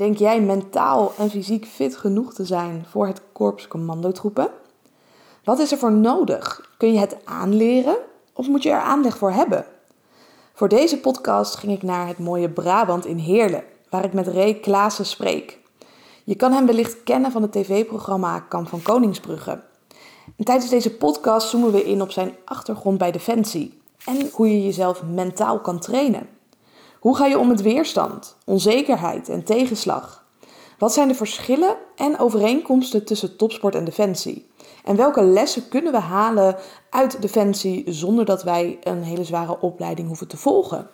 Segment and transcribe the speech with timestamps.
[0.00, 4.48] Denk jij mentaal en fysiek fit genoeg te zijn voor het korps commandotroepen?
[5.44, 6.70] Wat is er voor nodig?
[6.76, 7.96] Kun je het aanleren
[8.32, 9.66] of moet je er aanleg voor hebben?
[10.54, 14.54] Voor deze podcast ging ik naar het mooie Brabant in Heerlen, waar ik met Ray
[14.54, 15.58] Klaassen spreek.
[16.24, 19.62] Je kan hem wellicht kennen van het tv-programma Kamp van Koningsbrugge.
[20.36, 24.62] En tijdens deze podcast zoomen we in op zijn achtergrond bij Defensie en hoe je
[24.62, 26.28] jezelf mentaal kan trainen.
[27.00, 30.24] Hoe ga je om met weerstand, onzekerheid en tegenslag?
[30.78, 34.50] Wat zijn de verschillen en overeenkomsten tussen topsport en defensie?
[34.84, 36.56] En welke lessen kunnen we halen
[36.90, 40.88] uit defensie zonder dat wij een hele zware opleiding hoeven te volgen?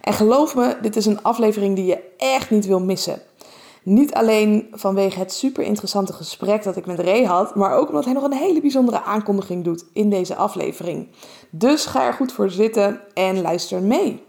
[0.00, 3.22] En geloof me, dit is een aflevering die je echt niet wil missen.
[3.82, 8.04] Niet alleen vanwege het super interessante gesprek dat ik met Ray had, maar ook omdat
[8.04, 11.08] hij nog een hele bijzondere aankondiging doet in deze aflevering.
[11.50, 14.26] Dus ga er goed voor zitten en luister mee.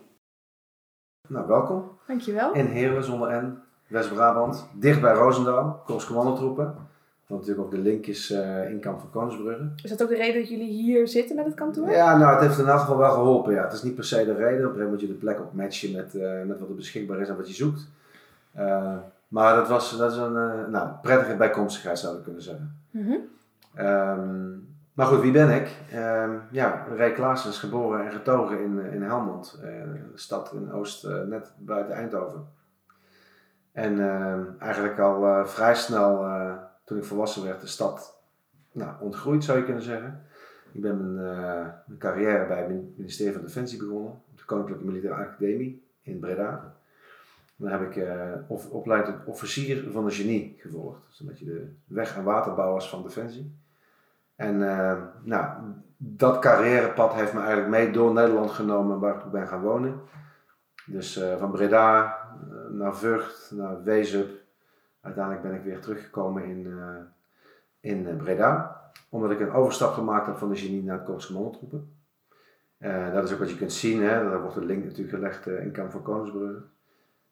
[1.30, 1.92] Nou, welkom.
[2.08, 2.54] Dankjewel.
[2.54, 3.58] In Heerlen zonder N,
[3.88, 6.76] West-Brabant, dicht bij Roosendaal, Korps Commandotroepen.
[7.28, 9.70] Wat natuurlijk ook de link is uh, in Kamp van Koningsbrugge.
[9.84, 11.90] Is dat ook de reden dat jullie hier zitten met het kantoor?
[11.90, 13.54] Ja, nou, het heeft in elk geval wel geholpen.
[13.54, 13.64] Ja.
[13.64, 14.36] Het is niet per se de reden.
[14.36, 16.76] Op een gegeven moment moet je de plek ook matchen met, uh, met wat er
[16.76, 17.88] beschikbaar is en wat je zoekt.
[18.58, 18.94] Uh,
[19.28, 22.76] maar dat, was, dat is een nou, prettige bijkomstigheid, zou ik kunnen zeggen.
[22.92, 23.86] Mm -hmm.
[23.86, 24.69] um,
[25.00, 25.76] maar goed, wie ben ik?
[25.94, 29.84] Uh, ja, Ray Klaassen is geboren en getogen in, in Helmond, uh,
[30.14, 32.48] stad in Oost, uh, net buiten Eindhoven.
[33.72, 36.26] En uh, eigenlijk al eh, vrij snel,
[36.84, 38.22] toen ik volwassen werd, de stad
[38.72, 40.22] nou, ontgroeid zou je kunnen zeggen.
[40.72, 45.84] Ik ben mijn, carrière bij het ministerie van Defensie begonnen, op de Koninklijke Militaire Academie
[46.02, 46.76] in Breda.
[47.56, 48.08] Dan heb ik
[48.48, 51.20] of, opleiding tot officier van de genie gevolgd.
[51.20, 53.58] Een beetje de weg- en waterbouwers van Defensie.
[54.40, 55.46] En uh, nou,
[55.98, 60.02] dat carrièrepad heeft me eigenlijk mee door Nederland genomen waar ik ben gaan wonen.
[60.86, 62.18] Dus uh, van Breda
[62.52, 64.30] uh, naar Vught, naar Wezup.
[65.02, 66.78] Uiteindelijk ben ik weer teruggekomen in,
[67.80, 68.82] in Breda.
[69.10, 71.34] Omdat ik een overstap gemaakt heb van de genie naar het Korps
[73.14, 74.30] dat is ook wat je kunt zien, hè?
[74.30, 76.64] daar wordt de link natuurlijk gelegd in Kamp van Koningsbrugge.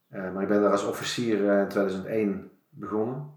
[0.09, 3.36] maar ik ben daar als officier in 2001 begonnen.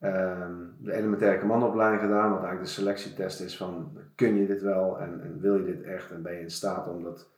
[0.00, 4.98] Um, de elementaire commandoopleiding gedaan, wat eigenlijk de selectietest is van kun je dit wel
[4.98, 7.30] en, en, wil je dit echt en ben je in staat om dat,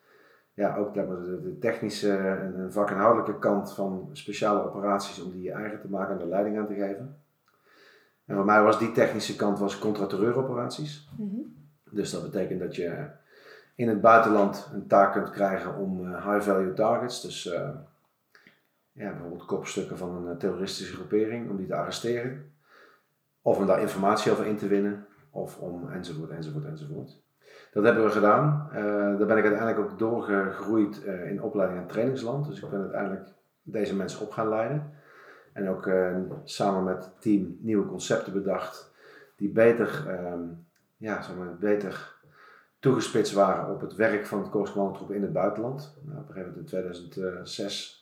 [0.54, 5.80] ja, ook de, de technische en vakinhoudelijke kant van speciale operaties, om die je eigen
[5.80, 7.16] te maken en de leiding aan te geven.
[8.24, 11.10] En voor mij was die technische kant was contra-terreuroperaties.
[11.18, 11.56] Mm -hmm.
[11.90, 13.06] Dus dat betekent dat je
[13.74, 17.68] in het buitenland een taak kunt krijgen om uh, high-value targets, dus uh,
[18.98, 22.52] ja, bijvoorbeeld kopstukken van een terroristische groepering, om die te arresteren.
[23.42, 27.22] Of om daar informatie over in te winnen, of om enzovoort, enzovoort, enzovoort.
[27.72, 28.68] Dat hebben we gedaan.
[28.72, 28.78] Uh,
[29.18, 32.46] daar ben ik uiteindelijk ook doorgegroeid uh, in opleiding en trainingsland.
[32.46, 33.28] Dus ik ben uiteindelijk
[33.62, 34.92] deze mensen op gaan leiden.
[35.52, 35.90] En ook
[36.44, 38.94] samen met het team nieuwe concepten bedacht,
[39.36, 40.66] die beter, um,
[40.96, 42.16] ja, zeg maar, beter
[42.78, 45.98] toegespitst waren op het werk van het Korpscommandotroep in het buitenland.
[46.02, 47.97] Nou, op een gegeven moment in 2006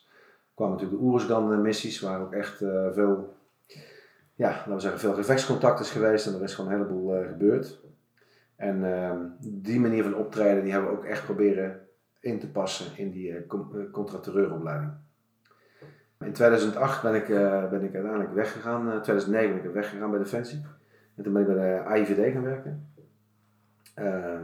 [0.57, 2.57] kwamen natuurlijk de Oeruzgan-missies, waar ook echt
[2.93, 3.35] veel
[4.37, 7.27] ja, laten we zeggen, veel gevechtscontact is geweest en er is gewoon een heleboel uh,
[7.27, 7.79] gebeurd.
[8.55, 11.79] En uh, die manier van optreden die hebben we ook echt proberen
[12.19, 14.91] in te passen in die uh, contra-terreuropleiding.
[16.19, 17.27] In 2008 ben ik,
[17.69, 20.61] ben ik uiteindelijk weggegaan, in 2009 ben ik weggegaan bij Defensie.
[21.15, 22.91] En toen ben ik bij de AIVD gaan werken,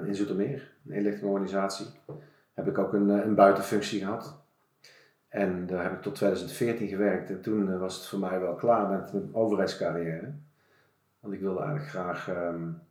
[0.05, 1.85] in Zoetermeer, een inlichtingorganisatie.
[2.53, 4.42] Heb ik ook een, een buitenfunctie gehad.
[5.33, 8.89] En daar heb ik tot 2014 gewerkt en toen was het voor mij wel klaar
[8.89, 10.33] met mijn overheidscarrière.
[11.19, 12.81] Want ik wilde eigenlijk graag, um,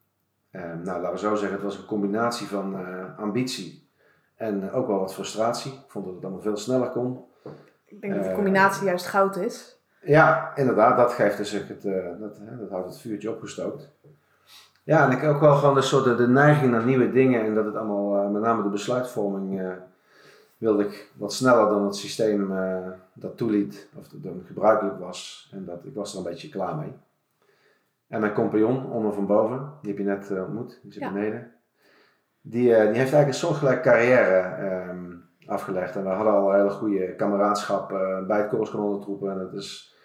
[0.52, 3.88] um, nou laten we zo zeggen, het was een combinatie van uh, ambitie
[4.36, 5.72] en ook wel wat frustratie.
[5.72, 7.24] Ik vond dat het allemaal veel sneller kon.
[7.84, 9.80] Ik denk dat de combinatie juist goud is.
[10.00, 13.90] Ja, inderdaad, dat geeft dus het, uh, dat, dat houdt het vuurtje opgestookt.
[14.82, 17.54] Ja, en ik ook wel gewoon een soort de, de neiging naar nieuwe dingen en
[17.54, 19.60] dat het allemaal, met name de besluitvorming
[20.62, 25.50] wilde ik wat sneller dan het systeem uh, dat toeliet, of dan gebruikelijk was.
[25.52, 26.92] En dat, ik was er een beetje klaar mee.
[28.08, 31.12] En mijn compagnon, Onno van Boven, die heb je net uh, ontmoet, die zit ja.
[31.12, 31.52] beneden.
[32.40, 35.96] Die, uh, die heeft eigenlijk een soortgelijke carrière um, afgelegd.
[35.96, 37.88] En we hadden al een hele goede kameraadschap
[38.26, 39.30] bij het Korpscommandotroepen.
[39.30, 39.96] En dat is,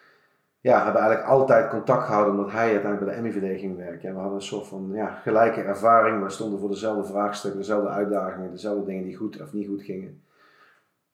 [0.60, 4.10] ja, we hebben eigenlijk altijd contact gehouden omdat hij uiteindelijk bij de MIVD ging werken.
[4.10, 6.24] En we hadden een soort van ja, gelijke ervaring.
[6.24, 10.22] We stonden voor dezelfde vraagstukken, dezelfde uitdagingen, dezelfde dingen die goed of niet goed gingen.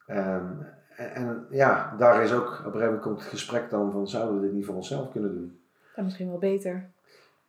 [0.08, 0.66] Um,
[0.96, 4.08] en, en, ja, daar is ook op een gegeven moment komt het gesprek dan van
[4.08, 5.60] zouden we dit niet voor onszelf kunnen doen?
[5.96, 6.90] Ja, misschien wel beter.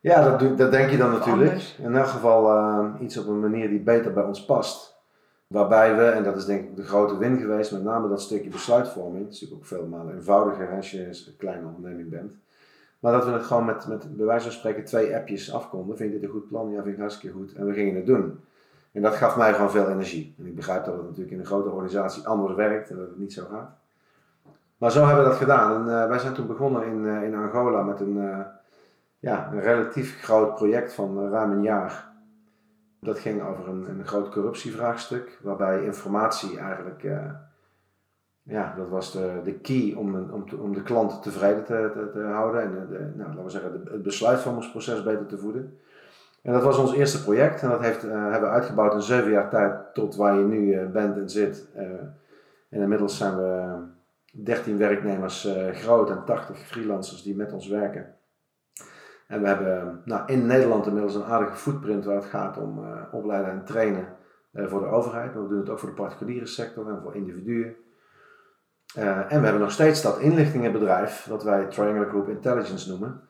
[0.01, 1.75] Ja, dat, dat denk je dan natuurlijk.
[1.79, 4.95] In elk geval uh, iets op een manier die beter bij ons past.
[5.47, 8.51] Waarbij we, en dat is denk ik de grote win geweest, met name dat stukje
[8.51, 9.25] besluitvorming.
[9.25, 12.33] Het is natuurlijk ook veel malen eenvoudiger als je een kleine onderneming bent.
[12.99, 15.97] Maar dat we het gewoon met, met bij wijze van spreken twee appjes afkonden.
[15.97, 16.71] Vind je dit een goed plan?
[16.71, 17.53] Ja, vind ik hartstikke goed.
[17.53, 18.41] En we gingen het doen.
[18.95, 20.35] En dat gaf mij gewoon veel energie.
[20.39, 23.19] En ik begrijp dat het natuurlijk in een grote organisatie anders werkt en dat het
[23.19, 23.71] niet zo gaat.
[24.77, 25.75] Maar zo hebben we dat gedaan.
[25.75, 28.39] En uh, wij zijn toen begonnen in, uh, in Angola met een, uh,
[29.19, 32.13] ja, een relatief groot project van ruim een jaar.
[33.01, 37.03] Dat ging over een, een groot corruptievraagstuk, waarbij informatie eigenlijk,
[38.43, 42.21] ja, dat was de, de key om, om, om de klant tevreden te, te, te
[42.23, 45.79] houden en de, nou, laten we zeggen, het besluitvormingsproces beter te voeden.
[46.45, 49.51] En dat was ons eerste project en dat heeft, hebben we uitgebouwd in zeven jaar
[49.51, 51.69] tijd tot waar je nu bent en zit.
[52.71, 53.83] en inmiddels zijn we
[54.35, 58.15] 13 werknemers uh, groot en 80 freelancers die met ons werken.
[59.27, 63.03] En we hebben nou, in Nederland inmiddels een aardige footprint waar het gaat om uh,
[63.13, 64.07] opleiden en trainen
[64.53, 65.35] uh, voor de overheid.
[65.35, 67.77] Maar we doen het ook voor de particuliere sector en voor individuen.
[68.95, 73.21] en we hebben nog steeds dat inlichtingenbedrijf, dat wij Triangular Group Intelligence noemen.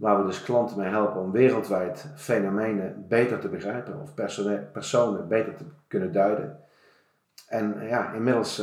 [0.00, 4.14] Waar we dus klanten mee helpen om wereldwijd fenomenen beter te begrijpen of
[4.72, 6.60] personen beter te kunnen duiden.
[7.48, 8.54] En ja, inmiddels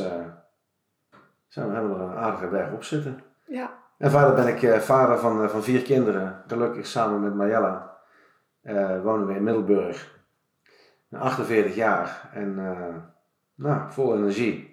[1.48, 3.20] zo, we hebben er een aardige weg op zitten.
[3.46, 3.70] Ja.
[3.98, 6.42] En verder ben ik uh, vader van, uh, van vier kinderen.
[6.46, 7.96] Gelukkig samen met Marjella
[9.02, 10.16] wonen we in Middelburg.
[11.10, 12.54] 48 jaar en
[13.54, 14.67] nou, vol energie.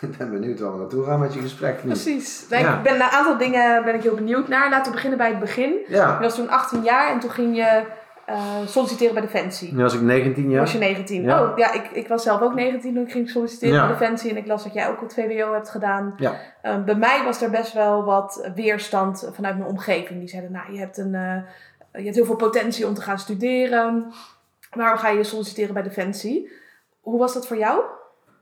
[0.10, 1.90] Ik ben benieuwd waar we naartoe gaan met je gesprek nu.
[1.90, 2.46] Precies.
[2.48, 2.76] ja.
[2.76, 4.70] Ik ben een aantal dingen ben ik heel benieuwd naar.
[4.70, 5.74] Laten we beginnen bij het begin.
[5.88, 6.14] Ja.
[6.14, 7.82] Je was toen 18 jaar en toen ging je
[8.28, 9.74] uh, solliciteren bij Defensie.
[9.74, 10.60] Nu was ik 19 jaar.
[10.60, 11.22] Was je 19?
[11.22, 11.42] Ja.
[11.42, 14.30] Oh ja, ik, ik was zelf ook 19 toen ik ging solliciteren bij Defensie.
[14.30, 16.14] En ik las dat jij ook het VWO hebt gedaan.
[16.16, 16.34] Ja.
[16.62, 20.18] Um, bij mij was er best wel wat weerstand vanuit mijn omgeving.
[20.18, 21.36] Die zeiden, nou je hebt, een, uh,
[21.92, 24.12] je hebt heel veel potentie om te gaan studeren.
[24.70, 26.50] Waarom ga je solliciteren bij Defensie?
[27.00, 27.82] Hoe was dat voor jou?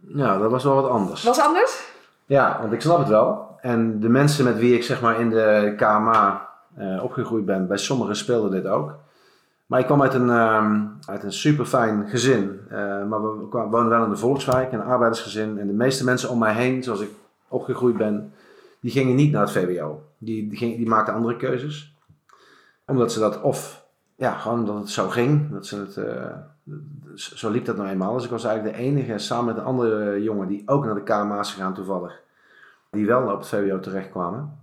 [0.01, 1.23] Ja, dat was wel wat anders.
[1.23, 1.95] Was anders?
[2.27, 3.57] Ja, want ik snap het wel.
[3.61, 6.49] En de mensen met wie ik zeg maar in de KMA
[6.79, 8.95] uh, opgegroeid ben, bij sommigen speelde dit ook.
[9.67, 12.61] Maar ik kwam uit een, um, uit een super fijn gezin.
[12.67, 15.59] Uh, maar we woonden wel in de Volkswijk, een arbeidersgezin.
[15.59, 17.11] En de meeste mensen om mij heen, zoals ik
[17.49, 18.33] opgegroeid ben,
[18.81, 20.03] die gingen niet naar het VWO.
[20.19, 21.97] Die, die, ging, die maakten andere keuzes.
[22.87, 23.85] Omdat ze dat of,
[24.17, 25.53] ja, gewoon dat het zo ging.
[25.53, 26.37] Dat ze het, uh,
[27.15, 28.13] zo liep dat nou eenmaal.
[28.15, 31.03] Dus ik was eigenlijk de enige, samen met een andere jongen, die ook naar de
[31.03, 32.23] KMA's gegaan toevallig.
[32.91, 34.59] Die wel op het VWO terechtkwamen.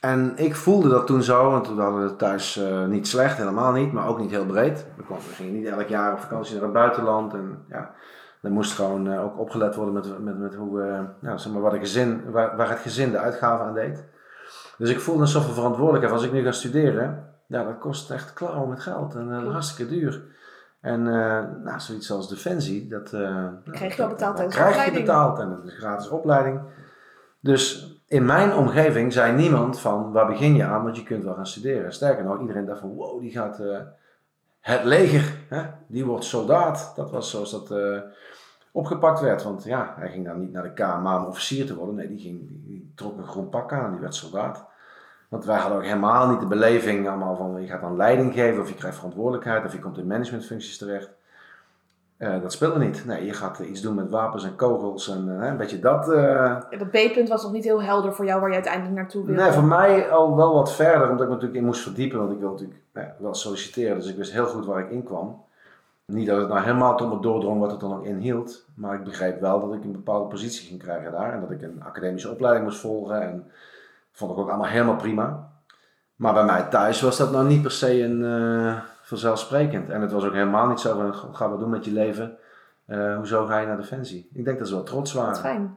[0.00, 3.72] En ik voelde dat toen zo, want we hadden het thuis uh, niet slecht, helemaal
[3.72, 4.86] niet, maar ook niet heel breed.
[4.96, 7.32] We, kwamen, we gingen niet elk jaar op vakantie naar het buitenland.
[7.32, 7.94] En ja,
[8.42, 11.72] er moest gewoon uh, ook opgelet worden met, met, met hoe nou, zeg maar, wat
[11.72, 14.04] het gezin, waar, waar het gezin de uitgaven aan deed.
[14.78, 16.14] Dus ik voelde een soort van verantwoordelijkheid.
[16.14, 20.22] Als ik nu ga studeren, ja, dat kost echt klauwen met geld en hartstikke duur.
[20.86, 21.02] En
[21.62, 23.08] nou, zoiets als Defensie, dat
[23.70, 26.60] krijg je al betaald tijdens krijg je betaald en dat is gratis opleiding.
[27.40, 31.34] Dus in mijn omgeving zei niemand van waar begin je aan, want je kunt wel
[31.34, 31.92] gaan studeren.
[31.92, 33.78] Sterker nog, iedereen dacht van wow, die gaat uh,
[34.60, 35.62] het leger, hè?
[35.86, 36.92] die wordt soldaat.
[36.96, 38.00] Dat was zoals dat uh,
[38.72, 39.42] opgepakt werd.
[39.42, 41.94] Want ja, hij ging dan niet naar de KMA om officier te worden.
[41.94, 44.66] Nee, die, ging, die trok een groen pak aan, die werd soldaat.
[45.28, 48.62] Want wij hadden ook helemaal niet de beleving allemaal van je gaat dan leiding geven
[48.62, 51.10] of je krijgt verantwoordelijkheid of je komt in managementfuncties terecht.
[52.18, 53.04] Uh, dat speelde niet.
[53.06, 56.08] Nee, je gaat iets doen met wapens en kogels en uh, een beetje dat.
[56.08, 56.16] Uh...
[56.70, 59.42] Ja, dat B-punt was nog niet heel helder voor jou waar je uiteindelijk naartoe wilde.
[59.42, 62.32] Nee, voor mij al wel wat verder, omdat ik me natuurlijk in moest verdiepen, want
[62.32, 65.44] ik wilde natuurlijk wel solliciteren, dus ik wist heel goed waar ik in kwam.
[66.04, 69.04] Niet dat het nou helemaal tot me doordrong wat het dan ook inhield, maar ik
[69.04, 72.30] begreep wel dat ik een bepaalde positie ging krijgen daar en dat ik een academische
[72.30, 73.50] opleiding moest volgen en
[74.16, 75.50] vond ik ook allemaal helemaal prima.
[76.16, 78.22] Maar bij mij thuis was dat nou niet per se een
[79.02, 79.90] vanzelfsprekend.
[79.90, 82.38] En het was ook helemaal niet zo van, ga wat doen met je leven?
[82.86, 84.28] Uh, hoezo ga je naar Defensie?
[84.32, 85.32] Ik denk dat ze wel trots waren.
[85.32, 85.76] Dat fijn.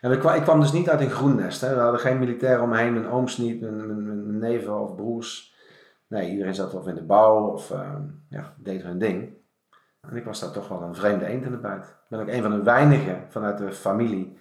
[0.00, 1.60] En ik, ik, kwam dus niet uit een groen nest.
[1.60, 1.74] Hè.
[1.74, 4.94] We hadden geen militair om me heen, mijn ooms niet, mijn, mijn, mijn, neven of
[4.94, 5.54] broers.
[6.06, 7.94] Nee, iedereen zat of in de bouw of uh,
[8.28, 9.32] ja, deed hun ding.
[10.00, 11.84] En ik was daar toch wel een vreemde eend in de buit.
[11.84, 14.38] Ik ben ook een van de weinigen vanuit de familie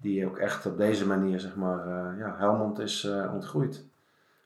[0.00, 3.84] die ook echt op deze manier, zeg maar, uh, ja, Helmond is uh, ontgroeid.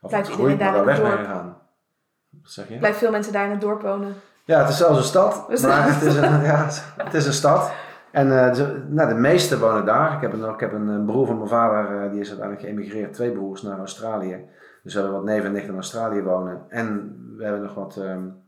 [0.00, 1.56] Of Blijft ontgroeid, maar daar weg mee gegaan.
[2.42, 2.78] Zeg je?
[2.78, 4.14] Blijven veel mensen daar in het dorp wonen?
[4.44, 5.48] Ja, het is zelfs een stad.
[5.62, 7.72] Maar het is een, ja, het is een stad.
[8.10, 8.56] En uh,
[8.88, 10.14] nou, de meesten wonen daar.
[10.14, 13.12] Ik heb een, ik heb een, broer van mijn vader, die is uiteindelijk geëmigreerd.
[13.12, 14.44] Twee broers naar Australië.
[14.82, 16.62] Dus we hebben wat neven en nichten in Australië wonen.
[16.68, 18.42] En we hebben nog wat um,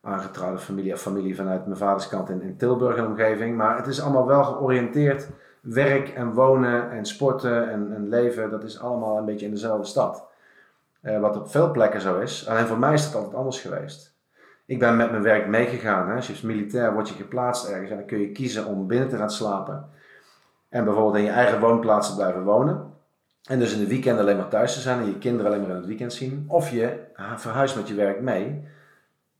[0.00, 3.56] aangetrouwde familie of familie vanuit mijn vaders kant in, in Tilburg en omgeving.
[3.56, 5.28] Maar het is allemaal wel georiënteerd.
[5.64, 9.86] Werk en wonen en sporten en, en leven, dat is allemaal een beetje in dezelfde
[9.86, 10.26] stad.
[11.02, 12.48] Uh, wat op veel plekken zo is.
[12.48, 14.14] Alleen voor mij is dat altijd anders geweest.
[14.66, 16.08] ik ben met mijn werk meegegaan.
[16.08, 16.14] Hè.
[16.14, 19.16] Als je militair wordt je geplaatst ergens en dan kun je kiezen om binnen te
[19.16, 19.88] gaan slapen.
[20.68, 22.92] En bijvoorbeeld in je eigen woonplaats te blijven wonen.
[23.44, 25.70] En dus in de weekend alleen maar thuis te zijn en je kinderen alleen maar
[25.70, 26.44] in het weekend zien.
[26.48, 26.98] Of je
[27.36, 28.68] verhuist met je werk mee.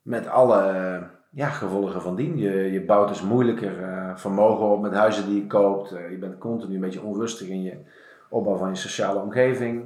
[0.02, 1.02] Met alle
[1.34, 2.38] ja, gevolgen van dien.
[2.38, 5.92] Je, je bouwt dus moeilijker uh, vermogen op met huizen die je koopt.
[5.92, 7.76] Uh, je bent continu een beetje onrustig in je
[8.28, 9.84] opbouw van je sociale omgeving.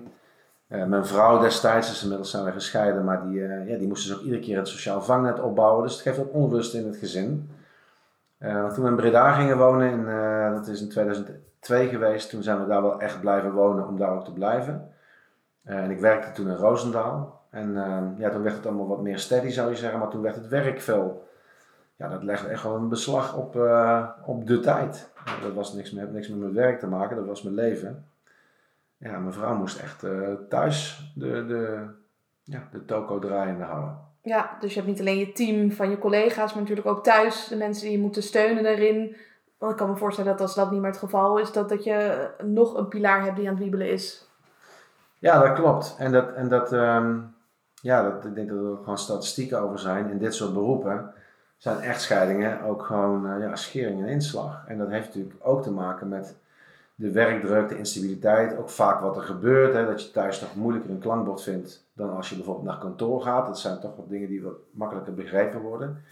[0.68, 4.16] Uh, mijn vrouw destijds, is inmiddels zijn we gescheiden, maar die, ja, die moest dus
[4.16, 5.82] ook iedere keer het sociaal vangnet opbouwen.
[5.82, 7.50] Dus het geeft ook onrust in het gezin.
[8.38, 10.04] toen we in Breda gingen wonen, in,
[10.54, 14.14] dat is in 2002 geweest, toen zijn we daar wel echt blijven wonen om daar
[14.14, 14.88] ook te blijven.
[15.64, 17.40] en ik werkte toen in Roosendaal.
[17.50, 17.72] En
[18.18, 20.48] ja, toen werd het allemaal wat meer steady zou je zeggen, maar toen werd het
[20.48, 21.27] werk veel
[21.98, 25.10] ja, dat legde echt wel een beslag op, uh, op de tijd.
[25.42, 28.06] Dat was niks met, niks met mijn werk te maken, dat was mijn leven.
[28.96, 31.86] Ja, mijn vrouw moest echt uh, thuis de, de,
[32.42, 33.98] ja, de toko draaiende houden.
[34.22, 37.48] Ja, dus je hebt niet alleen je team van je collega's, maar natuurlijk ook thuis
[37.48, 39.16] de mensen die je moeten steunen daarin.
[39.58, 41.84] Want ik kan me voorstellen dat als dat niet meer het geval is, dat, dat
[41.84, 44.28] je nog een pilaar hebt die aan het wiebelen is.
[45.18, 45.96] Ja, dat klopt.
[45.98, 47.34] En dat, en dat um,
[47.82, 51.12] ja, dat, ik denk dat er ook gewoon statistieken over zijn in dit soort beroepen
[51.58, 54.64] zijn echtscheidingen ook gewoon uh, ja, schering en inslag.
[54.66, 56.36] En dat heeft natuurlijk ook te maken met
[56.94, 59.74] de werkdruk, de instabiliteit, ook vaak wat er gebeurt.
[59.74, 63.22] Hè, dat je thuis nog moeilijker een klankbord vindt dan als je bijvoorbeeld naar kantoor
[63.22, 63.46] gaat.
[63.46, 66.04] Dat zijn toch wat dingen die wat makkelijker begrepen worden.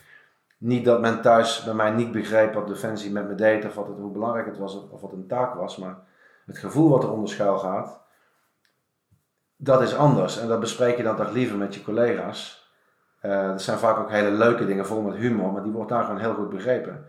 [0.59, 3.87] Niet dat men thuis bij mij niet begreep wat Defensie met me deed of wat
[3.87, 5.97] het, hoe belangrijk het was of wat een taak was, maar
[6.47, 8.01] het gevoel wat er onder schuil gaat,
[9.57, 10.39] dat is anders.
[10.39, 12.66] En dat bespreek je dan toch liever met je collega's
[13.27, 16.05] uh, er zijn vaak ook hele leuke dingen vol met humor, maar die wordt daar
[16.05, 17.05] gewoon heel goed begrepen.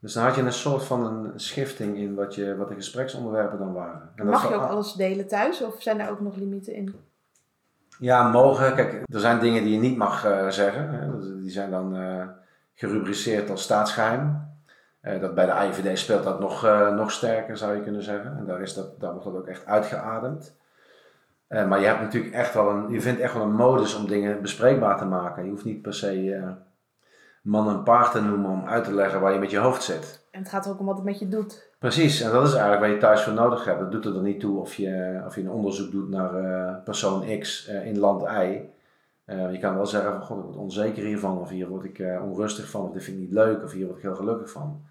[0.00, 3.58] Dus dan had je een soort van een schifting in wat, je, wat de gespreksonderwerpen
[3.58, 4.10] dan waren.
[4.14, 6.94] En Mag je ook alles delen thuis of zijn er ook nog limieten in?
[7.98, 8.74] Ja, mogen.
[8.74, 10.90] Kijk, er zijn dingen die je niet mag uh, zeggen.
[10.90, 11.38] Hè.
[11.40, 12.24] Die zijn dan uh,
[12.74, 14.48] gerubriceerd als staatsgeheim.
[15.02, 16.62] Uh, dat bij de IVD speelt dat nog,
[16.96, 18.36] nog sterker, zou je kunnen zeggen.
[18.38, 20.56] En daar, is dat, daar wordt dat ook echt uitgeademd.
[21.50, 24.06] Uh, maar je hebt natuurlijk echt wel een, je vindt echt wel een modus om
[24.06, 25.44] dingen bespreekbaar te maken.
[25.44, 26.48] Je hoeft niet per se uh,
[27.42, 30.26] man en paard te noemen om uit te leggen waar je met je hoofd zit.
[30.30, 31.70] En het gaat ook om wat het met je doet.
[31.78, 33.80] Precies, en dat is eigenlijk waar je thuis voor nodig hebt.
[33.80, 36.74] Dat doet er dan niet toe of je, of je een onderzoek doet naar uh,
[36.84, 38.62] persoon X in land Y.
[39.26, 42.70] je kan wel zeggen van, god, ik word onzeker hiervan, of hier word ik onrustig
[42.70, 44.82] van, of dit vind ik niet leuk, of hier word ik heel gelukkig van.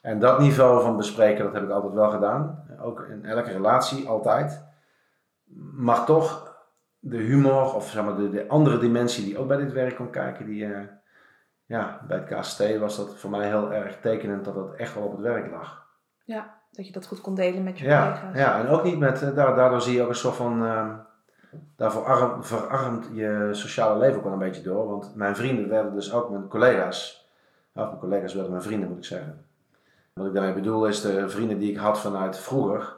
[0.00, 2.64] En dat niveau van bespreken, dat heb ik altijd wel gedaan.
[2.82, 4.70] Ook in elke relatie, altijd.
[5.56, 6.56] Maar toch,
[6.98, 10.10] de humor of zeg maar, de, de andere dimensie die ook bij dit werk komt
[10.10, 10.78] kijken, die, uh,
[11.64, 15.04] ja, bij het KST was dat voor mij heel erg tekenend dat het echt wel
[15.04, 15.86] op het werk lag.
[16.24, 18.38] Ja, dat je dat goed kon delen met je ja, collega's.
[18.38, 20.94] Ja, en ook niet met, uh, daardoor zie je ook een soort van, uh,
[21.76, 24.88] daarvoor verarmt je sociale leven ook wel een beetje door.
[24.88, 27.30] Want mijn vrienden werden dus ook mijn collega's,
[27.74, 29.46] of mijn collega's werden mijn vrienden moet ik zeggen.
[30.12, 32.94] Wat ik daarmee bedoel is de vrienden die ik had vanuit vroeger,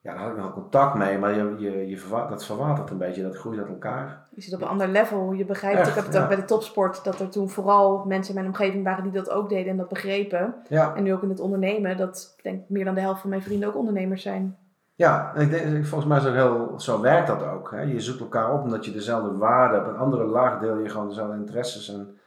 [0.00, 3.22] ja, daar had ik nog contact mee, maar je, je, je dat verwatert een beetje,
[3.22, 4.26] dat groeit uit elkaar.
[4.34, 7.04] Je zit op een ander level, je begrijpt, ik heb het ook bij de topsport,
[7.04, 9.88] dat er toen vooral mensen in mijn omgeving waren die dat ook deden en dat
[9.88, 10.54] begrepen.
[10.68, 10.94] Ja.
[10.94, 13.42] En nu ook in het ondernemen, dat ik denk meer dan de helft van mijn
[13.42, 14.56] vrienden ook ondernemers zijn.
[14.98, 17.70] Ja, en ik denk, volgens mij is ook heel, zo werkt dat ook.
[17.70, 17.80] Hè?
[17.80, 19.90] Je zoekt elkaar op omdat je dezelfde waarden hebt.
[19.90, 21.92] Een andere laag deel je gewoon dezelfde interesses.
[21.92, 22.18] En,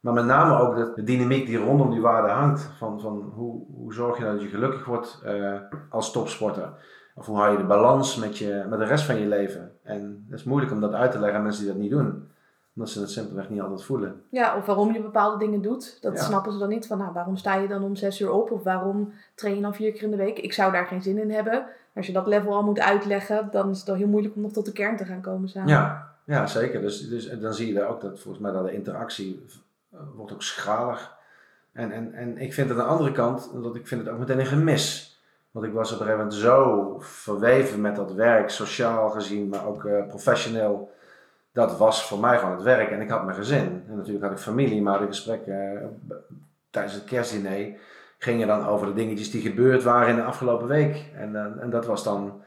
[0.00, 2.70] maar met name ook de, de dynamiek die rondom die waarden hangt.
[2.78, 5.58] Van, van hoe, hoe zorg je nou dat je gelukkig wordt uh,
[5.90, 6.72] als topsporter.
[7.14, 9.72] Of hoe hou je de balans met, je, met de rest van je leven?
[9.82, 12.30] En het is moeilijk om dat uit te leggen aan mensen die dat niet doen.
[12.74, 14.22] Omdat ze het simpelweg niet altijd voelen.
[14.28, 15.98] Ja, of waarom je bepaalde dingen doet.
[16.02, 16.86] Dat snappen ze dan niet.
[16.86, 18.50] Van nou, waarom sta je dan om zes uur op?
[18.50, 20.38] Of waarom train je dan vier keer in de week?
[20.38, 21.66] Ik zou daar geen zin in hebben.
[21.94, 24.52] Als je dat level al moet uitleggen, dan is het wel heel moeilijk om nog
[24.52, 25.68] tot de kern te gaan komen samen.
[25.68, 26.80] Ja, ja zeker.
[26.80, 29.46] Dus, dus dan zie je daar ook dat volgens mij dat de interactie
[29.90, 31.16] eh, wordt ook schalig.
[31.72, 34.38] En, en, en ik vind aan de andere kant, dat ik vind het ook meteen
[34.38, 35.11] een gemis
[35.52, 39.66] want ik was op een gegeven moment zo verweven met dat werk, sociaal gezien, maar
[39.66, 40.90] ook uh, professioneel.
[41.52, 43.84] Dat was voor mij gewoon het werk en ik had mijn gezin.
[43.88, 46.16] En natuurlijk had ik familie, maar de gesprekken uh,
[46.70, 47.76] tijdens het kerstdiner
[48.18, 51.04] gingen dan over de dingetjes die gebeurd waren in de afgelopen week.
[51.16, 52.42] En, uh, en dat was dan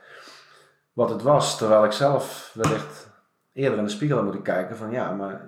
[0.93, 1.57] wat het was.
[1.57, 3.09] Terwijl ik zelf wellicht
[3.53, 5.41] eerder in de spiegel had moeten kijken van ja, maar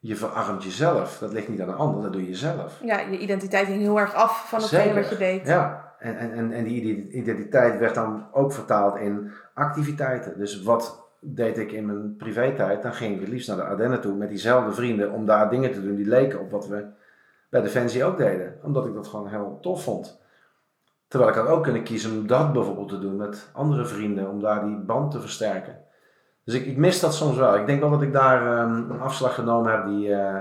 [0.00, 1.18] je verarmt jezelf.
[1.18, 2.80] Dat ligt niet aan een ander, dat doe je zelf.
[2.82, 5.46] Ja, je identiteit hing heel erg af van hetgeen wat je deed.
[5.46, 10.38] Ja, en, en, en die identiteit werd dan ook vertaald in activiteiten.
[10.38, 12.82] Dus wat deed ik in mijn privé-tijd?
[12.82, 15.72] Dan ging ik het liefst naar de Ardennen toe met diezelfde vrienden om daar dingen
[15.72, 16.86] te doen die leken op wat we
[17.50, 18.58] bij Defensie ook deden.
[18.62, 20.22] Omdat ik dat gewoon heel tof vond.
[21.08, 24.40] Terwijl ik had ook kunnen kiezen om dat bijvoorbeeld te doen met andere vrienden, om
[24.40, 25.78] daar die band te versterken.
[26.44, 27.56] Dus ik, mis dat soms wel.
[27.56, 30.38] Ik denk wel dat ik daar um, een afslag genomen heb die, uh,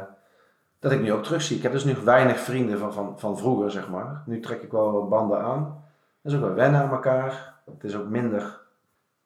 [0.84, 1.58] dat ik nu ook terugzie.
[1.58, 4.24] Ik heb dus nu weinig vrienden van, van, van vroeger, zeg maar.
[4.26, 5.84] Nu trek ik wel banden aan.
[6.22, 7.54] Dat is ook wel wennen aan elkaar.
[7.66, 8.60] Het is ook minder,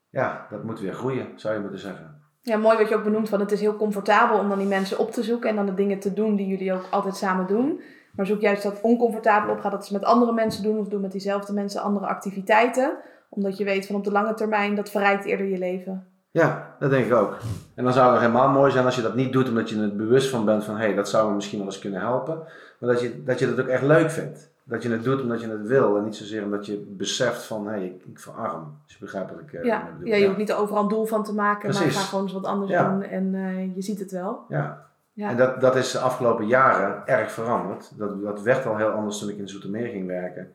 [0.10, 2.22] ja, dat moet weer groeien, zou je moeten zeggen.
[2.42, 5.00] Ja, mooi wat je ook benoemt, van het is heel comfortabel om dan die mensen
[5.00, 7.82] op te zoeken en dan de dingen te doen die jullie ook altijd samen doen.
[8.16, 11.02] Maar zoek juist dat oncomfortabel op, gaat dat ze met andere mensen doen of doen
[11.02, 12.98] met diezelfde mensen andere activiteiten.
[13.30, 16.08] Omdat je weet van op de lange termijn, dat verrijkt eerder je leven.
[16.38, 17.38] Ja, dat denk ik ook.
[17.76, 19.96] En dan zou het helemaal mooi zijn als je dat niet doet omdat je er
[19.96, 22.40] bewust van bent van hé, hey, dat zou me misschien wel eens kunnen helpen.
[22.80, 24.50] Maar dat je, dat je dat ook echt leuk vindt.
[24.64, 27.68] Dat je het doet omdat je het wil en niet zozeer omdat je beseft van
[27.68, 28.78] hé, hey, ik, ik verarm.
[28.86, 29.90] Dus je begrijpt wat ik uh, ja.
[29.94, 30.08] bedoel.
[30.08, 31.94] Ja, je hoeft niet overal een doel van te maken, Precies.
[31.96, 32.90] maar ga gewoon eens wat anders Ja.
[32.90, 34.46] doen en eh, je ziet het wel.
[34.48, 34.86] Ja.
[35.14, 35.30] Ja.
[35.30, 37.92] En dat, dat is de afgelopen jaren erg veranderd.
[37.98, 40.52] Dat, dat werd al heel anders toen ik in Zoetermeer ging werken.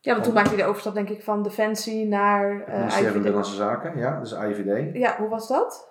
[0.00, 3.12] Ja, want toen maakte je de overstap denk ik van Defensie naar eh ministerie van.
[3.12, 4.94] Binnenlandse Zaken, ja, dus IVD.
[4.96, 5.88] Ja, hoe was dat?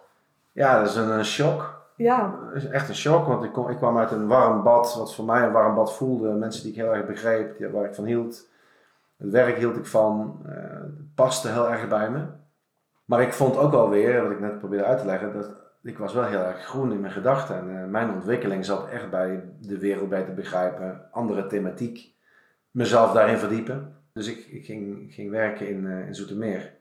[0.51, 1.77] Ja, dat is een, een shock.
[1.95, 4.95] Ja, Dat is echt een shock, want ik, kom, ik kwam uit een warm bad,
[4.95, 6.29] wat voor mij een warm bad voelde.
[6.29, 8.47] Mensen die ik heel erg begreep, die, waar ik van hield.
[9.17, 12.25] Het werk hield ik van, eh, het paste heel erg bij me.
[13.05, 15.51] Maar ik vond ook alweer, wat ik net probeerde uit te leggen, dat
[15.83, 17.55] ik was wel heel erg groen in mijn gedachten.
[17.55, 22.13] En eh, mijn ontwikkeling zat echt bij de wereld beter begrijpen, andere thematiek,
[22.71, 23.97] mezelf daarin verdiepen.
[24.13, 26.77] Dus ik, ik ging, ging werken in, eh, in Zoetermeer.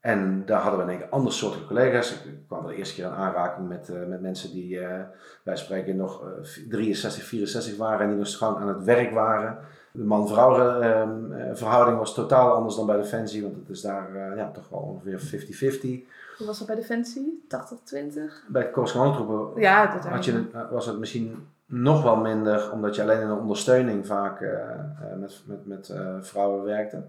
[0.00, 2.12] En daar hadden we in één keer andere soorten collega's.
[2.12, 5.00] Ik kwam voor de eerste keer in aanraking met, eh, met mensen die, eh,
[5.44, 6.28] wij spreken, nog eh,
[6.68, 9.58] 63, 64 waren en die nog gewoon aan het werk waren.
[9.92, 11.08] De man-vrouw eh, eh,
[11.56, 15.20] verhouding was totaal anders dan bij Defensie, want het is daar ja, toch wel ongeveer
[15.20, 16.06] 50-50.
[16.38, 17.44] hoe was dat bij Defensie?
[17.48, 18.44] 80-20?
[18.48, 21.46] Bij Korpskommandotroepen Ja, dat had je, was het misschien
[21.82, 25.88] nog wel minder, omdat je alleen in de ondersteuning vaak eh, eh, met, met, met
[25.88, 27.02] eh, vrouwen werkte.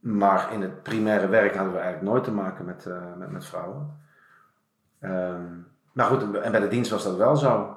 [0.00, 2.88] Maar in het primaire werk hadden we eigenlijk nooit te maken met,
[3.18, 3.96] met, met vrouwen.
[5.00, 5.42] Ehm,
[5.92, 7.76] maar goed, en bij de dienst was dat wel zo.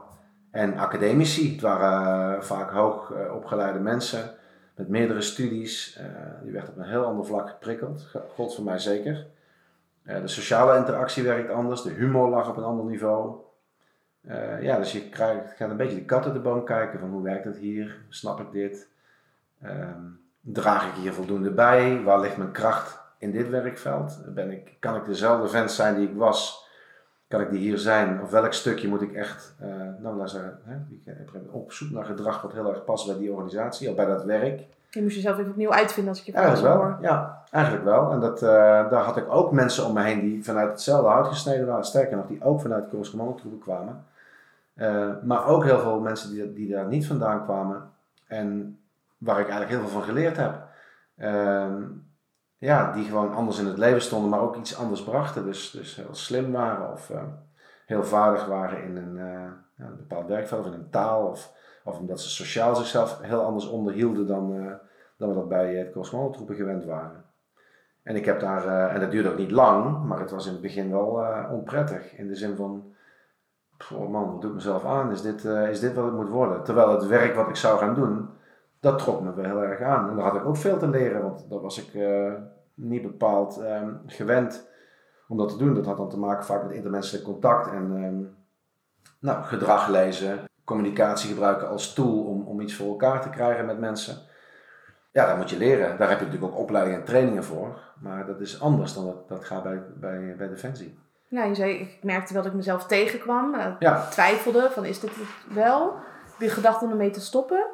[0.52, 4.30] En academici, het waren vaak hoog opgeleide mensen
[4.76, 6.00] met meerdere studies.
[6.44, 9.26] die werd op een heel ander vlak geprikkeld, God voor mij zeker.
[10.04, 13.45] De sociale interactie werkt anders, de humor lag op een ander niveau.
[14.28, 17.10] Eh, ja, dus je krijgt, gaat een beetje de kat uit de boom kijken van
[17.10, 18.88] hoe werkt het hier, snap ik dit,
[19.66, 20.04] Ehm,
[20.42, 24.96] draag ik hier voldoende bij, waar ligt mijn kracht in dit werkveld, ben ik, kan
[24.96, 26.70] ik dezelfde vent zijn die ik was,
[27.28, 29.68] kan ik die hier zijn, of welk stukje moet ik echt, eh,
[30.00, 30.76] nou laat zeggen, hè,
[31.12, 34.06] ik ben op zoek naar gedrag wat heel erg past bij die organisatie, of bij
[34.06, 34.64] dat werk.
[34.90, 36.98] Je moest jezelf even opnieuw uitvinden als ik je verhaal wel, hoor.
[37.02, 38.12] ja, eigenlijk wel.
[38.12, 38.50] En dat, eh,
[38.90, 41.86] daar had ik ook mensen om me heen die vanuit hetzelfde hout gesneden waren.
[41.86, 44.06] Sterker nog, die ook vanuit de Korpscommandotroepen kwamen.
[44.76, 47.92] Eh, maar ook heel veel mensen die, die daar niet vandaan kwamen.
[48.28, 48.80] En
[49.18, 50.68] waar ik eigenlijk heel veel van geleerd heb.
[51.18, 51.84] Ehm,
[52.58, 55.46] ja, die gewoon anders in het leven stonden, maar ook iets anders brachten.
[55.46, 57.24] Dus, dus heel slim waren of eh,
[57.86, 61.28] heel vaardig waren in een, eh, bepaald werkveld of in een taal.
[61.28, 64.78] Of, of omdat ze sociaal zichzelf heel anders onderhielden dan,
[65.18, 67.24] dan we dat bij het Korpscommandotroepen gewend waren.
[68.04, 70.62] En ik heb daar, en dat duurde ook niet lang, maar het was in het
[70.62, 72.14] begin wel onprettig.
[72.18, 72.96] In de zin van,
[73.94, 75.12] oh man, wat doe ik mezelf aan?
[75.12, 76.64] Is dit, eh, is dit wat het moet worden?
[76.64, 78.30] Terwijl het werk wat ik zou gaan doen,
[78.80, 80.10] dat trok me wel heel erg aan.
[80.10, 82.34] En daar had ik ook veel te leren, want daar was ik eh,
[82.74, 84.70] niet bepaald ehm, gewend
[85.28, 85.74] om dat te doen.
[85.74, 88.24] Dat had dan te maken vaak met intermenselijk contact en ehm,
[89.20, 93.80] nou, gedrag lezen, communicatie gebruiken als tool om, om iets voor elkaar te krijgen met
[93.80, 94.18] mensen.
[95.12, 95.98] Ja, dat moet je leren.
[95.98, 97.80] Daar heb je natuurlijk ook opleidingen en trainingen voor.
[98.00, 100.98] Maar dat is anders dan dat, dat gaat bij, bij, bij Defensie.
[101.28, 103.54] Nou, je zei, ik merkte wel dat ik mezelf tegenkwam.
[103.54, 105.94] eh, Ja, twijfelde van is dit het wel?
[106.32, 107.66] Heb je gedacht om ermee te stoppen?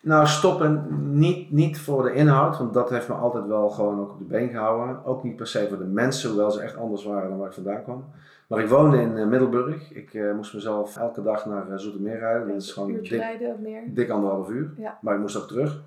[0.00, 0.86] nou stoppen
[1.18, 4.24] niet, niet voor de inhoud, want dat heeft me altijd wel gewoon ook op de
[4.24, 5.04] been gehouden.
[5.04, 7.54] Ook niet per se voor de mensen, hoewel ze echt anders waren dan waar ik
[7.54, 8.04] vandaan kwam.
[8.46, 9.92] Maar ik woonde in eh, Middelburg.
[9.92, 12.48] Ik eh, moest mezelf elke dag naar Zoetermeer rijden.
[12.48, 13.82] Dat is gewoon dik, rijden meer?
[13.86, 14.72] dik anderhalf uur.
[14.76, 14.98] Ja.
[15.00, 15.80] Maar ik moest ook terug.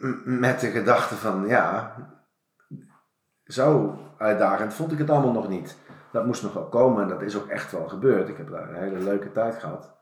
[0.00, 1.94] M- met de gedachte van, ja,
[3.46, 5.76] zo uitdagend vond ik het allemaal nog niet.
[6.14, 8.28] Dat moest nog wel komen en dat is ook echt wel gebeurd.
[8.28, 9.94] Ik heb daar een hele leuke tijd gehad.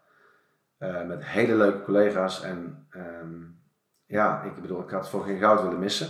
[0.79, 2.43] Eh, met hele leuke collega's.
[2.43, 3.41] En ehm,
[4.07, 6.07] ja, ik bedoel, ik had voor geen goud willen missen.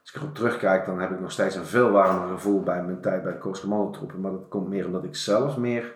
[0.00, 3.00] Als ik erop terugkijk, dan heb ik nog steeds een veel warmer gevoel bij mijn
[3.00, 4.20] tijd bij de Korpscommandotroepen.
[4.20, 5.94] Maar dat komt meer omdat ik zelf meer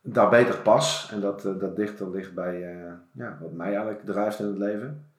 [0.00, 1.10] daar beter pas.
[1.12, 4.58] En dat, eh, dat dichter ligt bij eh, ja, wat mij eigenlijk drijft in het
[4.58, 5.09] leven.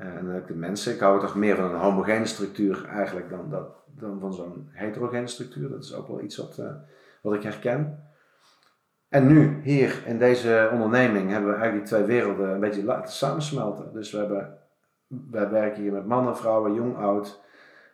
[0.00, 0.94] Eh, en ook de mensen.
[0.94, 5.26] Ik hou toch meer van een homogene structuur eigenlijk dan, dat, dan van zo'n heterogene
[5.26, 5.68] structuur.
[5.68, 6.74] Dat is ook wel iets wat, eh,
[7.22, 8.04] wat ik herken.
[9.08, 13.12] En nu, hier in deze onderneming, hebben we eigenlijk die twee werelden een beetje laten
[13.12, 13.92] samensmelten.
[13.92, 14.58] Dus we, hebben,
[15.06, 17.40] wij werken hier met mannen, vrouwen, jong, oud,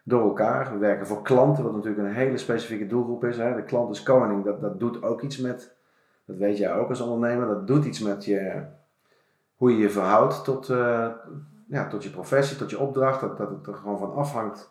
[0.05, 0.73] door elkaar.
[0.73, 3.37] We werken voor klanten, wat natuurlijk een hele specifieke doelgroep is.
[3.37, 3.55] Hè.
[3.55, 5.77] De klant is koning, dat, dat doet ook iets met,
[6.25, 7.47] Dat weet jij ook als ondernemer.
[7.47, 8.63] Dat doet iets met je,
[9.55, 11.09] hoe je je verhoudt tot, eh,
[11.67, 13.21] ja, tot je professie, tot je opdracht.
[13.21, 14.71] Dat, dat het er gewoon van afhangt.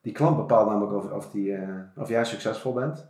[0.00, 3.06] Die klant bepaalt namelijk of, of, die, eh, of jij succesvol bent.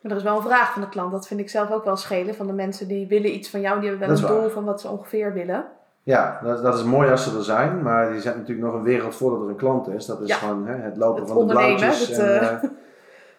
[0.00, 1.12] Maar er is wel een vraag van de klant.
[1.12, 2.34] Dat vind ik zelf ook wel schelen.
[2.34, 3.80] Van de mensen die willen iets van jou.
[3.80, 4.50] Die hebben wel een doel waar.
[4.50, 5.64] van wat ze ongeveer willen.
[6.02, 8.82] Ja, dat, dat is mooi als ze er zijn, maar je zet natuurlijk nog een
[8.82, 10.06] wereld voor dat er een klant is.
[10.06, 10.34] Dat is Ja.
[10.36, 12.08] gewoon hè, het lopen Het van de blauwtjes.
[12.08, 12.62] het, en, eh, eh,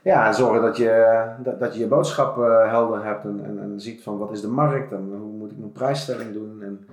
[0.02, 2.36] ja, en zorgen dat je, dat, dat je je boodschap
[2.70, 5.58] helder hebt en, en, en ziet van wat is de markt en hoe moet ik
[5.58, 6.62] mijn prijsstelling doen.
[6.62, 6.88] En,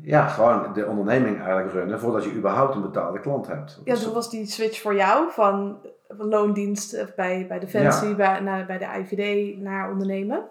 [0.00, 3.74] ja, gewoon de onderneming eigenlijk runnen voordat je überhaupt een betaalde klant hebt.
[3.76, 7.58] Ja, Dat is- toen was die switch voor jou van, van loondienst eh, bij, bij
[7.58, 10.44] Defensie, bij, naar, bij de IVD naar ondernemen.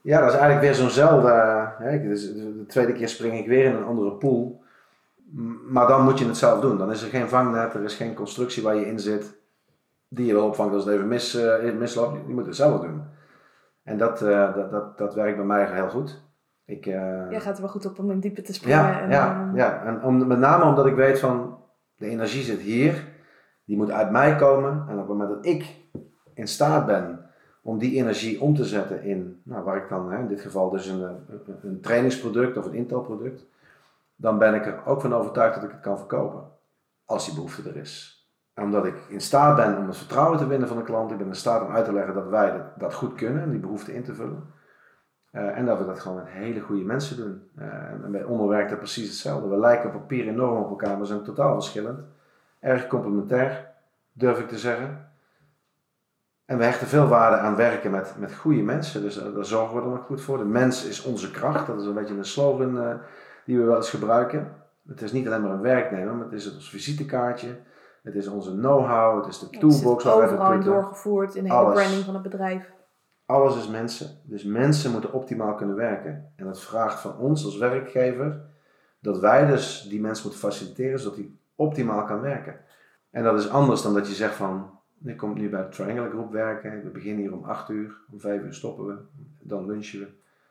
[0.00, 1.68] Ja, dat is eigenlijk weer zo'nzelfde.
[2.02, 4.62] Dus de tweede keer spring ik weer in een andere pool.
[5.68, 6.78] Maar dan moet je het zelf doen.
[6.78, 9.34] Dan is er geen vangnet, er is geen constructie waar je in zit.
[10.08, 12.18] Die je wel opvangt als het even mis, eh, misloopt.
[12.26, 13.02] Je moet het zelf doen.
[13.82, 16.22] En dat, eh, dat, dat, dat werkt bij mij heel goed.
[16.66, 18.78] Ik, eh, Jij gaat er wel goed op om in diepe te springen.
[18.78, 19.84] ja, en, ja, eh, ja.
[19.84, 21.58] En om, met name omdat ik weet van
[21.96, 23.04] de energie zit hier,
[23.64, 24.72] die moet uit mij komen.
[24.88, 25.76] En op het moment dat ik
[26.34, 27.30] in staat ben
[27.62, 30.70] om die energie om te zetten in, nou, waar ik dan hè, in dit geval
[30.70, 33.46] dus een, een, een trainingsproduct of een intelproduct,
[34.16, 36.42] dan ben ik er ook van overtuigd dat ik het kan verkopen.
[37.04, 38.22] Als die behoefte er is.
[38.54, 41.18] En omdat ik in staat ben om het vertrouwen te winnen van de klant, ik
[41.18, 43.60] ben in staat om uit te leggen dat wij dat, dat goed kunnen, en die
[43.60, 44.42] behoefte in te vullen.
[45.34, 47.42] Eh, en dat we dat gewoon met hele goede mensen doen.
[47.56, 47.66] Eh,
[48.04, 49.48] en bij Onder werkt dat precies hetzelfde.
[49.48, 52.00] We lijken op papier enorm op elkaar, maar zijn totaal verschillend.
[52.60, 53.70] Erg complementair,
[54.12, 55.08] durf ik te zeggen.
[56.44, 59.02] En we hechten veel waarde aan werken met, met goede mensen.
[59.02, 60.38] Dus eh, daar zorgen we dan ook goed voor.
[60.38, 61.66] De mens is onze kracht.
[61.66, 63.00] Dat is een beetje een slogan
[63.44, 64.52] die we wel eens gebruiken.
[64.86, 67.56] Het is niet alleen maar een werknemer, maar het is ons visitekaartje.
[68.02, 69.16] Het is onze know-how.
[69.16, 71.74] Het is de het toolbox waar we overal doorgevoerd in de hele Alles.
[71.74, 72.72] branding van het bedrijf.
[73.26, 74.20] Alles is mensen.
[74.22, 76.32] Dus mensen moeten optimaal kunnen werken.
[76.36, 78.40] En dat vraagt van ons als werkgever
[79.00, 82.60] dat wij dus die mensen moeten faciliteren zodat hij optimaal kan werken.
[83.10, 86.10] En dat is anders dan dat je zegt van, ik kom nu bij de Triangle
[86.10, 88.96] Groep werken, we beginnen hier om 8 uur, om 5 uur stoppen we,
[89.40, 90.08] dan lunchen we.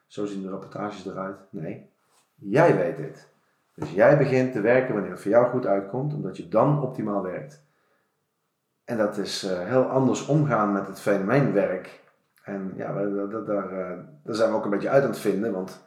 [0.07, 1.37] Zo zien de rapportages eruit.
[1.49, 1.89] Nee,
[2.35, 3.31] jij weet dit.
[3.75, 7.21] Dus jij begint te werken wanneer het voor jou goed uitkomt, omdat je dan optimaal
[7.21, 7.63] werkt.
[8.83, 12.02] En dat is eh, heel anders omgaan met het fenomeen werk.
[12.43, 12.93] En ja,
[13.29, 15.85] dat- daar, eh, daar zijn we ook een beetje uit aan het vinden, want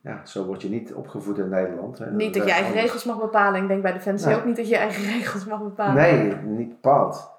[0.00, 1.98] ja, zo word je niet opgevoed in Nederland.
[1.98, 2.10] Hè.
[2.10, 2.82] Niet dat je werkt eigen anders.
[2.84, 3.62] regels mag bepalen.
[3.62, 4.36] Ik denk bij Defensie Nee.
[4.36, 5.94] ook niet dat je eigen regels mag bepalen.
[5.94, 7.32] Nee, niet bepaald.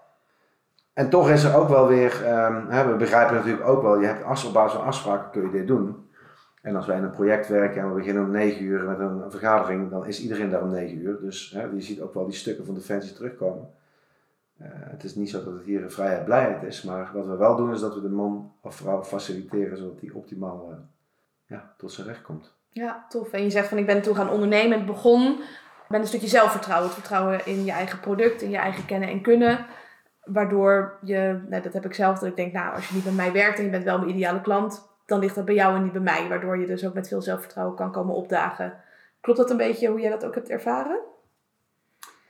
[0.94, 4.06] En toch is er ook wel weer, ehm, hè, we begrijpen natuurlijk ook wel, je
[4.06, 6.04] hebt as, op basis van afspraken kun je dit doen.
[6.62, 9.22] En als wij in een project werken en we beginnen om 9 uur met een,
[9.24, 11.18] een vergadering, dan is iedereen daar om 9 uur.
[11.22, 13.70] Dus hè, je ziet ook wel die stukken van Defensie terugkomen.
[14.58, 17.36] Eh, het is niet zo dat het hier een vrijheid blijheid is, maar wat we
[17.36, 20.78] wel doen is dat we de man of vrouw faciliteren zodat die optimaal eh,
[21.46, 22.54] ja, tot zijn recht komt.
[22.70, 23.32] Ja, tof.
[23.32, 24.78] En je zegt van ik ben toen gaan ondernemen.
[24.78, 25.39] Het begon
[25.89, 26.88] met een stukje zelfvertrouwen.
[26.88, 29.65] Het vertrouwen in je eigen product, in je eigen kennen en kunnen.
[30.24, 33.13] Waardoor je, nou, dat heb ik zelf, dat ik denk, nou, als je niet bij
[33.13, 35.84] mij werkt en je bent wel mijn ideale klant, dan ligt dat bij jou en
[35.84, 36.28] niet bij mij.
[36.28, 38.74] Waardoor je dus ook met veel zelfvertrouwen kan komen opdagen.
[39.22, 41.00] Klopt dat een beetje hoe jij dat ook hebt ervaren?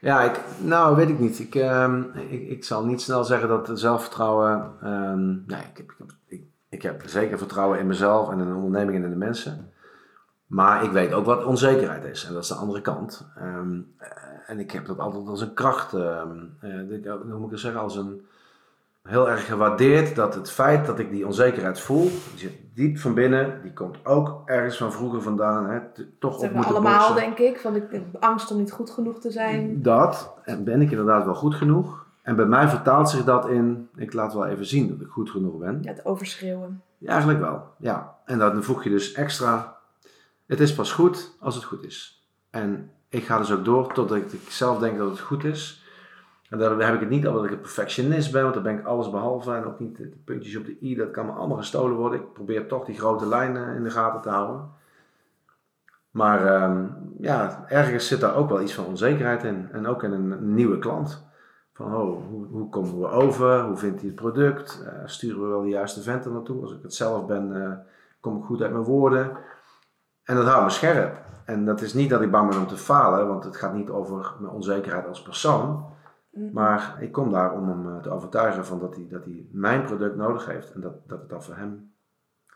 [0.00, 1.38] Ja, ik, nou weet ik niet.
[1.38, 4.70] Ik, ehm, ik, ik zal niet snel zeggen dat zelfvertrouwen.
[4.82, 5.92] ehm, nee, ik heb,
[6.26, 9.70] ik, ik, heb zeker vertrouwen in mezelf en in de onderneming en in de mensen.
[10.46, 12.24] Maar ik weet ook wat onzekerheid is.
[12.24, 13.26] En dat is de andere kant.
[13.36, 14.08] Ehm, eh,
[14.46, 15.92] en ik heb dat altijd als een kracht.
[15.92, 17.80] ik- hoe moet ik het zeggen?
[17.80, 18.26] Als een.
[19.02, 22.10] Heel erg gewaardeerd dat het feit dat ik die onzekerheid voel,
[22.76, 25.70] diep van binnen, die komt ook ergens van vroeger vandaan.
[25.70, 25.80] Hè,
[26.18, 27.14] toch Dat op moeten allemaal, boksen.
[27.16, 27.60] denk ik.
[27.60, 29.82] Van ik angst om niet goed genoeg te zijn.
[29.82, 32.04] Dat, en ben ik inderdaad wel goed genoeg?
[32.22, 35.30] En bij mij vertaalt zich dat in, ik laat wel even zien dat ik goed
[35.30, 35.78] genoeg ben.
[35.82, 36.82] Ja, het overschreeuwen.
[36.98, 38.14] Ja, eigenlijk wel, ja.
[38.24, 39.76] En dan voeg je dus extra,
[40.46, 42.26] het is pas goed als het goed is.
[42.50, 45.84] En ik ga dus ook door totdat ik zelf denk dat het goed is.
[46.50, 48.78] En daar heb ik het niet over dat ik een perfectionist ben, want dan ben
[48.78, 49.54] ik alles behalve.
[49.54, 52.20] En ook niet de puntjes op de i, dat kan me allemaal gestolen worden.
[52.20, 54.70] Ik probeer toch die grote lijnen in de gaten te houden.
[56.10, 56.84] Maar ehm,
[57.20, 59.68] ja, ergens zit daar ook wel iets van onzekerheid in.
[59.72, 61.24] En ook in een nieuwe klant.
[61.72, 63.60] Van, oh, hoe, hoe komen we over?
[63.60, 64.82] Hoe vindt hij het product?
[64.86, 66.62] Eh, sturen we wel de juiste vent er naartoe?
[66.62, 67.72] Als ik het zelf ben, eh,
[68.20, 69.30] kom ik goed uit mijn woorden.
[70.24, 71.18] En dat houdt me scherp.
[71.44, 73.90] En dat is niet dat ik bang ben om te falen, want het gaat niet
[73.90, 75.94] over mijn onzekerheid als persoon.
[76.52, 79.84] Maar ik kom daar om hem eh, te overtuigen van dat hij, dat hij mijn
[79.84, 80.72] product nodig heeft.
[80.72, 81.92] En dat, dat het dan voor hem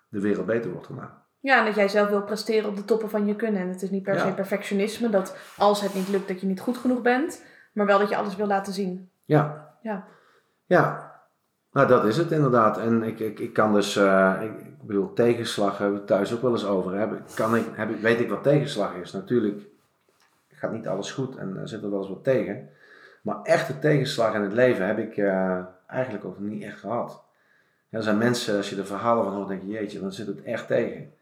[0.08, 1.22] de wereld beter wordt daarna.
[1.38, 3.60] Ja, en dat jij zelf wil presteren op de toppen van je kunnen.
[3.60, 4.26] En het is niet per Ja.
[4.26, 7.44] se perfectionisme, dat als het niet lukt, dat je niet goed genoeg bent.
[7.72, 9.10] Maar wel dat je alles wil laten zien.
[9.24, 9.74] Ja.
[9.82, 10.04] Ja.
[10.64, 11.10] Ja.
[11.72, 12.78] Nou, dat is het inderdaad.
[12.78, 16.42] En ik, ik, ik kan dus, uh, ik, ik, bedoel, tegenslag hebben we thuis ook
[16.42, 16.94] wel eens over.
[16.94, 17.08] Hè.
[17.34, 19.12] Kan ik, heb ik, weet ik wat tegenslag is?
[19.12, 19.62] Natuurlijk
[20.48, 22.68] gaat niet alles goed en er zit er wel eens wat tegen.
[23.20, 27.22] Maar echte tegenslag in het leven heb ik uh, eigenlijk ook niet echt gehad.
[27.88, 30.26] Ja, er zijn mensen, als je de verhalen van hoort, denk je, jeetje, dan zit
[30.26, 31.12] het echt tegen.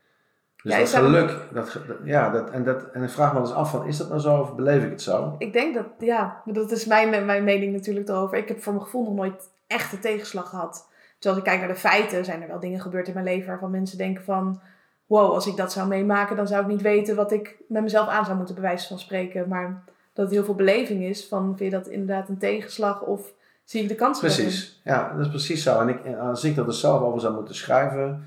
[0.62, 3.70] Dus ja, dat geluk, dat, ja, dat, en, dat, en ik vraag me eens af
[3.70, 5.34] van, is dat nou zo of beleef ik het zo?
[5.38, 8.38] Ik denk dat, ja, dat is mijn, mijn mening natuurlijk erover.
[8.38, 10.88] Ik heb voor mijn gevoel nog nooit echte tegenslag gehad.
[11.18, 13.48] Dus als ik kijk naar de feiten, zijn er wel dingen gebeurd in mijn leven
[13.48, 14.60] waarvan mensen denken van,
[15.06, 18.08] wow, als ik dat zou meemaken, dan zou ik niet weten wat ik met mezelf
[18.08, 19.48] aan zou moeten bewijzen van spreken.
[19.48, 19.82] Maar
[20.18, 23.82] dat het heel veel beleving is van, vind je dat inderdaad een tegenslag of zie
[23.82, 25.80] ik de kans Precies, ja, dat is precies zo.
[25.80, 28.24] En ik, als ik dat er zelf over zou moeten schrijven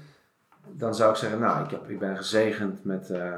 [0.73, 3.35] dan zou ik zeggen, nou, ik, heb, ik ben gezegend met, uh,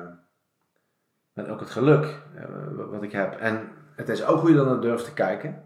[1.33, 3.35] met ook het geluk uh, wat ik heb.
[3.39, 5.63] En het is ook hoe je dan durft te kijken.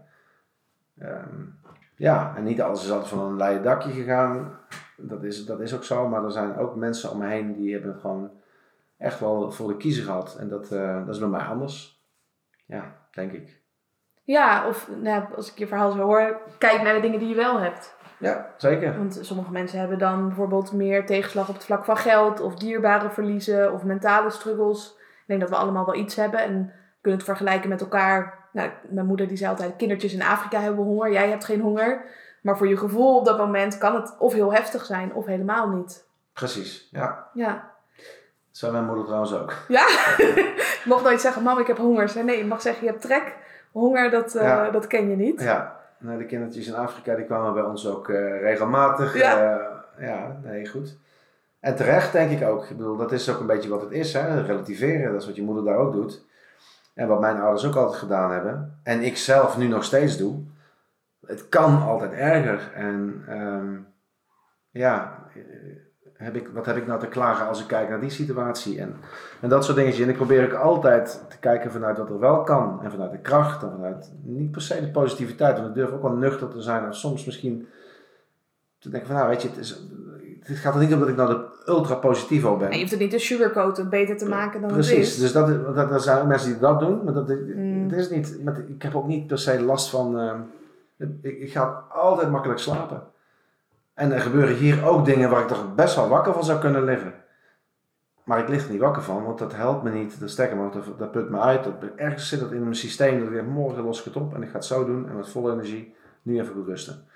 [1.02, 1.58] Um,
[1.96, 4.58] ja, en niet alles is altijd van een leien dakje gegaan.
[4.96, 7.72] Dat is, dat is ook zo, maar er zijn ook mensen om me heen die
[7.72, 8.30] hebben gewoon
[8.96, 10.36] echt wel voor de kiezer gehad.
[10.36, 11.97] En dat, uh, dat is bij mij anders.
[12.68, 13.60] Ja, denk ik.
[14.22, 17.34] Ja, of nou, als ik je verhaal zo hoor, kijk naar de dingen die je
[17.34, 17.96] wel hebt.
[18.18, 18.98] Ja, zeker.
[18.98, 23.10] Want sommige mensen hebben dan bijvoorbeeld meer tegenslag op het vlak van geld, of dierbare
[23.10, 24.96] verliezen, of mentale struggles.
[24.98, 28.48] Ik denk dat we allemaal wel iets hebben en kunnen het vergelijken met elkaar.
[28.52, 32.04] Nou, mijn moeder die zei altijd, kindertjes in Afrika hebben honger, jij hebt geen honger.
[32.42, 35.68] Maar voor je gevoel op dat moment kan het of heel heftig zijn, of helemaal
[35.68, 36.08] niet.
[36.32, 37.28] Precies, ja.
[37.32, 37.76] Ja.
[38.58, 39.54] Zei mijn moeder trouwens ook.
[39.68, 39.86] Ja?
[40.16, 42.24] je mocht nooit zeggen, mam, ik heb honger.
[42.24, 43.36] Nee, je mag zeggen, je hebt trek.
[43.72, 45.42] Honger, dat, uh, dat ken je niet.
[45.42, 49.16] Ja, de kindertjes in Afrika die kwamen bij ons ook uh, regelmatig.
[49.16, 49.58] Ja.
[49.58, 50.96] Uh, ja, nee, goed.
[51.60, 52.64] En terecht denk ik ook.
[52.64, 54.12] Ik bedoel, dat is ook een beetje wat het is.
[54.12, 54.40] Hè?
[54.40, 56.24] Relativeren, dat is wat je moeder daar ook doet.
[56.94, 58.80] En wat mijn ouders ook altijd gedaan hebben.
[58.82, 60.44] En ik zelf nu nog steeds doe.
[61.26, 62.70] Het kan altijd erger.
[62.74, 63.86] En um,
[64.70, 65.18] ja,
[66.18, 68.80] heb ik, wat heb ik nou te klagen als ik kijk naar die situatie?
[68.80, 68.94] En,
[69.40, 70.04] en dat soort dingetjes.
[70.04, 72.80] En ik probeer ook altijd te kijken vanuit wat er wel kan.
[72.82, 73.62] En vanuit de kracht.
[73.62, 75.56] En vanuit niet per se de positiviteit.
[75.56, 76.84] Want ik durf ook wel nuchter te zijn.
[76.84, 77.68] En soms misschien
[78.78, 79.82] te denken van nou weet je, het, is,
[80.40, 82.68] het gaat er niet om dat ik nou de ultra positivo ben.
[82.68, 85.18] En je hoeft het niet te sugarcoaten beter te maken dan Precies, het is.
[85.18, 87.04] dus dat, dat, er zijn ook mensen die dat doen.
[87.04, 87.90] Maar dat, mm.
[87.90, 90.20] is niet, ik heb ook niet per se last van...
[90.20, 90.32] Uh,
[91.22, 93.02] ik, ik ga altijd makkelijk slapen.
[93.98, 96.84] En er gebeuren hier ook dingen waar ik toch best wel wakker van zou kunnen
[96.84, 97.14] liggen.
[98.24, 100.20] Maar ik lig er niet wakker van, want dat helpt me niet.
[100.20, 101.64] Dat sterker maar, dat, dat put me uit.
[101.64, 103.24] Dat, ergens zit dat in mijn systeem.
[103.24, 105.08] Dat ik morgen los het op en ik ga het zo doen.
[105.08, 107.06] En met volle energie nu even goed rusten.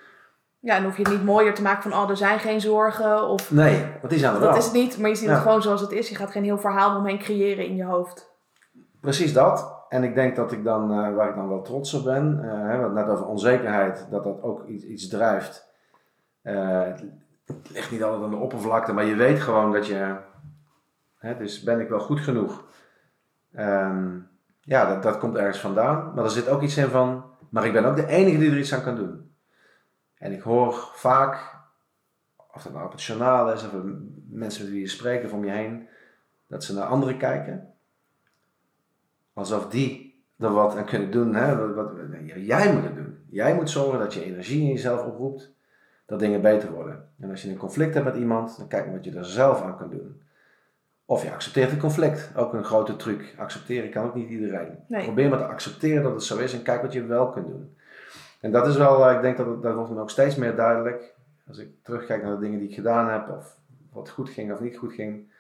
[0.59, 3.29] Ja, en hoef je het niet mooier te maken van, oh, er zijn geen zorgen.
[3.29, 4.49] Of, nee, die zijn er wel.
[4.49, 6.09] Dat is het niet, maar je ziet het gewoon zoals het is.
[6.09, 8.31] Je gaat geen heel verhaal omheen creëren in je hoofd.
[9.01, 9.85] Precies dat.
[9.89, 12.93] En ik denk dat ik dan, uh, waar ik dan wel trots op ben, uh,
[12.93, 15.71] net over onzekerheid, dat dat ook iets, iets drijft
[16.43, 17.05] het
[17.73, 20.17] ligt niet altijd aan de oppervlakte, maar je weet gewoon dat je.
[21.19, 22.65] Hè, dus ben ik wel goed genoeg?
[23.59, 24.29] Um,
[24.61, 26.15] ja, dat, dat komt ergens vandaan.
[26.15, 27.25] Maar er zit ook iets in van.
[27.51, 29.35] Maar ik ben ook de enige die er iets aan kan doen.
[30.15, 31.57] En ik hoor vaak,
[32.55, 33.73] of dat nou op het journaal is, of
[34.29, 35.89] mensen met wie je spreekt of om je heen,
[36.47, 37.75] dat ze naar anderen kijken.
[39.33, 41.35] Alsof die er wat aan kunnen doen.
[41.35, 41.57] Hè?
[41.57, 41.93] Wat, wat,
[42.35, 43.19] jij moet het doen.
[43.31, 45.55] Jij moet zorgen dat je energie in jezelf oproept
[46.13, 47.09] dat dingen beter worden.
[47.21, 49.63] En als je een conflict hebt met iemand, dan kijk maar wat je er zelf
[49.63, 50.23] aan kan doen.
[51.05, 52.31] Of je accepteert het conflict.
[52.37, 53.35] Ook een grote truc.
[53.39, 54.79] Accepteren kan ook niet iedereen.
[54.89, 57.77] Probeer maar te accepteren dat het zo is en kijk wat je wel kunt doen.
[58.41, 60.57] En dat is wel, eh, ik denk dat het, dat wordt dan ook steeds meer
[60.57, 61.15] duidelijk.
[61.49, 63.57] Als ik terugkijk naar de dingen die ik gedaan heb, of
[63.93, 65.31] wat goed ging of niet goed ging.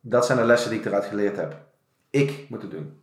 [0.00, 1.56] Dat zijn de lessen die ik eruit geleerd heb.
[2.10, 3.00] Ik moet het doen.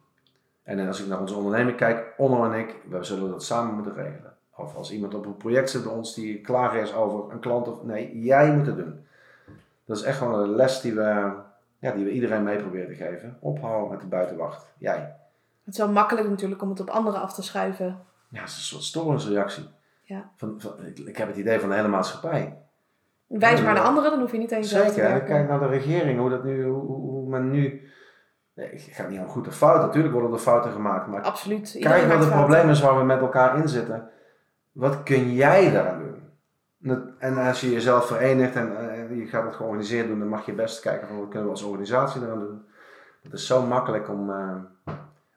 [0.63, 3.93] En als ik naar onze onderneming kijk, Onno en ik, we zullen dat samen moeten
[3.93, 4.30] regelen.
[4.61, 7.67] Of als iemand op een project zit bij ons die klaar is over een klant.
[7.67, 9.05] Of, nee, jij moet het doen.
[9.85, 11.31] Dat is echt gewoon een les die we,
[11.79, 13.37] ja, die we iedereen mee proberen te geven.
[13.39, 14.65] Ophouden met de buitenwacht.
[14.77, 15.15] Jij.
[15.63, 17.99] Het is wel makkelijk natuurlijk om het op anderen af te schuiven.
[18.29, 19.67] Ja, het is een soort storingsreactie.
[20.03, 20.29] Ja.
[20.35, 20.71] Van, van,
[21.05, 22.57] ik, heb het idee van de hele maatschappij.
[23.27, 25.27] Wijs maar naar anderen, dan hoef je niet aan jezelf Zeker, te werken.
[25.27, 27.89] kijk naar de regering, hoe, dat nu, hoe, hoe men nu...
[28.55, 31.07] Ik ga niet om goed of fout, natuurlijk worden er fouten gemaakt.
[31.07, 31.77] Maar Absoluut.
[31.79, 34.09] Kijk wat het probleem is waar we met elkaar in zitten.
[34.71, 36.21] Wat kun jij daaraan doen?
[37.19, 40.79] En als je jezelf verenigt en, je gaat het georganiseerd doen, dan mag je best
[40.79, 42.65] kijken van wat kunnen we als organisatie eraan doen.
[43.23, 44.55] Het is zo makkelijk om, uh,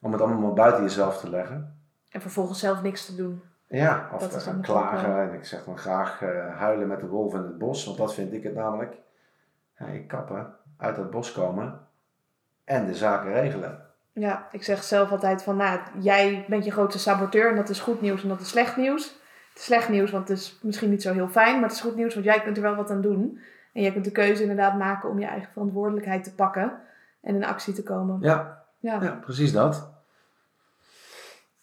[0.01, 1.79] om het allemaal buiten jezelf te leggen.
[2.11, 3.43] En vervolgens zelf niks te doen.
[3.69, 5.21] Ja, of te gaan klagen.
[5.21, 8.15] En ik zeg dan graag uh, huilen met de wolf in het bos, want dat
[8.15, 8.97] vind ik het namelijk.
[9.79, 11.81] Ja, je kappen, uit het bos komen
[12.65, 13.81] en de zaken regelen.
[14.13, 17.81] Ja, ik zeg zelf altijd van, nou, jij bent je grootste saboteur en dat is
[17.81, 19.23] goed nieuws en dat is slecht nieuws.
[19.55, 22.15] Slecht nieuws, want het is misschien niet zo heel fijn, maar het is goed nieuws,
[22.15, 23.41] want jij kunt er wel wat aan doen.
[23.73, 26.81] En jij kunt de keuze inderdaad maken om je eigen verantwoordelijkheid te pakken
[27.21, 28.19] en in actie te komen.
[28.21, 29.93] Ja, Ja, ja precies dat.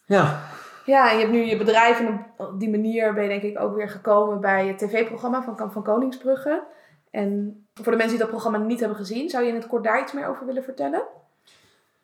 [0.06, 0.40] Ja,
[0.86, 3.44] ja en je hebt nu je bedrijf en op- op die manier ben je denk
[3.44, 6.64] ik ook weer gekomen bij het tv-programma van Kamp van Koningsbrugge.
[7.12, 9.84] En voor de mensen die dat programma niet hebben gezien, zou je in het kort
[9.84, 11.04] daar iets meer over willen vertellen?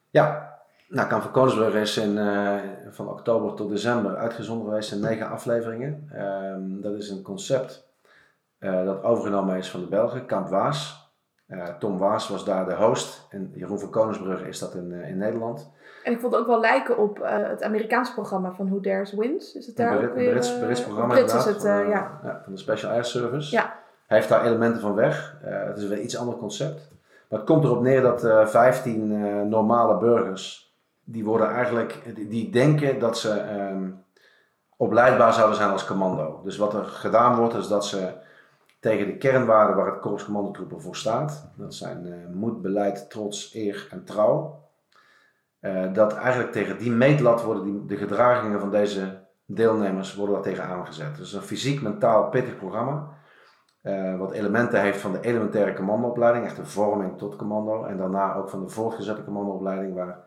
[0.09, 0.55] ja.
[0.87, 2.19] Nou, Kamp van Koningsbrug is in,
[2.89, 6.09] van oktober tot december uitgezonden geweest in negen afleveringen.
[6.13, 7.87] Ehm, dat is een concept
[8.59, 11.11] eh, dat overgenomen is van de Belgen, Kamp Waas.
[11.47, 15.09] Eh, Tom Waas was daar de host en Jeroen van Koningsbrug is dat in, eh,
[15.09, 15.71] in Nederland.
[16.03, 19.55] En ik vond het ook wel lijken op het Amerikaanse programma van Who Dares Wins.
[19.55, 20.29] Is het daar Een ook weer?
[20.29, 22.19] Brits, Brits programma Brits is het, van, ja.
[22.43, 23.51] van de Special Air Service.
[23.55, 23.75] Ja.
[24.07, 25.37] Hij heeft daar elementen van weg.
[25.41, 26.89] Het is een iets ander concept.
[27.29, 30.66] Maar het komt erop neer dat eh 15 eh, normale burgers,
[31.09, 33.89] die worden eigenlijk, die, denken dat ze ehm,
[34.77, 36.41] opleidbaar zouden zijn als commando.
[36.43, 38.11] Dus wat er gedaan wordt, is dat ze
[38.79, 43.53] tegen de kernwaarden waar het Korps Commandotroepen voor staat, dat zijn eh, moed, beleid, trots,
[43.55, 44.63] eer en trouw,
[45.59, 50.43] eh, dat eigenlijk tegen die meetlat worden die, de gedragingen van deze deelnemers worden daar
[50.43, 51.17] tegen aangezet.
[51.17, 53.15] Dus een fysiek, mentaal pittig programma.
[53.81, 57.83] eh, wat elementen heeft van de elementaire commandoopleiding, echt een vorming tot commando.
[57.85, 60.26] En daarna ook van de voortgezette commandoopleiding, waar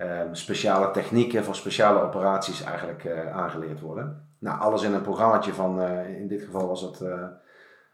[0.00, 4.28] eh, speciale technieken voor speciale operaties eigenlijk eh, aangeleerd worden.
[4.38, 7.26] Nou, alles in een programmaatje van, eh, in dit geval was het eh,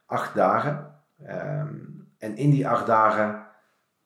[0.06, 0.94] acht dagen.
[1.24, 1.74] Ehm,
[2.18, 3.46] en in die acht dagen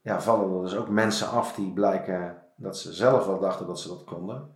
[0.00, 3.80] ja, vallen er dus ook mensen af die blijken dat ze zelf wel dachten dat
[3.80, 4.54] ze dat konden.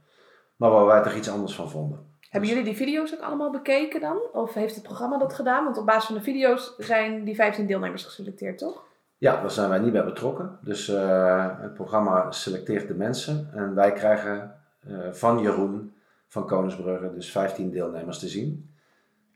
[0.56, 2.12] Maar waar wij toch iets anders van vonden.
[2.28, 4.18] Hebben jullie die video's ook allemaal bekeken dan?
[4.32, 5.64] Of heeft het programma dat gedaan?
[5.64, 8.84] Want op basis van de video's zijn die 15 deelnemers geselecteerd, toch?
[9.24, 10.58] Ja, daar zijn wij niet bij betrokken.
[10.60, 13.48] Dus eh, het programma selecteert de mensen.
[13.52, 15.94] En wij krijgen eh, van Jeroen
[16.28, 18.74] van Koningsbrugge dus 15 deelnemers te zien.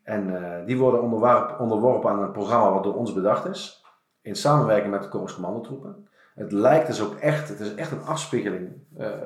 [0.03, 3.85] En eh, die worden onderwarp- onderworpen aan een programma wat door ons bedacht is.
[4.22, 6.09] In samenwerking met de Korps Commandotroepen.
[6.35, 8.70] Het lijkt dus ook echt, het is echt een afspiegeling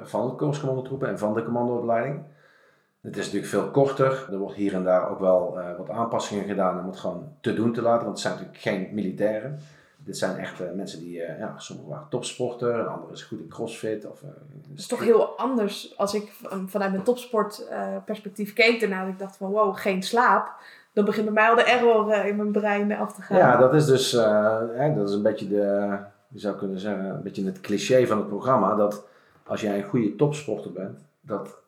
[0.03, 2.23] van de Korps Commandotroepen en van de commandoopleiding.
[3.01, 4.29] Het is natuurlijk veel korter.
[4.31, 7.73] Er wordt hier en daar ook wel wat aanpassingen gedaan om het gewoon te doen
[7.73, 8.05] te laten.
[8.05, 9.59] Want het zijn natuurlijk geen militairen.
[10.05, 13.39] Dit zijn echt eh, mensen die, eh, ja, sommigen waren topsporter, een ander is goed
[13.41, 14.07] in crossfit.
[14.11, 14.29] Of, eh,
[14.69, 19.05] Dat is toch heel anders als ik van- vanuit mijn topsportperspectief keek ernaar.
[19.05, 20.53] Dat ik dacht van wow, geen slaap.
[20.93, 23.37] Dan begint bij mij al de error eh, in mijn brein af te gaan.
[23.39, 27.05] Ja, dat is dus eh, hè, dat is een beetje de, je zou kunnen zeggen,
[27.05, 28.75] een beetje het cliché van het programma.
[28.75, 29.07] Dat
[29.47, 31.59] als jij een goede topsporter bent, dat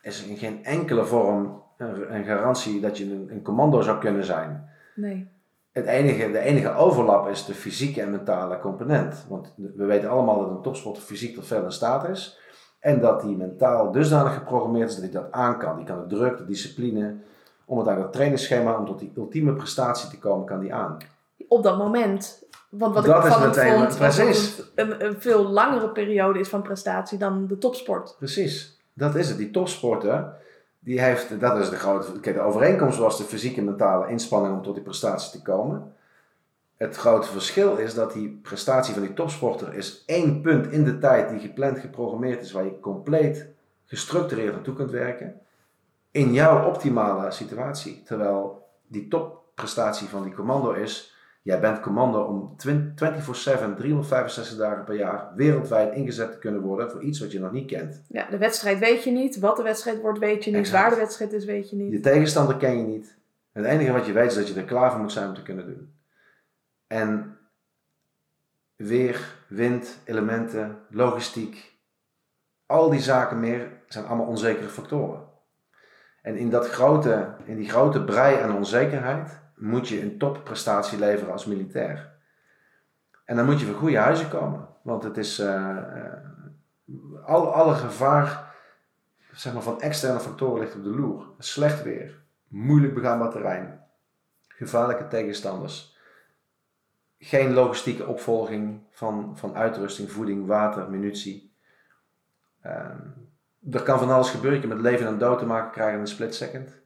[0.00, 4.24] is in geen enkele vorm een, een garantie dat je een, een commando zou kunnen
[4.24, 4.70] zijn.
[4.94, 5.28] Nee.
[5.72, 9.24] Het enige, de enige overlap is de fysieke en mentale component.
[9.28, 12.38] Want we weten allemaal dat een topsporter fysiek tot veel in staat is.
[12.80, 15.76] En dat hij mentaal dusdanig geprogrammeerd is dat hij dat aan kan.
[15.76, 17.14] Die kan de druk, de discipline,
[17.64, 20.96] om het aan het trainingsschema, om tot die ultieme prestatie te komen, kan die aan.
[21.48, 22.42] Op dat moment.
[22.68, 24.56] Want wat Dat ik opvallend meteen- vond, dat precies.
[24.56, 28.14] het een, een veel langere periode is van prestatie dan de topsport.
[28.18, 29.38] Precies, dat is het.
[29.38, 30.34] Die topsporter,
[30.84, 34.54] die heeft, dat is de grote, kijk, de overeenkomst was de fysieke en mentale inspanning
[34.54, 35.94] om tot die prestatie te komen.
[36.76, 40.98] Het grote verschil is dat die prestatie van die topsporter is één punt in de
[40.98, 43.46] tijd die gepland, geprogrammeerd is, waar je compleet
[43.84, 45.40] gestructureerd naartoe kunt werken.
[46.10, 48.02] In jouw optimale situatie.
[48.02, 51.11] Terwijl die topprestatie van die commando is,
[51.42, 56.90] jij bent commando om 20 24-7, 365 dagen per jaar wereldwijd ingezet te kunnen worden
[56.90, 58.02] voor iets wat je nog niet kent.
[58.08, 59.38] Ja, de wedstrijd weet je niet.
[59.38, 60.58] Wat de wedstrijd wordt weet je niet.
[60.58, 60.82] Exact.
[60.82, 61.92] Waar de wedstrijd is weet je niet.
[61.92, 63.16] Je tegenstander ken je niet.
[63.52, 65.42] Het enige wat je weet is dat je er klaar voor moet zijn om te
[65.42, 65.94] kunnen doen.
[66.86, 67.38] En
[68.76, 71.72] weer, wind, elementen, logistiek,
[72.66, 75.30] al die zaken meer zijn allemaal onzekere factoren.
[76.22, 81.32] En in, dat grote, in die grote brei aan onzekerheid moet je een topprestatie leveren
[81.32, 82.12] als militair.
[83.24, 84.68] En dan moet je voor goede huizen komen.
[84.82, 86.12] Want het is eh, eh,
[87.24, 88.54] al, alle gevaar
[89.34, 91.26] zeg maar, van externe factoren ligt op de loer.
[91.38, 93.80] Slecht weer, moeilijk begaanbaar terrein,
[94.48, 95.98] gevaarlijke tegenstanders,
[97.18, 101.56] geen logistieke opvolging van, van uitrusting, voeding, water, munitie.
[102.60, 103.00] Ehm,
[103.70, 104.60] er kan van alles gebeuren.
[104.60, 106.81] Je met leven en dood te maken krijgen in een split second.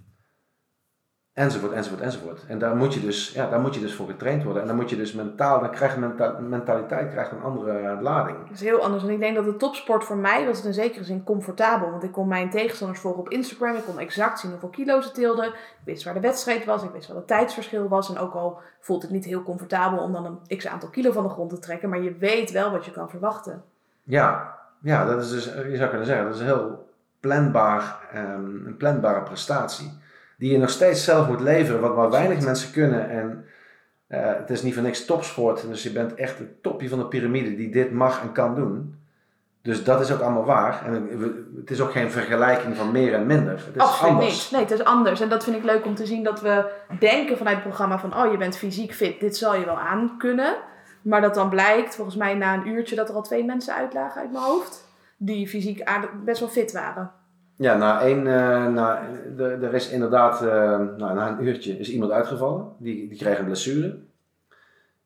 [1.36, 2.44] Enzovoort, enzovoort, enzovoort.
[2.46, 4.62] En daar moet je dus, ja, daar moet je dus voor getraind worden.
[4.62, 8.38] En dan moet je dus mentaal, dan krijgt menta mentaliteit krijgt een andere lading.
[8.38, 9.02] Dat is heel anders.
[9.02, 11.90] En ik denk dat de topsport voor mij was het in zekere zin comfortabel.
[11.90, 13.76] Want ik kon mijn tegenstanders volgen op Instagram.
[13.76, 15.44] Ik kon exact zien hoeveel kilo's ze tilden.
[15.46, 16.82] Ik wist waar de wedstrijd was.
[16.82, 18.10] Ik wist wat het tijdsverschil was.
[18.10, 21.22] En ook al voelt het niet heel comfortabel om dan een x aantal kilo van
[21.22, 21.88] de grond te trekken.
[21.88, 23.62] Maar je weet wel wat je kan verwachten.
[24.02, 26.88] Ja, ja, dat is dus, je zou kunnen zeggen, dat is een heel
[27.20, 30.04] planbaar, ehm, een planbare prestatie.
[30.38, 33.10] Die je nog steeds zelf moet leveren, wat maar weinig mensen kunnen.
[33.10, 33.44] En
[34.06, 37.06] eh, het is niet voor niks topsport, dus je bent echt het topje van de
[37.06, 38.94] piramide die dit mag en kan doen.
[39.66, 40.86] Dus dat is ook allemaal waar.
[40.86, 41.08] En
[41.56, 43.52] het is ook geen vergelijking van meer en minder.
[43.52, 44.42] Het is Absoluut anders.
[44.42, 44.50] niet.
[44.50, 45.20] Nee, het is anders.
[45.20, 48.16] En dat vind ik leuk om te zien dat we denken vanuit het programma van...
[48.16, 50.56] oh, je bent fysiek fit, dit zal je wel aan kunnen.
[51.02, 52.96] Maar dat dan blijkt, volgens mij na een uurtje...
[52.96, 54.88] dat er al twee mensen uitlagen uit mijn hoofd...
[55.16, 55.84] die fysiek
[56.24, 57.12] best wel fit waren.
[57.56, 59.02] Ja, na één, eh, na,
[59.38, 62.72] er, er is inderdaad, eh, nou, na een uurtje is iemand uitgevallen.
[62.78, 63.98] Die, die kreeg een blessure.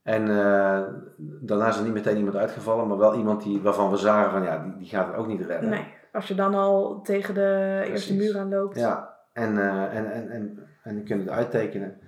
[0.03, 0.81] En eh,
[1.17, 4.43] daarna is er niet meteen iemand uitgevallen, maar wel iemand die, waarvan we zagen van
[4.43, 5.71] ja, die, die gaat het ook niet redden.
[5.71, 8.79] Nee, als je dan al tegen de eerste muur aan loopt.
[8.79, 9.59] Ja, en,
[9.91, 11.99] en, en, en, en kunnen het uittekenen.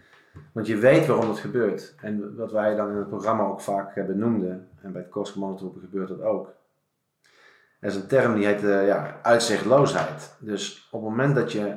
[0.53, 1.95] Want je weet waarom dat gebeurt.
[2.01, 6.09] En wat wij dan in het programma ook vaak benoemden, en bij het Korscommando gebeurt
[6.09, 6.55] dat ook.
[7.83, 10.35] Er is een term die heet eh, ja, uitzichtloosheid.
[10.39, 11.77] Dus op het moment dat je,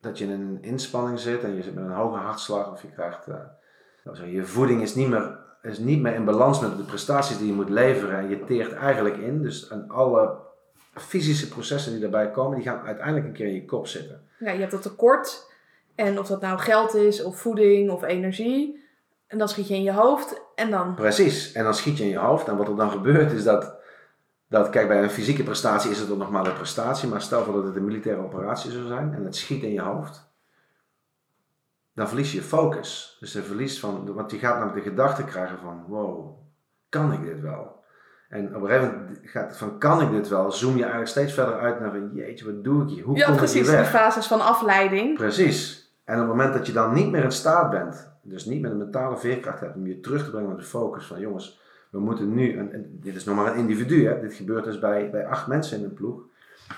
[0.00, 2.90] dat je in een inspanning zit en je zit met een hoge hartslag of je
[2.90, 7.38] krijgt, eh, je voeding is niet, meer, is niet meer in balans met de prestaties
[7.38, 9.42] die je moet leveren en je teert eigenlijk in.
[9.42, 10.36] Dus en alle
[10.94, 14.28] fysische processen die daarbij komen, die gaan uiteindelijk een keer in je kop zitten.
[14.38, 15.52] Ja, je hebt dat tekort.
[15.94, 18.84] En of dat nou geld is, of voeding, of energie.
[19.26, 20.40] En dan schiet je in je hoofd.
[20.54, 20.94] En dan...
[20.94, 22.48] Precies, en dan schiet je in je hoofd.
[22.48, 23.82] En wat er dan gebeurt is dat,
[24.48, 27.08] dat kijk, bij een fysieke prestatie is het dan nog maar een prestatie.
[27.08, 29.80] Maar stel voor dat het een militaire operatie zou zijn en het schiet in je
[29.80, 30.32] hoofd.
[31.94, 33.16] Dan verlies je focus.
[33.20, 36.36] Dus je verliest van, want je gaat namelijk de gedachte krijgen van, wow,
[36.88, 37.82] kan ik dit wel?
[38.28, 40.52] En op een gegeven moment gaat het van, kan ik dit wel?
[40.52, 43.04] Zoom je eigenlijk steeds verder uit naar van, jeetje, wat doe ik hier?
[43.04, 43.54] Hoe Ja, kom ik precies.
[43.60, 43.90] hier Die weg?
[43.90, 45.14] fases van afleiding.
[45.16, 45.82] Precies.
[46.04, 48.70] En op het moment dat je dan niet meer in staat bent, dus niet meer
[48.70, 51.60] de mentale veerkracht hebt om je terug te brengen met de focus van jongens,
[51.94, 55.10] we moeten nu, en, dit is nog maar een individu, hè, dit gebeurt dus bij,
[55.10, 56.20] bij acht mensen in een ploeg,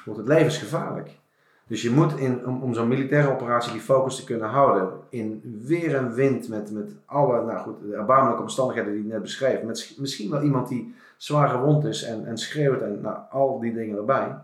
[0.04, 1.18] wordt het levensgevaarlijk.
[1.66, 5.96] Dus je moet in, om, zo'n militaire operatie die focus te kunnen houden, in weer
[5.96, 9.78] en wind met, met alle, nou goed, de erbarmelijke omstandigheden die ik net beschreef, met
[9.78, 13.74] sch- misschien wel iemand die zwaar gewond is en, en schreeuwt en nou, al die
[13.74, 14.38] dingen erbij.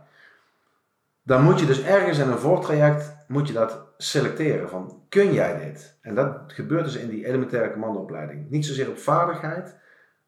[1.23, 5.59] Dan moet je dus ergens in een voortraject, moet je dat selecteren van, kun jij
[5.67, 5.99] dit?
[6.01, 8.51] En dat gebeurt dus in die elementaire commandoopleiding.
[8.51, 9.81] Niet zozeer op vaardigheid,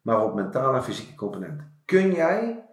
[0.05, 1.61] maar op mentale en fysieke component.
[1.85, 2.65] Kun jij,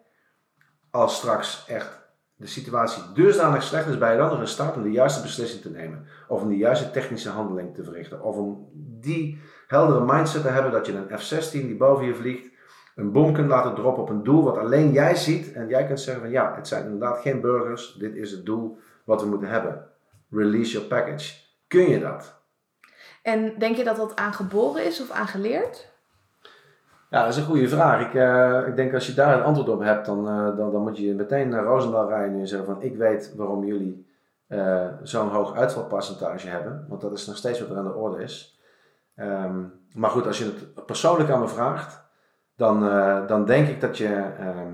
[0.90, 2.00] als straks echt
[2.34, 5.70] de situatie dusdanig slecht is, ben je dan in staat om de juiste beslissing te
[5.70, 6.06] nemen?
[6.28, 8.22] Of om de juiste technische handeling te verrichten?
[8.22, 12.50] Of om die heldere mindset te hebben dat je een F-16 die boven je vliegt,
[12.94, 15.52] een bom kunt laten droppen op een doel wat alleen jij ziet.
[15.52, 17.96] En jij kunt zeggen van ja, het zijn inderdaad geen burgers.
[17.98, 19.88] Dit is het doel wat we moeten hebben.
[20.30, 21.34] Release your package.
[21.68, 22.40] Kun je dat?
[23.22, 25.91] En denk je dat dat aangeboren is of aangeleerd?
[27.12, 28.06] Ja, dat is een goede vraag.
[28.06, 30.82] Ik, eh, ik denk als je daar een antwoord op hebt, dan, eh, dan, dan
[30.82, 34.06] moet je meteen naar Roosendaal rijden en zeggen van ik weet waarom jullie
[34.46, 36.86] eh, zo'n hoog uitvalpercentage hebben.
[36.88, 38.60] Want dat is nog steeds wat er aan de orde is.
[39.14, 39.60] Ehm,
[39.94, 42.02] maar goed, als je het persoonlijk aan me vraagt,
[42.56, 42.80] dan,
[43.26, 44.22] dan denk ik dat je...
[44.38, 44.72] ehm,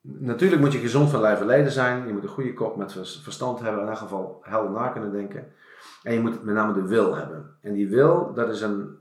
[0.00, 2.06] natuurlijk moet je gezond van lijf en leden zijn.
[2.06, 3.82] Je moet een goede kop met vers- verstand hebben.
[3.82, 5.44] In elk geval helder na kunnen denken.
[6.02, 7.56] En je moet met name de wil hebben.
[7.60, 8.96] En die wil, dat is een...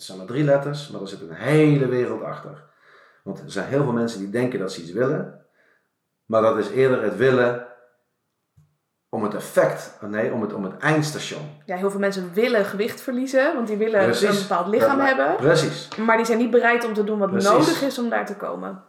[0.00, 2.62] Het zijn maar drie letters, maar er zit een hele wereld achter.
[3.22, 5.40] Want er zijn heel veel mensen die denken dat ze iets willen.
[6.26, 7.66] Maar dat is eerder het willen
[9.08, 11.40] om het effect, nee, om het, om het eindstation.
[11.66, 14.28] Ja, heel veel mensen willen gewicht verliezen, want die willen Precies.
[14.28, 15.36] een bepaald lichaam hebben.
[15.36, 15.88] Precies.
[15.96, 17.50] Maar die zijn niet bereid om te doen wat Precies.
[17.50, 18.82] nodig is om daar te komen.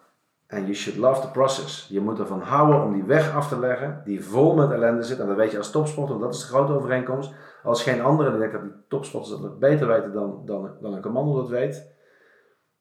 [0.47, 1.87] En you should love the process.
[1.89, 5.19] Je moet ervan houden om die weg af te leggen, die vol met ellende zit.
[5.19, 7.31] En dat weet je als topsporter, want dat is de grote overeenkomst.
[7.63, 10.93] Als geen andere, en ik denk dat die topsporters dat beter weten dan, dan, dan
[10.93, 11.83] een commando dat weet.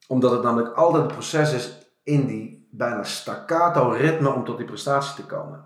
[0.09, 4.67] Omdat het namelijk altijd het proces is in die bijna staccato ritme om tot die
[4.67, 5.65] prestatie te komen.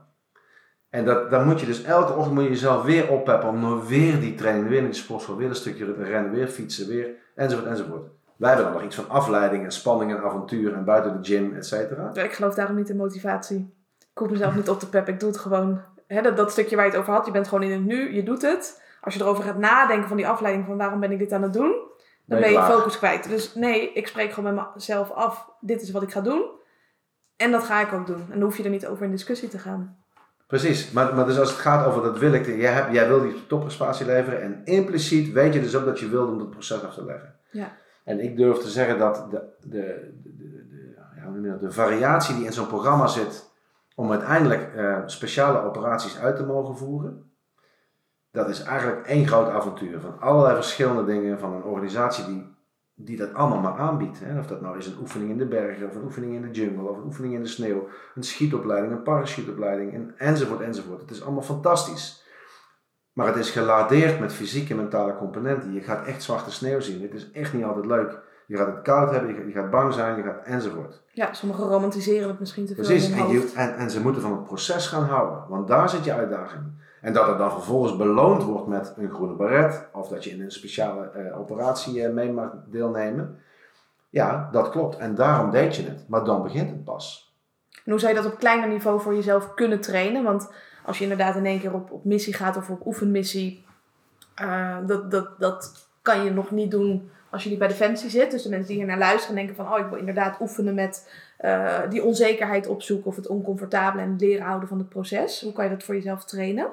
[0.88, 3.88] En dat, dan moet je dus elke ochtend moet je jezelf weer oppeppen om nog
[3.88, 7.66] weer die training, weer in die sportschool, weer een stukje rennen, weer fietsen, weer enzovoort
[7.66, 8.08] enzovoort.
[8.36, 11.54] Wij hebben dan nog iets van afleiding en spanning en avontuur en buiten de gym,
[11.54, 12.14] et cetera.
[12.14, 13.74] Ik geloof daarom niet in motivatie.
[13.98, 15.80] Ik hoef mezelf niet op te peppen, ik doe het gewoon.
[16.06, 18.22] Dat, dat stukje waar je het over had, je bent gewoon in het nu, je
[18.22, 18.82] doet het.
[19.04, 21.52] Als je erover gaat nadenken van die afleiding van waarom ben ik dit aan het
[21.52, 21.72] doen,
[22.26, 23.28] dan Ben je ben je focus kwijt.
[23.28, 26.50] Dus nee, ik spreek gewoon met mezelf af, dit is wat ik ga doen.
[27.36, 28.20] En dat ga ik ook doen.
[28.20, 29.96] En dan hoef je er niet over in discussie te gaan.
[30.46, 33.20] Precies, maar, maar dus als het gaat over dat wil ik, jij, hebt, jij wil
[33.20, 36.84] die topprestatie leveren en impliciet weet je dus ook dat je wil om dat proces
[36.84, 37.34] af te leggen.
[37.50, 37.72] Ja.
[38.04, 42.52] En ik durf te zeggen dat de, de, de, de, ja, de variatie die in
[42.52, 43.52] zo'n programma zit
[43.94, 47.32] om uiteindelijk eh, speciale operaties uit te mogen voeren,
[48.34, 52.54] dat is eigenlijk één groot avontuur van allerlei verschillende dingen van een organisatie die,
[52.94, 54.20] die dat allemaal maar aanbiedt.
[54.20, 54.38] Hè.
[54.38, 56.88] Of dat nou is een oefening in de bergen, of een oefening in de jungle,
[56.88, 61.00] of een oefening in de sneeuw, een schietopleiding, een parachuteopleiding en, enzovoort enzovoort.
[61.00, 62.22] Het is allemaal fantastisch.
[63.12, 65.72] Maar het is geladeerd met fysieke en mentale componenten.
[65.72, 67.02] Je gaat echt zwarte sneeuw zien.
[67.02, 68.18] Het is echt niet altijd leuk.
[68.46, 71.02] Je gaat het koud hebben, je gaat, je gaat bang zijn, je gaat, enzovoort.
[71.12, 74.32] Ja, sommigen romantiseren het misschien te veel Precies, en, je- en, en ze moeten van
[74.32, 76.62] het proces gaan houden, want daar zit je uitdaging.
[77.04, 80.40] En dat het dan vervolgens beloond wordt met een groene baret, of dat je in
[80.40, 83.38] een speciale eh, operatie eh, mee mag deelnemen.
[84.10, 84.96] Ja, dat klopt.
[84.96, 86.08] En daarom deed je het.
[86.08, 87.34] Maar dan begint het pas.
[87.84, 90.22] Hoe zou je dat op kleiner niveau voor jezelf kunnen trainen?
[90.22, 90.52] Want
[90.84, 93.64] als je inderdaad in één keer op, op missie gaat of op oefenmissie,
[94.34, 98.30] eh, dat, dat, dat kan je nog niet doen als je niet bij Defensie zit.
[98.30, 101.10] Dus de mensen die hier naar luisteren denken van, oh ik wil inderdaad oefenen met
[101.88, 105.40] die onzekerheid opzoeken of het oncomfortabele en leren houden van het proces.
[105.40, 106.66] Hoe kan je dat voor jezelf trainen?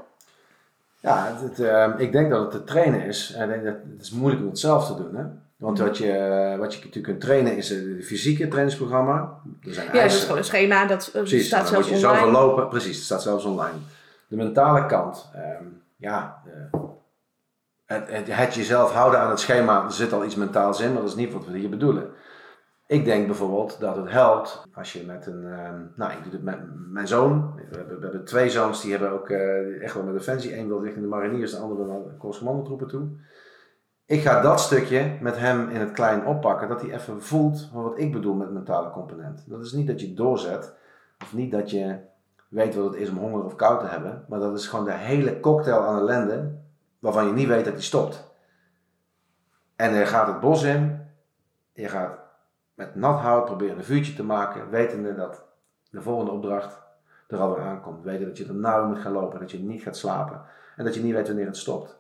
[1.02, 3.32] Ja, het, het, eh, ik denk dat het te trainen is.
[3.32, 5.16] Ik denk dat het is moeilijk om het zelf te doen.
[5.16, 5.24] Hè?
[5.58, 5.88] Want Mhm.
[5.88, 9.34] wat je, wat je natuurlijk kunt trainen is het fysieke trainingsprogramma.
[9.64, 12.32] Er zijn Ja, dat is gewoon een schema, dat eh, Precies, staat zelfs online.
[12.32, 12.68] lopen.
[12.68, 13.78] Precies, het staat zelfs online.
[14.28, 15.64] De mentale kant, ehm,
[15.98, 16.80] ja, eh,
[17.86, 21.02] het, het, het jezelf houden aan het schema, er zit al iets mentaals in, maar
[21.02, 22.08] dat is niet wat we hier bedoelen.
[22.92, 26.44] Ik denk bijvoorbeeld dat het helpt als je met een, ehm, nou ik doe het
[26.44, 26.60] met
[26.92, 30.14] mijn zoon, we hebben, we hebben twee zoons die hebben ook eh, echt wel met
[30.14, 33.08] defensie, één wil richting de mariniers, de andere wil naar de korpscommandotroepen toe.
[34.06, 38.00] Ik ga dat stukje met hem in het klein oppakken, dat hij even voelt wat
[38.00, 39.44] ik bedoel met mentale component.
[39.50, 40.74] Dat is niet dat je doorzet,
[41.22, 41.96] of niet dat je
[42.48, 44.94] weet wat het is om honger of koud te hebben, maar dat is gewoon de
[44.94, 46.52] hele cocktail aan ellende
[47.00, 48.32] waarvan je niet weet dat die stopt.
[49.76, 51.00] En je gaat het bos in,
[51.74, 52.21] je gaat
[52.82, 55.44] met nat hout proberen een vuurtje te maken, wetende dat
[55.90, 56.82] de volgende opdracht
[57.28, 58.04] er alweer aankomt.
[58.04, 60.42] Weten dat je er nauw moet gaan lopen, dat je niet gaat slapen
[60.76, 62.00] en dat je niet weet wanneer het stopt.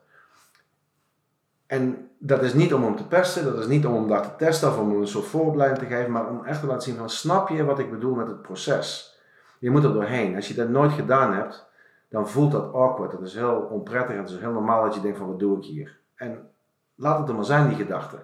[1.65, 4.35] En dat is niet om hem te pesten, dat is niet om hem daar te
[4.35, 6.97] testen of om hem een soort vooropleiding te geven, maar om echt te laten zien
[6.97, 9.19] van snap je wat ik bedoel met het proces.
[9.59, 10.35] Je moet er doorheen.
[10.35, 11.69] Als je dat nooit gedaan hebt,
[12.09, 13.11] dan voelt dat awkward.
[13.11, 15.57] Dat is heel onprettig en het is heel normaal dat je denkt van wat doe
[15.57, 15.99] ik hier.
[16.15, 16.49] En
[16.95, 18.19] laat het er maar zijn die gedachten.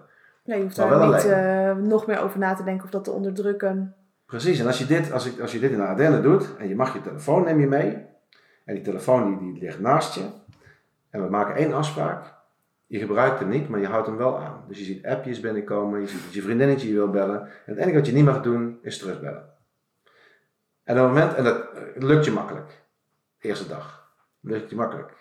[0.48, 3.04] Nee, je hoeft Maar daar niet eh, nog meer over na te denken of dat
[3.04, 3.96] te onderdrukken.
[4.26, 6.68] Precies, en als je dit, als ik, als je dit in de Ardennen doet en
[6.68, 8.06] je mag je telefoon neem je mee
[8.66, 10.26] en die telefoon die, die ligt naast je
[11.10, 12.36] en we maken één afspraak.
[12.86, 14.64] Je gebruikt hem niet, maar je houdt hem wel aan.
[14.68, 17.42] Dus je ziet appjes binnenkomen, je ziet dat je vriendinnetje je wil bellen.
[17.42, 19.50] En het enige wat je niet mag doen is terugbellen.
[20.84, 22.84] En op het moment, en dat lukt je makkelijk.
[23.40, 24.12] De eerste dag.
[24.40, 25.14] Lukt je makkelijk.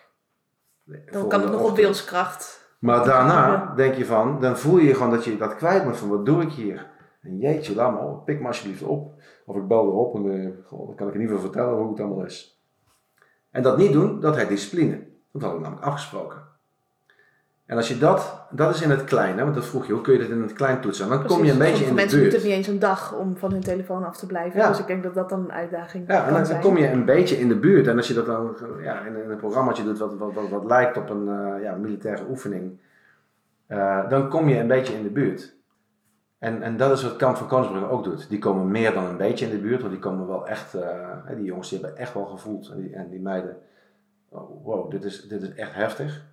[0.83, 2.66] Dan volgende kan het nog op wilskracht.
[2.87, 6.09] Maar daarna denk je van, dan voel je gewoon dat je dat kwijt moet van
[6.09, 6.87] wat doe ik hier?
[7.21, 9.21] En jeetje, laat me op, pik me alsjeblieft op.
[9.45, 11.89] Of ik bel erop en eh, goh, dan kan ik in ieder geval vertellen hoe
[11.89, 12.61] het allemaal is.
[13.51, 15.07] En dat niet doen, dat heet discipline.
[15.31, 16.41] Dat hadden we namelijk afgesproken.
[17.67, 20.01] En als je dat, dat is in het klein, hè, want dat vroeg je, hoe
[20.01, 21.09] kun je dit in het klein toetsen?
[21.09, 22.31] Dan kom je een beetje in de Sommige mensen buurt.
[22.31, 24.59] moeten niet eens een dag om van hun telefoon af te blijven.
[24.59, 24.67] Ja.
[24.67, 27.39] Dus ik denk dat dat dan een uitdaging Ja, en dan kom je een beetje
[27.39, 27.87] in de buurt.
[27.87, 30.65] En als je dat dan ja, in, in een programmaatje doet wat, wat, wat, wat
[30.65, 32.79] lijkt op een eh, ja, militaire oefening,
[33.67, 35.55] eh, dan kom je een beetje in de buurt.
[36.39, 38.29] En, en dat is wat Kamp van Koningsbrugge ook doet.
[38.29, 41.35] Die komen meer dan een beetje in de buurt, want die komen wel echt, eh,
[41.35, 43.57] die jongens die hebben echt wel gevoeld, en die, en die meiden,
[44.29, 46.25] oh, wow, dit is, dit is echt heftig.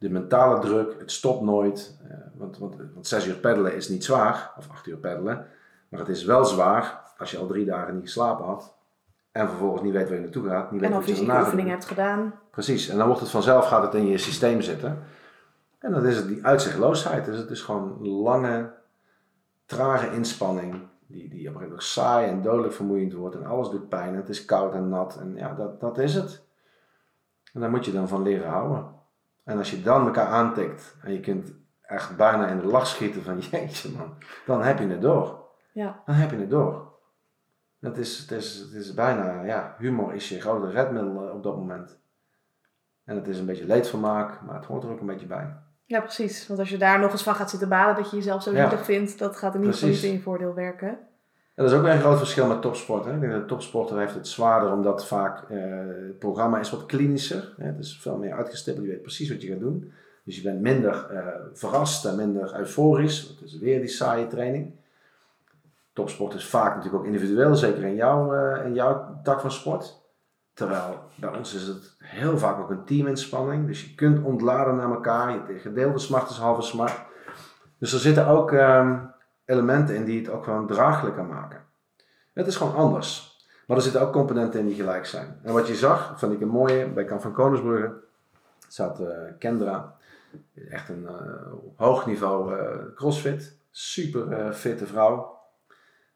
[0.00, 4.04] De mentale druk, het stopt nooit, eh, want, want, want zes uur peddelen is niet
[4.04, 5.46] zwaar, of acht uur peddelen,
[5.88, 8.74] maar het is wel zwaar als je al drie dagen niet geslapen had
[9.32, 11.56] en vervolgens niet weet waar je naartoe gaat, niet weet En al wat je oefeningen
[11.56, 11.66] doen.
[11.66, 12.34] hebt gedaan.
[12.50, 14.98] Precies, en dan wordt het vanzelf, gaat het in je systeem zitten.
[15.78, 17.24] En dan is het die uitzichtloosheid.
[17.24, 18.72] Dus het is gewoon lange,
[19.66, 20.74] trage inspanning.
[21.06, 23.34] Die, die op een gegeven moment saai en dodelijk vermoeiend wordt.
[23.34, 24.14] En alles doet pijn.
[24.14, 25.16] Het is koud en nat.
[25.20, 26.42] En ja, dat, dat is het.
[27.52, 28.86] En daar moet je dan van leren houden.
[29.50, 30.96] En als je dan elkaar aantikt.
[31.02, 34.14] En je kunt echt bijna in de lach schieten van jeetje man.
[34.46, 35.48] Dan heb je het door.
[35.72, 36.02] Ja.
[36.06, 36.88] Dan heb je het door.
[37.80, 41.42] Het is, het is, het is bijna, ja, humor is je grote redmiddel eh, op
[41.42, 41.98] dat moment.
[43.04, 45.56] En het is een beetje leedvermaak, maar het hoort er ook een beetje bij.
[45.84, 46.46] ja, precies.
[46.46, 48.68] Want als je daar nog eens van gaat zitten balen dat je jezelf zo Ja.
[48.68, 50.02] zielig vindt, dat gaat ieder geval Precies.
[50.02, 50.98] niet in je voordeel werken.
[51.60, 53.04] Dat is ook weer een groot verschil met topsport.
[53.04, 53.14] Hè?
[53.14, 56.86] Ik denk dat de topsporter heeft het zwaarder, omdat vaak eh, het programma is wat
[56.86, 57.54] klinischer.
[57.56, 57.66] Hè?
[57.66, 59.92] Het is veel meer uitgestippeld, je weet precies wat je gaat doen.
[60.24, 63.28] Dus je bent minder eh, verrast en minder euforisch.
[63.28, 64.72] Het is weer die saaie training.
[65.92, 70.02] Topsport is vaak natuurlijk ook individueel, zeker in jouw, eh, in jouw tak van sport.
[70.54, 73.66] Terwijl bij ons is het heel vaak ook een teaminspanning.
[73.66, 75.52] Dus je kunt ontladen naar elkaar.
[75.52, 77.00] Je gedeelde smart is halve smart.
[77.78, 78.96] Dus er zitten ook ehm,
[79.50, 81.64] elementen in die het ook gewoon draaglijker maken.
[82.32, 83.38] Het is gewoon anders.
[83.66, 85.40] Maar er zitten ook componenten in die gelijk zijn.
[85.42, 87.92] En wat je zag, vond ik een mooie, bij Kamp van Koningsbrugge,
[88.68, 89.96] zat eh, Kendra.
[90.70, 91.08] Echt een
[91.52, 93.58] op hoog niveau eh, crossfit.
[93.70, 95.38] Super fitte vrouw.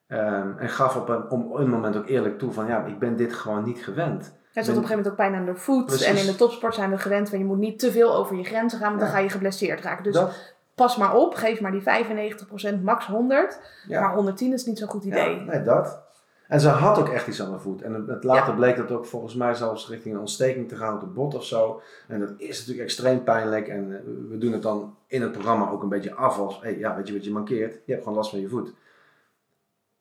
[0.06, 3.16] Ehm, en gaf op een, om een moment ook eerlijk toe van ja, ik ben
[3.16, 4.32] dit gewoon niet gewend.
[4.52, 5.86] Hij zat op een gegeven moment ook pijn aan de voet.
[5.86, 6.06] Precies.
[6.06, 8.44] En in de topsport zijn we gewend van je moet niet te veel over je
[8.44, 10.04] grenzen gaan, want dan ga je geblesseerd raken.
[10.04, 13.60] Dus dat, pas maar op, geef maar die 95%, max 100.
[13.88, 14.00] ja.
[14.00, 15.36] Maar 110 is niet zo'n goed idee.
[15.36, 16.02] Ja, nee, dat.
[16.48, 17.82] En ze had ook echt iets aan de voet.
[17.82, 20.94] En het, het later bleek dat ook volgens mij zelfs richting een ontsteking te gaan
[20.94, 21.80] op de bot of zo.
[22.08, 23.68] En dat is natuurlijk extreem pijnlijk.
[23.68, 24.00] En eh,
[24.30, 27.06] we doen het dan in het programma ook een beetje af als, hey, ja, weet
[27.06, 27.78] je wat je mankeert?
[27.84, 28.72] Je hebt gewoon last van je voet.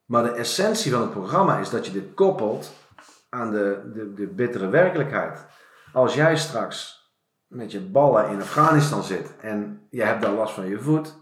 [0.05, 2.71] Maar de essentie van het programma is dat je dit koppelt
[3.29, 5.45] aan de, de, de bittere werkelijkheid.
[5.93, 7.02] Als jij straks
[7.53, 11.17] met je ballen in Afghanistan zit en je hebt daar last van je voet,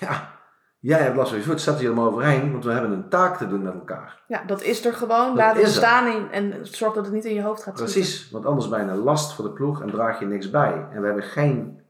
[0.00, 0.30] ja,
[0.78, 3.08] jij hebt last van je voet, zet je er maar overheen, want we hebben een
[3.08, 4.22] taak te doen met elkaar.
[4.26, 5.26] Ja, dat is er gewoon.
[5.26, 7.94] Dat Laat het staan in, en zorg dat het niet in je hoofd gaat zitten.
[7.94, 10.86] Precies, want anders ben je een last voor de ploeg en draag je niks bij.
[10.90, 11.80] En we hebben geen,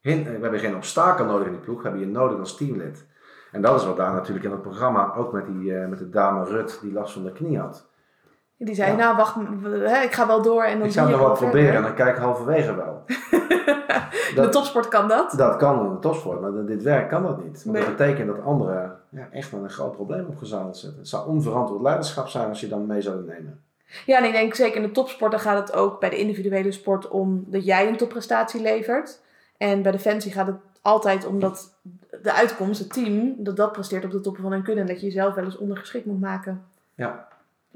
[0.00, 3.06] we hebben geen obstakel nodig in die ploeg, we hebben je nodig als teamlid.
[3.52, 6.08] En dat is wat daar natuurlijk in het programma, ook met, die, eh, met de
[6.08, 7.88] dame Rut die last van de knie had.
[8.58, 8.96] Die zei, Ja.
[8.96, 11.74] nou wacht, hè, ik ga wel door en dan Ik zou nog wel wat proberen
[11.74, 13.02] en dan kijk ik halverwege wel.
[14.34, 15.34] De topsport kan dat.
[15.36, 17.64] dat kan in de topsport, maar dit werk kan dat niet.
[17.64, 17.86] Want Nee.
[17.86, 20.98] dat betekent dat anderen ja, echt wel een groot probleem opgezadeld zetten.
[20.98, 23.60] Het zou onverantwoord leiderschap zijn als je dan mee zou nemen.
[24.06, 26.72] Ja, en ik denk zeker in de topsport dan gaat het ook bij de individuele
[26.72, 29.20] sport om dat jij een topprestatie levert.
[29.56, 31.74] En bij Defensie gaat het altijd om dat
[32.22, 34.82] de uitkomst, het team, dat dat presteert op de toppen van hun kunnen.
[34.82, 36.62] En dat je jezelf wel eens ondergeschikt moet maken.
[36.94, 37.28] Ja.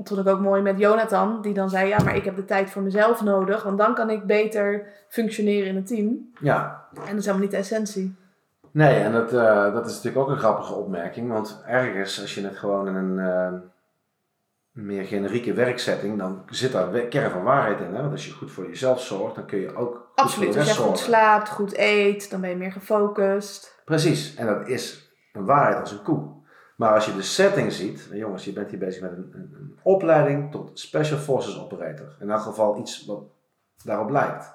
[0.03, 2.45] Dat vond ik ook mooi met Jonathan, die dan zei, ja, maar ik heb de
[2.45, 6.33] tijd voor mezelf nodig, want dan kan ik beter functioneren in het team.
[6.41, 8.15] Ja, En dat is helemaal niet de essentie.
[8.71, 11.31] Nee, en dat, eh, dat is natuurlijk ook een grappige opmerking.
[11.31, 13.53] Want ergens, als je het gewoon in een eh,
[14.71, 17.95] meer generieke werksetting, dan zit daar kern van waarheid in.
[17.95, 18.01] Hè?
[18.01, 20.99] Want als je goed voor jezelf zorgt, dan kun je ook Absoluut, als jij goed
[20.99, 23.81] slaapt, goed eet, dan ben je meer gefocust.
[23.85, 26.42] Precies, en dat is een waarheid als een koe.
[26.83, 29.79] Maar als je de setting ziet, jongens, je bent hier bezig met een, een, een
[29.83, 32.17] opleiding tot Special Forces Operator.
[32.21, 33.23] In elk geval iets wat
[33.85, 34.55] daarop lijkt.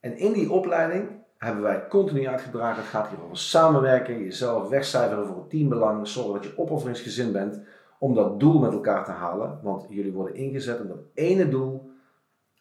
[0.00, 5.26] En in die opleiding hebben wij continu uitgedragen, het gaat hier over samenwerken, jezelf wegcijferen
[5.26, 7.60] voor het teambelang, zorgen dat je opofferingsgezind bent
[7.98, 9.58] om dat doel met elkaar te halen.
[9.62, 11.90] Want jullie worden ingezet om dat ene doel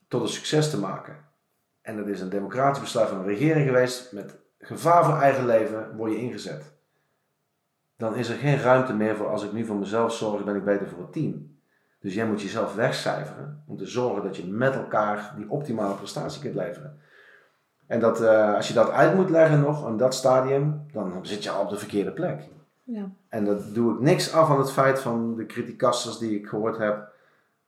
[0.07, 1.15] tot een succes te maken.
[1.81, 5.95] En dat is een democratisch besluit van een regering geweest met gevaar voor eigen leven
[5.95, 6.79] word je ingezet.
[8.01, 10.63] Dan is er geen ruimte meer voor als ik nu voor mezelf zorg, ben ik
[10.63, 11.57] beter voor het team.
[11.99, 16.41] Dus jij moet jezelf wegcijferen om te zorgen dat je met elkaar die optimale prestatie
[16.41, 16.99] kunt leveren.
[17.87, 21.43] En dat, eh, als je dat uit moet leggen nog in dat stadium, dan zit
[21.43, 22.41] je al op de verkeerde plek.
[22.83, 23.09] Ja.
[23.29, 26.77] En dat doe ik niks af van het feit van de criticasters die ik gehoord
[26.77, 27.09] heb.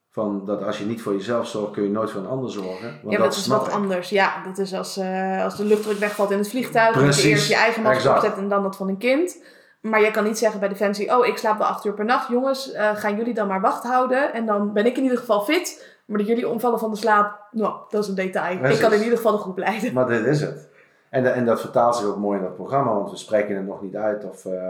[0.09, 2.99] Van dat als je niet voor jezelf zorgt, kun je nooit voor een ander zorgen.
[3.01, 3.73] Want Ja, dat is wat ik.
[3.73, 4.09] anders.
[4.09, 6.95] Ja, dat is als, eh, als de luchtdruk wegvalt in het vliegtuig.
[6.95, 9.37] Dat je Precies, eerst je eigen masker opzet en dan dat van een kind.
[9.83, 12.27] Maar je kan niet zeggen bij Defensie, oh ik slaap wel acht uur per nacht.
[12.27, 14.33] Jongens, eh, gaan jullie dan maar wacht houden.
[14.33, 15.95] En dan ben ik in ieder geval fit.
[16.05, 18.57] Maar dat jullie omvallen van de slaap, nou, dat is een detail.
[18.57, 18.75] Precies.
[18.77, 19.93] Ik kan in ieder geval de groep leiden.
[19.93, 20.67] Maar dit is het.
[21.09, 23.65] En, de- en dat vertaalt zich ook mooi in dat programma, want we spreken het
[23.65, 24.25] nog niet uit.
[24.25, 24.61] Of eh,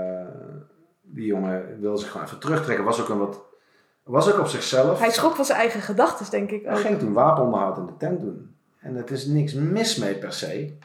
[1.02, 2.86] die jongen wil zich gewoon even terugtrekken.
[2.86, 3.40] Was ook, een wat,
[4.04, 5.00] was ook op zichzelf.
[5.00, 6.80] Hij schrok van zijn eigen gedachten, denk ik Hij ook.
[6.80, 8.56] ging toen wapenonderhoud in de tent doen.
[8.80, 10.78] En er is niks mis mee per se.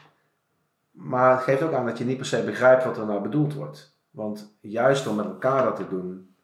[0.91, 3.53] Maar het geeft ook aan dat je niet per se begrijpt wat er nou bedoeld
[3.53, 3.97] wordt.
[4.11, 6.35] Want juist door met elkaar dat te doen,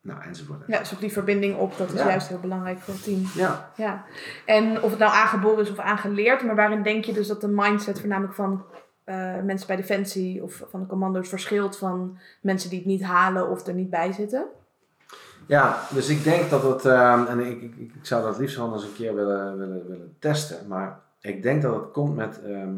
[0.00, 0.62] nou enzovoort.
[0.66, 1.76] Ja, zoek die verbinding op.
[1.76, 2.08] Dat is Ja.
[2.08, 3.22] juist heel belangrijk voor het team.
[3.34, 3.70] Ja.
[3.76, 4.04] Ja.
[4.46, 6.42] En of het nou aangeboren is of aangeleerd.
[6.44, 8.64] Maar waarin denk je dus dat de mindset voornamelijk van
[9.04, 13.48] eh, mensen bij Defensie of van de commando's verschilt van mensen die het niet halen
[13.48, 14.44] of er niet bij zitten?
[15.46, 18.72] Ja, dus ik denk dat het, ehm, en ik, ik, ik zou dat liefst wel
[18.72, 22.74] eens een keer willen, willen, willen testen, maar ik denk dat het komt met, ehm,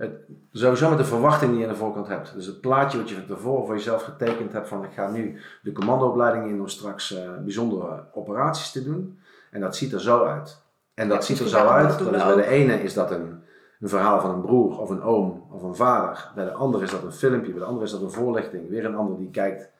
[0.00, 0.12] het,
[0.52, 2.34] sowieso met de verwachting die je aan de voorkant hebt.
[2.34, 5.40] Dus het plaatje wat je van tevoren voor jezelf getekend hebt van ik ga nu
[5.62, 9.18] de commandoopleiding in om straks eh, bijzondere operaties te doen.
[9.50, 10.62] En dat ziet er zo uit.
[10.94, 13.42] En dat Ja, ziet er zo uit, dat is bij de ene is dat een,
[13.80, 16.30] een verhaal van een broer of een oom of een vader.
[16.34, 18.68] Bij de andere is dat een filmpje, bij de andere is dat een voorlichting.
[18.68, 19.70] Weer een ander die kijkt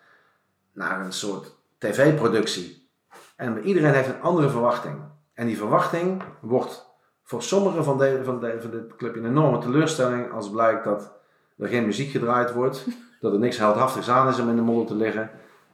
[0.72, 2.88] naar een soort tv-productie.
[3.36, 4.98] En iedereen heeft een andere verwachting.
[5.34, 6.89] En die verwachting wordt
[7.30, 11.12] voor sommigen van, de, van, de, van dit clubje een enorme teleurstelling als blijkt dat
[11.58, 12.86] er geen muziek gedraaid wordt,
[13.20, 15.30] dat er niks heldhaftigs aan is om in de modder te liggen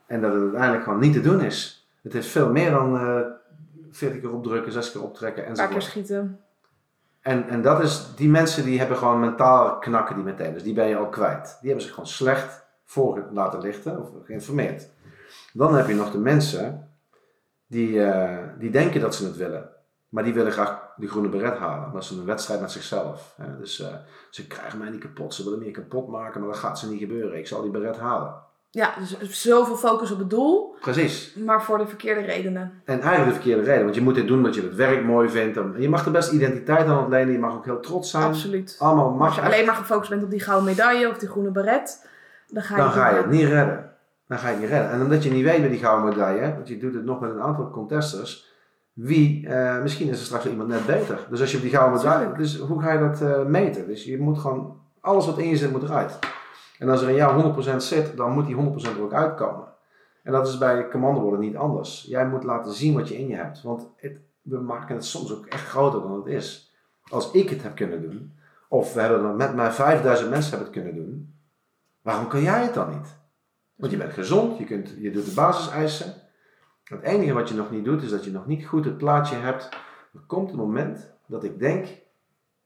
[0.07, 1.89] en dat het uiteindelijk gewoon niet te doen is.
[2.03, 3.21] Het is veel meer dan eh
[3.91, 6.41] 40 keer opdrukken, 6 keer optrekken Een paar keer schieten.
[7.21, 10.53] En, en dat is, die mensen die hebben gewoon mentaal knakken die meteen.
[10.53, 11.45] Dus die ben je al kwijt.
[11.61, 14.89] Die hebben zich gewoon slecht voor laten lichten of geïnformeerd.
[15.53, 16.91] Dan heb je nog de mensen
[17.67, 19.76] die, eh, die denken dat ze het willen.
[20.09, 21.93] Maar die willen graag die groene beret halen.
[21.93, 23.35] Dat is een wedstrijd met zichzelf.
[23.37, 23.59] Hè.
[23.59, 23.95] Dus eh,
[24.31, 25.35] ze krijgen mij niet kapot.
[25.35, 27.39] Ze willen me kapot maken, maar dat gaat ze niet gebeuren.
[27.39, 28.35] Ik zal die beret halen.
[28.71, 31.35] Ja, dus zoveel focus op het doel, Precies.
[31.35, 32.83] maar voor de verkeerde redenen.
[32.85, 33.83] En eigenlijk de verkeerde reden.
[33.83, 35.57] Want je moet dit doen omdat je het werk mooi vindt.
[35.57, 37.33] En Je mag er best identiteit aan ontlenen.
[37.33, 38.25] Je mag ook heel trots zijn.
[38.25, 38.77] Absoluut.
[38.79, 39.27] Allemaal mag.
[39.27, 42.09] als je alleen maar gefocust bent op die gouden medaille of die groene beret,
[42.49, 43.91] dan ga je, dan ga je niet het niet redden.
[44.29, 44.91] Dan ga je het niet redden.
[44.91, 47.31] En omdat je niet weet met die gouden medaille, want je doet het nog met
[47.31, 48.46] een aantal contesters,
[48.97, 51.27] wie, eh, misschien is er straks iemand net beter.
[51.31, 53.87] Dus als je op die gouden medaille, dus hoe ga je dat eh, meten?
[53.87, 56.19] Dus je moet gewoon, alles wat in je zit moet eruit.
[56.79, 59.65] En als er in jou 100% zit, dan moet die 100% er ook uitkomen.
[60.23, 62.05] En dat is bij commando worden niet anders.
[62.09, 63.63] Jij moet laten zien wat je in je hebt.
[63.63, 66.75] Want het, we maken het soms ook echt groter dan het is.
[67.11, 68.33] Als ik het heb kunnen doen,
[68.69, 71.35] of we hebben het met mij 5000 mensen hebben het kunnen doen,
[72.03, 73.19] waarom kun jij het dan niet?
[73.75, 76.15] Want je bent gezond, je, kunt, je doet de basiseisen.
[76.89, 79.37] Het enige wat je nog niet doet, is dat je nog niet goed het plaatje
[79.37, 79.69] hebt.
[80.15, 81.87] Er komt een moment dat ik denk,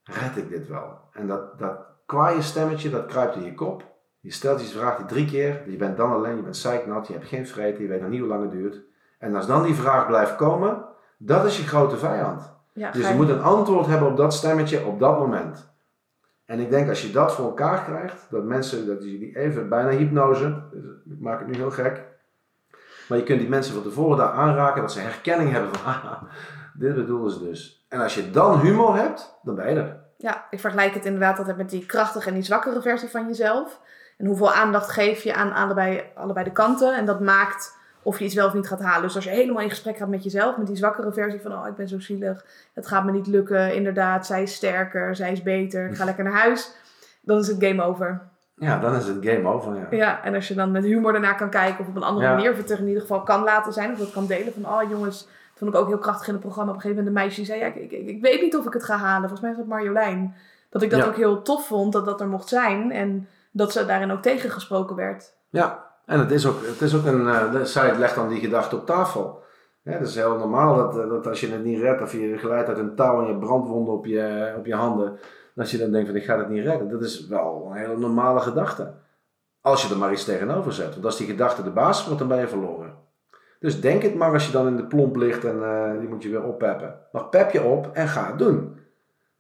[0.03, 0.99] red ik dit wel?
[1.13, 3.85] En dat, dat kwaaie stemmetje, dat kruipt in je kop.
[4.21, 7.13] Je stelt je vraag die drie keer, je bent dan alleen, je bent zeiknat, je
[7.13, 8.81] hebt geen vreten, je weet nog niet hoe lang het duurt.
[9.19, 10.85] En als dan die vraag blijft komen,
[11.17, 12.53] dat is je grote vijand.
[12.73, 15.73] Ja, Dus je moet een antwoord hebben op dat stemmetje op dat moment.
[16.45, 19.69] En ik denk als je dat voor elkaar krijgt, dat mensen, dat je die even
[19.69, 22.10] bijna hypnose, dus ik maak het nu heel gek,
[23.11, 25.95] maar je kunt die mensen van tevoren daar aanraken, dat ze herkenning hebben van,
[26.75, 27.85] dit bedoelen ze dus.
[27.89, 29.97] En als je dan humor hebt, dan ben je er.
[30.17, 33.81] Ja, ik vergelijk het inderdaad altijd met die krachtige en die zwakkere versie van jezelf.
[34.19, 36.97] En hoeveel aandacht geef je aan allebei, allebei de kanten.
[36.97, 39.03] En dat maakt of je iets wel of niet gaat halen.
[39.03, 41.67] Dus als je helemaal in gesprek gaat met jezelf, met die zwakkere versie van, oh,
[41.67, 42.45] ik ben zo zielig,
[42.75, 46.41] het gaat me niet lukken, inderdaad, zij is sterker, zij is beter, ga lekker naar
[46.41, 46.73] huis,
[47.21, 48.30] dan is het game over.
[48.61, 49.75] Ja, dan is het game over.
[49.77, 49.87] Ja.
[49.91, 52.35] Ja, en als je dan met humor ernaar kan kijken of op een andere Ja.
[52.35, 54.73] manier, of het er in ieder geval kan laten zijn, of dat kan delen van,
[54.73, 56.71] oh jongens, dat vond ik ook heel krachtig in het programma.
[56.71, 58.73] Op een gegeven moment een meisje zei, ja, ik, ik, ik weet niet of ik
[58.73, 59.21] het ga halen.
[59.29, 60.35] Volgens mij was het Marjolein.
[60.71, 61.07] Dat ik dat Ja.
[61.07, 64.97] ook heel tof vond, dat dat er mocht zijn en dat ze daarin ook tegengesproken
[64.97, 65.35] werd.
[65.49, 68.77] Ja, en het is ook, het is ook een, de- zij legt dan die gedachte
[68.77, 69.43] op tafel.
[69.83, 72.37] Ja, het is heel normaal dat, eh, dat als je het niet redt of je
[72.39, 75.19] glijdt uit een touw en je brandwonden op je, op je handen,
[75.61, 76.91] dat je dan denkt van ik ga het niet redden.
[76.91, 78.93] Dat is wel een hele normale gedachte.
[79.61, 80.93] Als je er maar iets tegenover zet.
[80.93, 82.95] Want als die gedachte de baas wordt, dan ben je verloren.
[83.59, 86.23] Dus denk het maar als je dan in de plomp ligt en eh, die moet
[86.23, 86.95] je weer oppeppen.
[87.13, 88.79] Maar pep je op en ga het doen.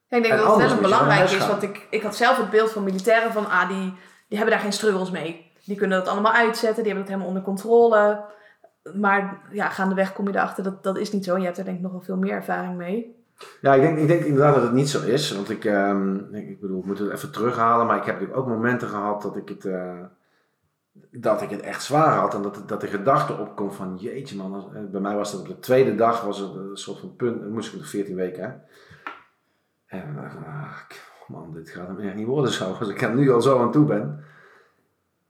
[0.06, 2.50] Ja, ik denk En dat het wel belangrijk is, want ik, ik had zelf het
[2.50, 3.94] beeld van militairen van, ah, die,
[4.28, 5.52] die hebben daar geen struggles mee.
[5.64, 8.24] Die kunnen dat allemaal uitzetten, die hebben het helemaal onder controle.
[8.94, 11.34] Maar ja, gaandeweg kom je erachter, dat, dat is niet zo.
[11.34, 13.19] En je hebt er denk ik nog wel veel meer ervaring mee.
[13.60, 15.32] Ja, ik denk, ik denk inderdaad dat het niet zo is.
[15.32, 17.86] Want ik, ehm, ik, bedoel, ik moet het even terughalen.
[17.86, 19.98] Maar ik heb ook momenten gehad dat ik het, eh,
[21.10, 22.34] dat ik het echt zwaar had.
[22.34, 24.74] En dat, dat de gedachte opkomt van, jeetje man.
[24.74, 27.40] eh, bij mij was dat op de tweede dag, was het een soort van punt.
[27.40, 28.62] Dan moest ik nog 14 weken.
[29.86, 30.80] En dan dacht ah,
[31.28, 32.72] man, dit gaat hem echt niet worden zo.
[32.72, 34.24] Als ik er nu al zo aan toe ben.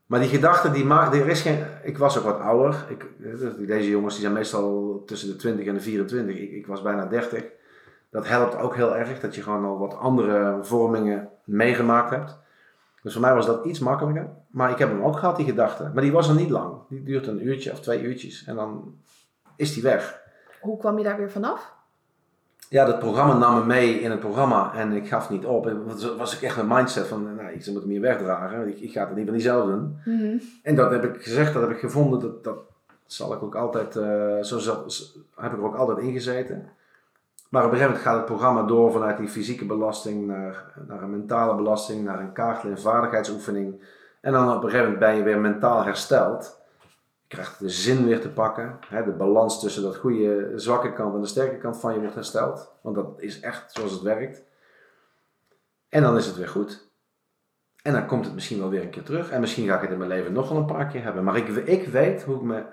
[0.05, 2.85] Maar die gedachte, die maakt, er is geen, ik was ook wat ouder.
[2.89, 6.35] Ik, eh, deze jongens die zijn meestal tussen de 20 en de 24.
[6.35, 7.43] Ik, ik was bijna 30.
[8.11, 12.39] Dat helpt ook heel erg, dat je gewoon al wat andere vormingen meegemaakt hebt.
[13.03, 14.29] Dus voor mij was dat iets makkelijker.
[14.49, 15.91] Maar ik heb hem ook gehad, die gedachte.
[15.93, 16.73] Maar die was er niet lang.
[16.89, 18.43] Die duurt een uurtje of twee uurtjes.
[18.45, 18.95] En dan
[19.55, 20.21] is die weg.
[20.61, 21.73] Hoe kwam je daar weer vanaf?
[22.69, 25.67] Ja, dat programma nam me mee in het programma en ik gaf niet op.
[25.67, 28.67] En dat was ik echt een mindset van, nou, ik moet hem hier wegdragen.
[28.67, 29.97] Ik, ik ga het niet van zelf doen.
[30.63, 32.57] En dat heb ik gezegd, dat heb ik gevonden, dat, dat
[33.05, 36.69] zal ik ook altijd, eh, zo zat, heb ik er ook altijd ingezeten.
[37.51, 41.01] Maar op een gegeven moment gaat het programma door vanuit die fysieke belasting naar, naar
[41.01, 43.83] een mentale belasting, naar een en vaardigheidsoefening.
[44.21, 46.59] En dan op een gegeven moment ben je weer mentaal hersteld.
[47.21, 48.79] Je krijgt de zin weer te pakken.
[48.87, 52.15] Hè, de balans tussen dat goede, zwakke kant en de sterke kant van je wordt
[52.15, 52.71] hersteld.
[52.81, 54.43] Want dat is echt zoals het werkt.
[55.89, 56.89] En dan is het weer goed.
[57.83, 59.29] En dan komt het misschien wel weer een keer terug.
[59.29, 61.23] En misschien ga ik het in mijn leven nog wel een paar keer hebben.
[61.23, 62.65] Maar ik, ik weet hoe ik mijn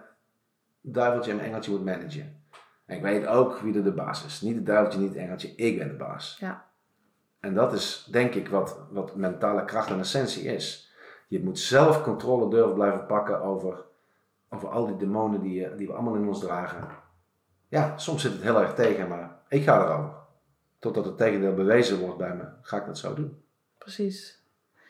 [0.80, 2.37] duiveltje en engeltje moet managen.
[2.88, 4.40] En ik weet ook wie er de baas is.
[4.40, 5.54] Niet het duiveltje, niet het engeltje.
[5.54, 6.36] Ik ben de baas.
[6.40, 6.64] Ja.
[7.40, 10.92] En dat is denk ik wat, wat mentale kracht en essentie is.
[11.28, 13.84] Je moet zelf controle durven blijven pakken over,
[14.50, 16.88] over al die demonen die, je- die we allemaal in ons dragen.
[17.68, 20.12] Ja, soms zit het heel erg tegen, maar ik ga erover.
[20.78, 23.42] Totdat het tegendeel bewezen wordt bij me, ga ik dat zo doen.
[23.78, 24.42] Precies.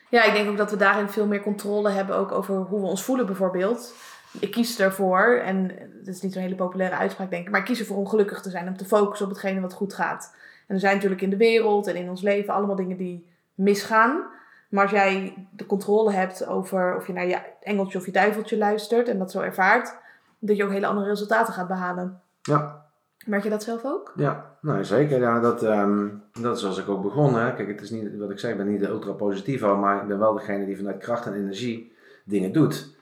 [0.09, 2.85] Ja, ik denk ook dat we daarin veel meer controle hebben ook over hoe we
[2.87, 3.93] ons voelen bijvoorbeeld.
[4.39, 5.67] Ik kies ervoor, en
[6.03, 8.41] dat is niet zo'n hele populaire uitspraak denk ik, maar ik kies ervoor om gelukkig
[8.41, 10.35] te zijn, om te focussen op hetgene wat goed gaat.
[10.67, 14.23] En er zijn natuurlijk in de wereld en in ons leven allemaal dingen die misgaan.
[14.69, 18.57] Maar als jij de controle hebt over of je naar je engeltje of je duiveltje
[18.57, 19.95] luistert en dat zo ervaart,
[20.39, 22.21] dat je ook hele andere resultaten gaat behalen.
[22.41, 22.87] Ja,
[23.25, 24.13] Merk je dat zelf ook?
[24.15, 25.19] ja nou zeker.
[25.19, 26.07] Ja, dat, ehm,
[26.41, 27.35] dat is zoals ik ook begon.
[27.35, 27.53] Hè.
[27.53, 30.07] Kijk, het is niet wat ik zei, ik ben niet de ultra positivo, maar ik
[30.07, 32.97] ben wel degene die vanuit kracht en energie dingen doet.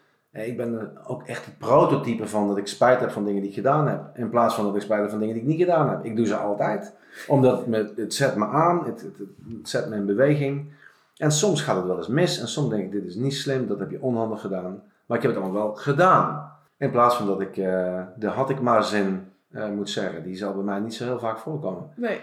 [0.46, 3.56] Ik ben ook echt het prototype van dat ik spijt heb van dingen die ik
[3.56, 4.02] gedaan heb.
[4.14, 6.06] In plaats van dat ik spijt heb van dingen die ik niet gedaan heb.
[6.06, 6.94] Ik doe ze altijd.
[7.28, 9.18] Omdat het, me, het zet me aan, het, het,
[9.58, 10.72] het zet me in beweging.
[11.18, 12.40] En soms gaat het wel eens mis.
[12.40, 14.82] En soms denk ik, dit is niet slim, dat heb je onhandig gedaan.
[15.06, 16.52] Maar ik heb het allemaal wel gedaan.
[16.78, 20.24] In plaats van dat ik uh, de had ik maar zin uh, moet zeggen.
[20.24, 21.90] Die zal bij mij niet zo heel vaak voorkomen.
[21.96, 22.20] Nee.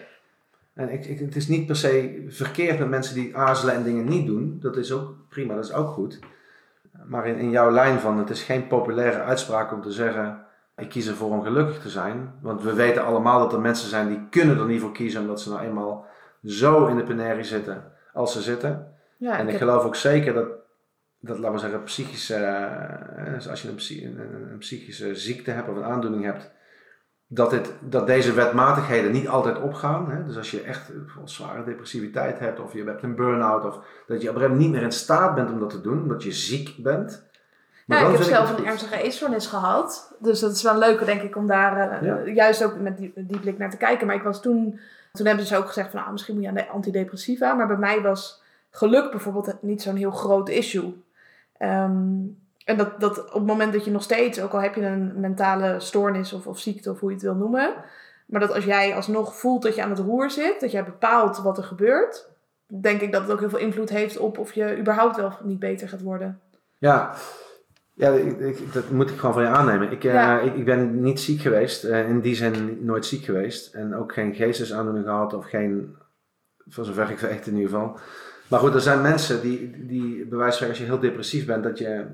[0.75, 4.05] En ik, ik, het is niet per se verkeerd met mensen die aarzelen en dingen
[4.05, 4.59] niet doen.
[4.61, 6.19] Dat is ook prima, dat is ook goed.
[7.07, 10.43] Maar in, in jouw lijn van, het is geen populaire uitspraak om te zeggen...
[10.77, 12.33] Ik kies ervoor om gelukkig te zijn.
[12.41, 15.21] Want we weten allemaal dat er mensen zijn die kunnen er niet voor kiezen...
[15.21, 16.07] omdat ze nou eenmaal
[16.43, 18.95] zo in de penarie zitten als ze zitten.
[19.17, 20.49] Ja, en ik, geloof ook zeker dat,
[21.19, 26.25] dat laten we zeggen, psychische, eh, als je een psychische ziekte hebt of een aandoening
[26.25, 26.51] hebt,
[27.27, 30.11] dat, dit, dat deze wetmatigheden niet altijd opgaan.
[30.11, 30.25] Hè?
[30.25, 33.83] Dus als je echt bijvoorbeeld zware depressiviteit hebt of je hebt een burn-out of dat
[34.23, 36.23] je op een gegeven moment niet meer in staat bent om dat te doen, omdat
[36.23, 37.23] je ziek bent.
[37.87, 40.17] Maar Ja, ik heb zelf een ernstige eetstoornis gehad.
[40.19, 42.33] Dus dat is wel leuk, denk ik, om daar eh, Ja.
[42.33, 44.07] juist ook met die, die blik naar te kijken.
[44.07, 44.81] Maar ik was toen,
[45.13, 47.55] toen hebben ze ook gezegd van, nou, misschien moet je aan de antidepressiva.
[47.55, 51.03] Maar bij mij was geluk bijvoorbeeld niet zo'n heel groot issue.
[51.59, 51.93] Ehm,
[52.65, 55.21] en dat, dat op het moment dat je nog steeds, ook al heb je een
[55.21, 57.75] mentale stoornis of, of ziekte of hoe je het wil noemen.
[58.27, 61.43] Maar dat als jij alsnog voelt dat je aan het roer zit, dat jij bepaalt
[61.43, 62.29] wat er gebeurt.
[62.67, 65.59] Denk ik dat het ook heel veel invloed heeft op of je überhaupt wel niet
[65.59, 66.41] beter gaat worden.
[66.79, 67.15] Ja,
[67.95, 69.91] ja ik, ik- dat moet ik gewoon van je aannemen.
[69.93, 70.41] Ik, eh, Ja.
[70.41, 73.75] ik, ik ben niet ziek geweest, eh, in die zin nooit ziek geweest.
[73.75, 75.97] En ook geen geestesaandoening gehad of geen,
[76.69, 77.99] voor zover ik weet in ieder geval.
[78.49, 81.47] Maar goed, er zijn mensen die, die bij wijze van spreken, als je heel depressief
[81.47, 82.05] bent, dat je...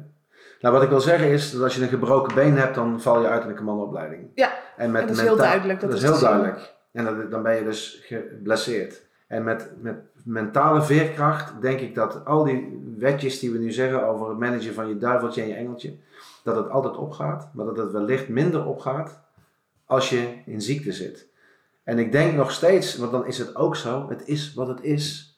[0.60, 3.20] Nou, wat ik wil zeggen is, dat als je een gebroken been hebt, dan val
[3.20, 4.30] je uit in een commandoopleiding.
[4.34, 6.54] Ja, en met en dat is heel duidelijk, dat Dat, is heel zien.
[6.92, 9.08] En dat, dan ben je dus geblesseerd.
[9.26, 14.06] En met, met mentale veerkracht denk ik dat al die wetjes die we nu zeggen
[14.06, 15.96] over het managen van je duiveltje en je engeltje,
[16.44, 19.20] dat het altijd opgaat, maar dat het wellicht minder opgaat
[19.86, 21.28] als je in ziekte zit.
[21.84, 24.82] En ik denk nog steeds, want dan is het ook zo, het is wat het
[24.82, 25.29] is.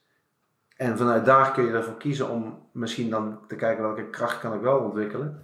[0.83, 4.55] En vanuit daar kun je ervoor kiezen om misschien dan te kijken welke kracht kan
[4.55, 5.43] ik wel ontwikkelen.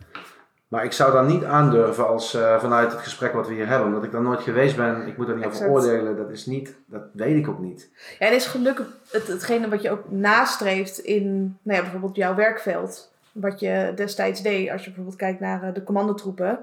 [0.68, 3.86] Maar ik zou dan niet aandurven als eh, vanuit het gesprek wat we hier hebben,
[3.86, 5.07] omdat ik daar nooit geweest ben.
[5.07, 6.16] Ik moet er niet over oordelen.
[6.16, 7.91] Dat is niet, dat weet ik ook niet.
[8.18, 12.34] Ja, en is geluk het, hetgene wat je ook nastreeft in nou ja, bijvoorbeeld jouw
[12.34, 13.12] werkveld.
[13.32, 16.59] Wat je destijds deed, als je bijvoorbeeld kijkt naar eh, de commandotroepen.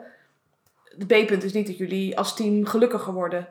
[0.98, 3.48] Het B-punt is niet dat jullie als team gelukkiger worden.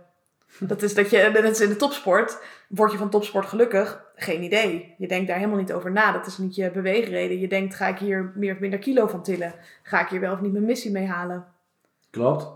[0.61, 2.38] Dat is dat je, net als in de topsport,
[2.68, 4.05] word je van topsport gelukkig?
[4.16, 4.94] Geen idee.
[4.98, 6.12] Je denkt daar helemaal niet over na.
[6.12, 7.38] Dat is niet je beweegreden.
[7.38, 9.55] Je denkt, ga ik hier meer of minder kilo van tillen?
[9.82, 11.44] Ga ik hier wel of niet mijn missie mee halen?
[12.11, 12.46] Klopt.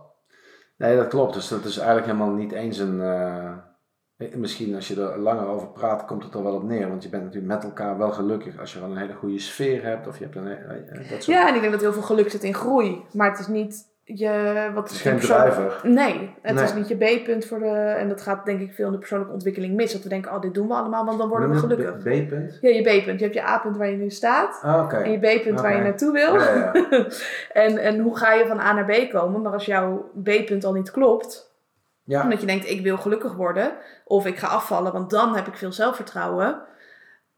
[0.77, 1.35] Nee, dat klopt.
[1.35, 3.01] Dus dat is eigenlijk helemaal niet eens een.
[3.01, 3.53] eh,
[4.35, 6.89] misschien als je er langer over praat, komt het er wel op neer.
[6.89, 9.83] Want je bent natuurlijk met elkaar wel gelukkig als je wel een hele goede sfeer
[9.85, 10.07] hebt.
[10.07, 10.47] Of je hebt een.
[10.49, 13.05] eh, dat soort Ja, en ik denk dat heel veel geluk zit in groei.
[13.13, 13.87] Maar het is niet
[14.17, 14.71] je...
[14.75, 15.81] Wat Het is geen drijver.
[15.83, 16.65] Nee, het Nee.
[16.65, 17.69] is niet je B-punt voor de...
[17.75, 19.93] En dat gaat denk ik veel in de persoonlijke ontwikkeling mis.
[19.93, 21.99] Dat we denken, oh, dit doen we allemaal, want dan worden we gelukkig.
[21.99, 22.59] B-punt.
[22.61, 23.19] Ja, je B-punt.
[23.19, 24.61] Je hebt je A-punt waar je nu staat.
[24.63, 24.93] Ah.
[24.93, 26.35] En je B-punt waar je naartoe wil.
[26.35, 27.07] Ja, ja, ja.
[27.65, 29.43] En, en hoe ga je van A naar B komen?
[29.43, 31.47] Maar als jouw B-punt al niet klopt...
[32.05, 32.23] Ja.
[32.23, 33.73] Omdat je denkt, ik wil gelukkig worden.
[34.05, 36.63] Of ik ga afvallen, want dan heb ik veel zelfvertrouwen.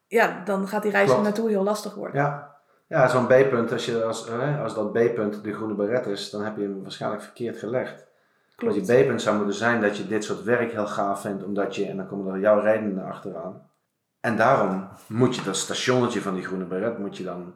[0.07, 2.21] Ja, dan gaat die reis er naartoe heel lastig worden.
[2.21, 2.50] Ja,
[2.91, 4.31] ja zo'n B-punt, als, je, als,
[4.63, 8.07] als dat B-punt de groene beret is, dan heb je hem waarschijnlijk verkeerd gelegd.
[8.57, 8.75] Klopt.
[8.75, 11.75] Want je B-punt zou moeten zijn dat je dit soort werk heel gaaf vindt, omdat
[11.75, 13.69] je, en dan komen er jouw redenen achteraan.
[14.21, 17.55] En daarom moet je dat stationnetje van die groene beret moet je dan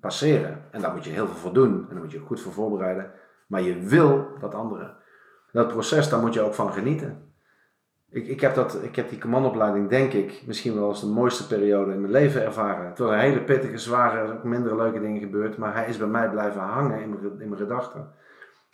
[0.00, 0.62] passeren.
[0.70, 1.72] En daar moet je heel veel voor doen.
[1.72, 3.10] En daar moet je goed voor voorbereiden.
[3.46, 4.94] Maar je wil dat andere.
[5.52, 7.33] Dat proces, daar moet je ook van genieten.
[8.14, 11.46] Ik, ik, heb dat, ik heb die commandoopleiding, denk ik, misschien wel als de mooiste
[11.46, 12.86] periode in mijn leven ervaren.
[12.86, 15.56] Het een hele pittige, zware, minder leuke dingen gebeurd.
[15.56, 18.12] Maar hij is bij mij blijven hangen in mijn, in mijn gedachten.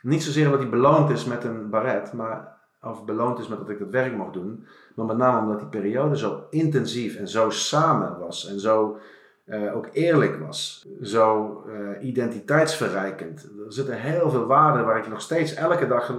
[0.03, 3.69] Niet zozeer omdat hij beloond is met een baret, maar, of beloond is met dat
[3.69, 4.67] ik dat werk mocht doen.
[4.95, 8.49] Maar met name omdat die periode zo intensief en zo samen was.
[8.49, 8.99] En zo
[9.45, 10.87] eh, ook eerlijk was.
[11.03, 13.43] Zo eh, identiteitsverrijkend.
[13.43, 16.15] Er zitten heel veel waarden waar ik nog steeds elke dag,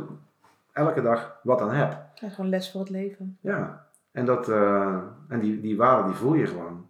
[0.72, 2.10] elke dag wat aan heb.
[2.22, 3.38] Ja, gewoon les voor het leven.
[3.42, 6.90] Ja, en, dat, eh, en die, die waarde die voel je gewoon.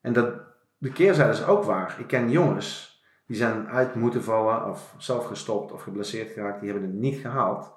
[0.00, 0.34] En dat,
[0.78, 1.96] de keerzijde is ook waar.
[1.98, 2.90] Ik ken jongens
[3.26, 6.60] die zijn uit moeten vallen of zelf gestopt of geblesseerd geraakt.
[6.60, 7.72] Die hebben het niet gehaald.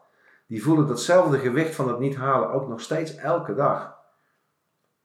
[0.47, 3.95] Die voelen datzelfde gewicht van het niet halen ook nog steeds elke dag.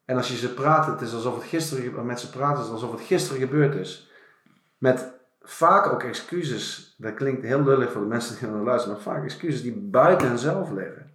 [0.05, 2.93] En als je ze praat, het is alsof het gisteren, met ze praten, is alsof
[2.93, 4.11] het gisteren gebeurd is.
[4.79, 9.14] Met vaak ook excuses, dat klinkt heel lullig voor de mensen die naar luisteren, maar
[9.14, 11.07] vaak excuses die buiten henzelf liggen.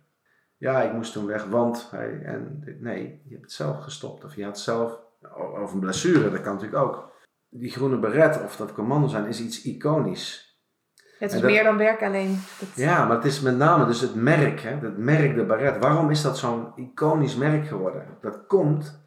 [0.63, 4.23] Ja, ik moest toen weg, want hij, en nee, je hebt het zelf gestopt.
[4.23, 4.99] Of je had zelf,
[5.61, 7.11] of een blessure, dat kan natuurlijk ook.
[7.49, 10.57] die groene beret of dat commando zijn is iets iconisch.
[11.19, 12.39] Het is dat- meer dan werk alleen.
[12.59, 14.69] Dat- Ja, maar het is met name dus het merk, hè?
[14.75, 15.77] het merk de baret.
[15.79, 18.05] Waarom is dat zo'n iconisch merk geworden?
[18.21, 19.03] Dat komt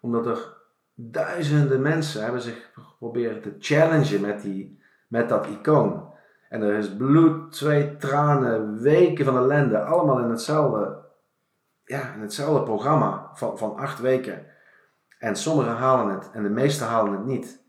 [0.00, 0.56] omdat er
[0.94, 6.08] duizenden mensen hebben zich geprobeerd te challengen met, die, met dat icoon.
[6.48, 10.99] En er is bloed, zweet, tranen, weken van ellende, allemaal in hetzelfde,
[11.90, 14.46] ja, in hetzelfde programma van, van acht weken.
[15.18, 17.62] En sommigen halen het en de meesten halen het niet.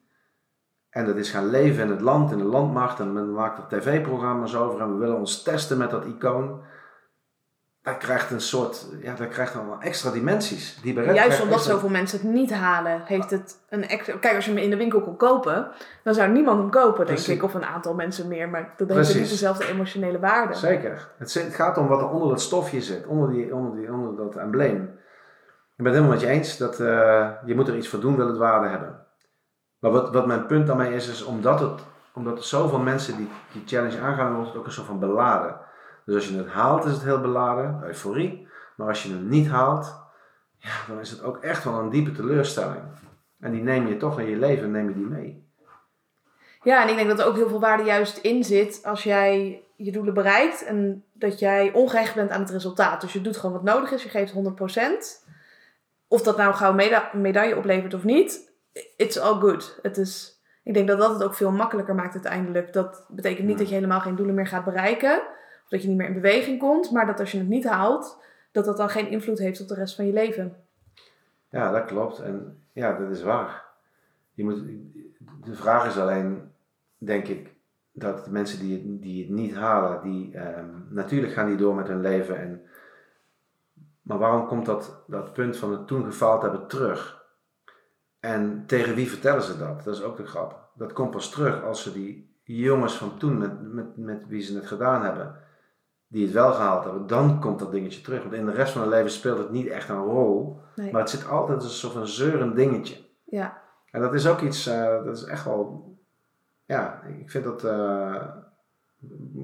[0.90, 3.00] En dat is gaan leven in het land, in de landmacht.
[3.00, 4.82] En men maakt er tv-programma's over.
[4.82, 6.62] En we willen ons testen met dat icoon.
[7.84, 10.80] Dat krijgt een soort, ja, dat krijgt allemaal extra dimensies.
[10.82, 14.18] Die Juist krijgt omdat zoveel mensen het niet halen, heeft het een extra...
[14.18, 15.68] Kijk, als je hem in de winkel kon kopen,
[16.04, 17.44] dan zou niemand hem kopen, denk ik.
[17.44, 20.54] Of een aantal mensen meer, maar dat heeft niet dezelfde emotionele waarde.
[20.54, 21.08] Zeker.
[21.18, 24.16] Het, het gaat om wat er onder dat stofje zit, onder, die, onder, die, onder
[24.16, 25.00] dat embleem.
[25.76, 28.16] Ik ben het helemaal met je eens dat eh, je moet er iets voor doen,
[28.16, 29.06] wil het waarde hebben.
[29.80, 31.82] Maar wat, wat mijn punt daarmee is, is omdat, het,
[32.14, 35.70] omdat er zoveel mensen die die challenge aangaan, wordt het ook een soort van beladen.
[36.06, 38.48] Dus als je het haalt, is het heel beladen, euforie.
[38.76, 39.96] Maar als je hem niet haalt,
[40.58, 42.82] ja, dan is het ook echt wel een diepe teleurstelling.
[43.40, 45.50] En die neem je toch in je leven, neem je die mee.
[46.64, 49.62] Ja, en ik denk dat er ook heel veel waarde juist in zit als jij
[49.76, 53.02] je doelen bereikt en dat jij ongehecht bent aan het resultaat.
[53.02, 55.26] Dus je doet gewoon wat nodig is, je geeft 100%.
[56.08, 58.52] Of dat nou gauw meda- medaille oplevert of niet,
[58.98, 59.80] it's all good.
[59.82, 62.74] Het is, ik denk dat dat het ook veel makkelijker maakt uiteindelijk.
[62.74, 63.58] Dat betekent niet Ja.
[63.62, 65.22] dat je helemaal geen doelen meer gaat bereiken,
[65.72, 68.66] dat je niet meer in beweging komt, maar dat als je het niet haalt, dat
[68.66, 70.56] dat dan geen invloed heeft op de rest van je leven.
[71.50, 72.20] Ja, dat klopt.
[72.20, 73.66] En ja, dat is waar.
[74.34, 74.64] Je moet,
[75.46, 76.52] de vraag is alleen,
[76.98, 77.54] denk ik,
[77.92, 81.88] dat de mensen die die het niet halen, die, ehm, natuurlijk gaan die door met
[81.88, 82.40] hun leven.
[82.40, 82.62] En,
[84.02, 87.26] maar waarom komt dat, dat punt van het toen gefaald hebben terug?
[88.20, 89.84] En tegen wie vertellen ze dat?
[89.84, 90.70] Dat is ook de grap.
[90.74, 94.56] Dat komt pas terug als ze die jongens van toen, met, met, met wie ze
[94.56, 95.50] het gedaan hebben,
[96.12, 98.22] die het wel gehaald hebben, dan komt dat dingetje terug.
[98.22, 100.60] Want in de rest van hun leven speelt het niet echt een rol.
[100.76, 100.92] Nee.
[100.92, 102.96] Maar het zit altijd als een soort van zeurend dingetje.
[103.24, 105.90] Ja, En dat is ook iets, eh, dat is echt wel,
[106.66, 108.24] ja, ik vind dat, eh,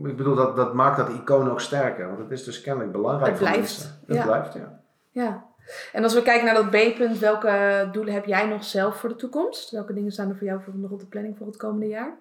[0.04, 2.08] ik bedoel, dat, dat maakt dat icoon ook sterker.
[2.08, 4.00] Want het is dus kennelijk belangrijk Het voor blijft, mensen.
[4.06, 4.24] Het ja.
[4.24, 4.82] blijft, ja.
[5.12, 5.46] ja.
[5.94, 9.16] En als we kijken naar dat B-punt, welke doelen heb jij nog zelf voor de
[9.16, 9.72] toekomst?
[9.72, 12.18] Welke dingen staan er voor jou voor nog op de planning voor het komende jaar?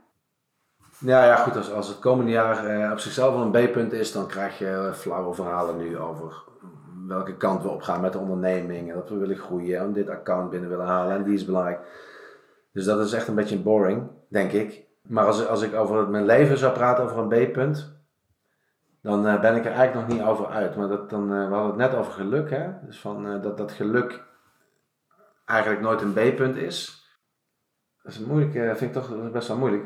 [0.98, 4.12] Ja, ja, goed, als, als het komende jaar eh, op zichzelf wel een B-punt is,
[4.12, 6.44] dan krijg je flauwe verhalen nu over
[7.06, 8.88] welke kant we op gaan met de onderneming.
[8.88, 11.80] En dat we willen groeien en dit account binnen willen halen en die is belangrijk.
[12.72, 14.84] Dus dat is echt een beetje boring, denk ik.
[15.02, 17.94] Maar als, als ik over mijn leven zou praten over een B-punt,
[19.02, 20.76] dan eh, ben ik er eigenlijk nog niet over uit.
[20.76, 22.68] Maar dat, dan, eh, we hadden het net over geluk, hè?
[22.82, 24.24] Dus van, dat, dat geluk
[25.44, 27.04] eigenlijk nooit een B-punt is.
[28.02, 29.84] Dat is moeilijk, vind ik toch best wel moeilijk.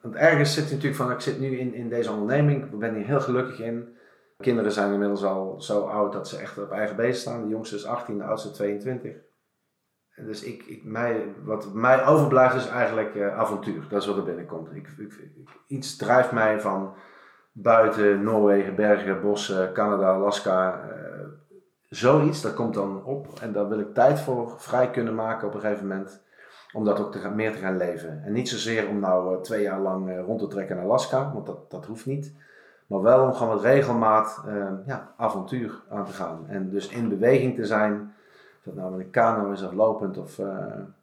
[0.00, 2.94] Want ergens zit je natuurlijk van, ik zit nu in, in deze onderneming, ik ben
[2.94, 3.96] hier heel gelukkig in.
[4.38, 7.42] Kinderen zijn inmiddels al zo oud dat ze echt op eigen been staan.
[7.42, 9.16] De jongste is 18, de oudste 22.
[10.10, 13.86] En dus ik, ik, mij, wat mij overblijft is eigenlijk eh, avontuur.
[13.88, 14.74] Dat is wat er binnenkomt.
[14.74, 15.12] Ik, ik,
[15.66, 16.94] iets drijft mij van
[17.52, 20.88] buiten Noorwegen, bergen, bossen, Canada, Alaska.
[20.90, 21.26] eh,
[21.88, 23.28] zoiets, dat komt dan op.
[23.40, 26.26] En daar wil ik tijd voor vrij kunnen maken op een gegeven moment.
[26.72, 28.22] Om dat ook te gaan, meer te gaan leven.
[28.24, 31.30] En niet zozeer om nou eh, twee jaar lang eh, rond te trekken in Alaska,
[31.32, 32.32] want dat, dat hoeft niet.
[32.86, 36.44] Maar wel om gewoon met regelmaat eh, ja, avontuur aan te gaan.
[36.48, 38.14] En dus in beweging te zijn.
[38.58, 40.56] Of dat nou met een kano is of lopend of eh,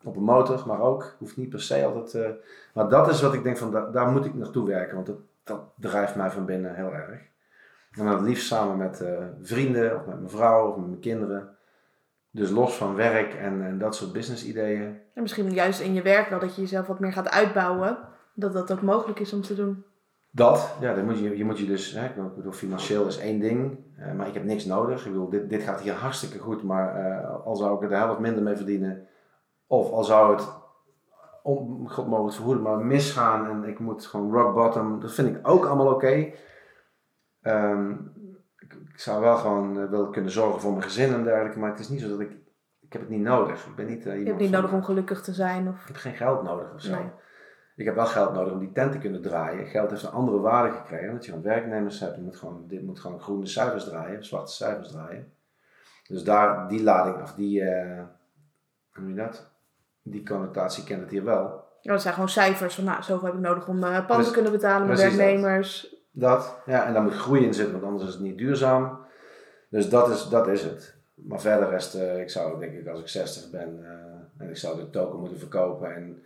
[0.03, 0.63] op een motor.
[0.67, 2.13] Maar ook, hoeft niet per se altijd.
[2.13, 2.31] eh,
[2.73, 4.95] maar dat is wat ik denk van, da- daar moet ik naartoe werken.
[4.95, 7.19] Want dat, dat drijft mij van binnen heel erg.
[7.91, 9.03] En dan liefst samen met
[9.41, 11.54] vrienden of met mijn vrouw of met mijn kinderen.
[12.35, 14.99] Dus los van werk en, en dat soort business ideeën.
[15.13, 17.97] En misschien juist in je werk wel dat je jezelf wat meer gaat uitbouwen.
[18.33, 19.83] Dat dat ook mogelijk is om te doen.
[20.31, 23.39] Dat, ja, dan moet je, je moet je dus, hè, ik bedoel, financieel is één
[23.39, 25.05] ding, eh, maar ik heb niks nodig.
[25.05, 27.95] Ik bedoel, dit, dit gaat hier hartstikke goed, maar eh, al zou ik er de
[27.95, 29.07] helft minder mee verdienen,
[29.67, 30.47] of al zou het,
[31.43, 35.35] om, God mogen het verhoeden, maar misgaan en ik moet gewoon rock bottom, dat vind
[35.35, 36.31] ik ook allemaal oké.
[37.41, 38.24] Ehm, ik,
[38.95, 41.79] ik zou wel gewoon eh, willen kunnen zorgen voor mijn gezin en dergelijke, maar het
[41.79, 42.31] is niet zo dat ik,
[42.81, 43.65] ik heb het niet nodig.
[43.65, 45.67] Ik ben niet eh, Je hebt niet van- nodig om gelukkig te zijn.
[45.67, 45.81] Of...
[45.81, 46.91] ik heb geen geld nodig of zo.
[46.91, 47.09] Nee.
[47.75, 49.65] Ik heb wel geld nodig om die tent te kunnen draaien.
[49.67, 51.11] Geld heeft een andere waarde gekregen.
[51.13, 52.15] Dat je gewoon werknemers hebt.
[52.15, 55.33] Je moet gewoon, dit moet gewoon groene cijfers draaien, zwarte cijfers draaien.
[56.07, 58.03] Dus daar, die lading, of die, eh,
[58.93, 59.49] hoe noem je dat?
[60.01, 61.63] Die connotatie kent het hier wel.
[61.81, 64.31] Ja, dat zijn gewoon cijfers van nou, zoveel heb ik nodig om eh pand te
[64.31, 64.97] kunnen betalen, dat.
[64.97, 65.94] werknemers.
[66.17, 68.99] Dat, ja, en daar moet groei in zitten, want anders is het niet duurzaam.
[69.69, 70.95] Dus dat is, dat is het.
[71.13, 74.57] Maar verder rest, eh, ik zou denk ik als ik 60 ben eh, en ik
[74.57, 76.23] zou de token moeten verkopen en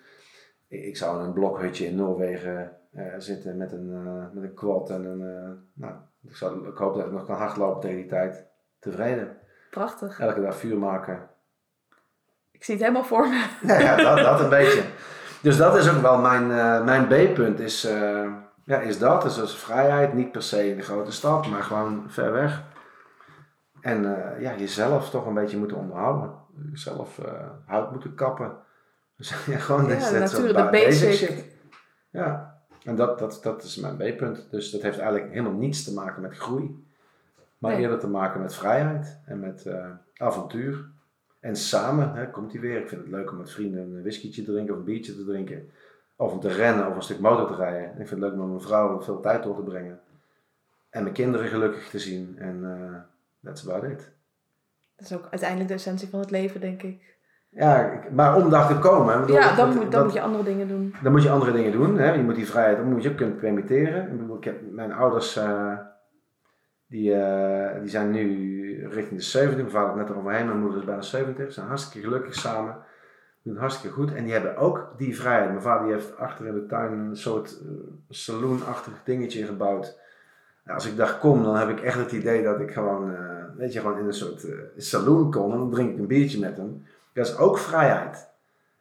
[0.67, 4.89] ik, ik zou in een blokhutje in Noorwegen eh, zitten met een, met een quad
[4.89, 5.19] en een,
[5.73, 5.93] nou,
[6.27, 8.47] ik, zou, ik hoop dat ik nog kan hardlopen tegen die tijd.
[8.79, 9.37] Tevreden.
[9.71, 10.19] Prachtig.
[10.19, 11.29] Elke dag vuur maken.
[12.51, 13.47] Ik zie het helemaal voor me.
[13.83, 14.83] Ja, dat, dat een beetje.
[15.41, 16.47] Dus dat is ook wel mijn,
[16.85, 17.59] mijn B-punt.
[17.59, 17.87] Is,
[18.69, 19.21] ja, is dat.
[19.21, 20.13] Dus vrijheid.
[20.13, 22.63] Niet per se in de grote stad, maar gewoon ver weg.
[23.81, 26.31] En eh, ja, jezelf toch een beetje moeten onderhouden.
[26.71, 28.51] Jezelf eh, hout moeten kappen.
[29.17, 31.13] Dus ja, gewoon Ja, dit- soort basic.
[31.13, 31.45] shit.
[32.09, 34.47] Ja, en dat, dat, dat is mijn B-punt.
[34.51, 36.83] Dus dat heeft eigenlijk helemaal niets te maken met groei.
[37.57, 37.81] Maar Nee.
[37.81, 39.85] eerder te maken met vrijheid en met eh,
[40.17, 40.85] avontuur.
[41.39, 42.79] En samen, hè, komt hij weer.
[42.81, 45.25] Ik vind het leuk om met vrienden een whiskietje te drinken of een biertje te
[45.25, 45.69] drinken.
[46.21, 47.83] Of om te rennen of een stuk motor te rijden.
[47.83, 49.99] En ik vind het leuk om met mijn vrouw veel tijd door te brengen.
[50.89, 52.35] En mijn kinderen gelukkig te zien.
[52.39, 52.95] En eh
[53.43, 54.11] that's about it.
[54.95, 57.17] Dat is ook uiteindelijk de essentie van het leven, denk ik.
[57.49, 59.19] Ja, maar om daar te komen.
[59.21, 60.93] bedoel, Ja, dan, dat- moet, dan dat- moet je andere dingen doen.
[61.03, 61.97] dan moet je andere dingen doen.
[61.97, 62.13] Hè?
[62.13, 64.11] Je moet die vrijheid, dan moet je kunnen permitteren.
[64.11, 65.77] Ik bedoel, ik heb mijn ouders, eh,
[66.87, 69.57] die, eh, die zijn nu richting de 70.
[69.61, 71.45] Mijn vader is net eroverheen, mijn moeder is bijna 70.
[71.45, 72.77] Ze zijn hartstikke gelukkig samen.
[73.41, 74.13] Doen hartstikke goed.
[74.13, 75.49] En die hebben ook die vrijheid.
[75.49, 77.71] Mijn vader die heeft achter in de tuin een soort eh,
[78.09, 79.97] saloonachtig dingetje gebouwd.
[80.67, 83.19] Als ik daar kom, dan heb ik echt het idee dat ik gewoon, eh,
[83.57, 85.51] weet je, gewoon in een soort eh, saloon kom.
[85.51, 86.85] En dan drink ik een biertje met hem.
[87.13, 88.27] Dat is ook vrijheid.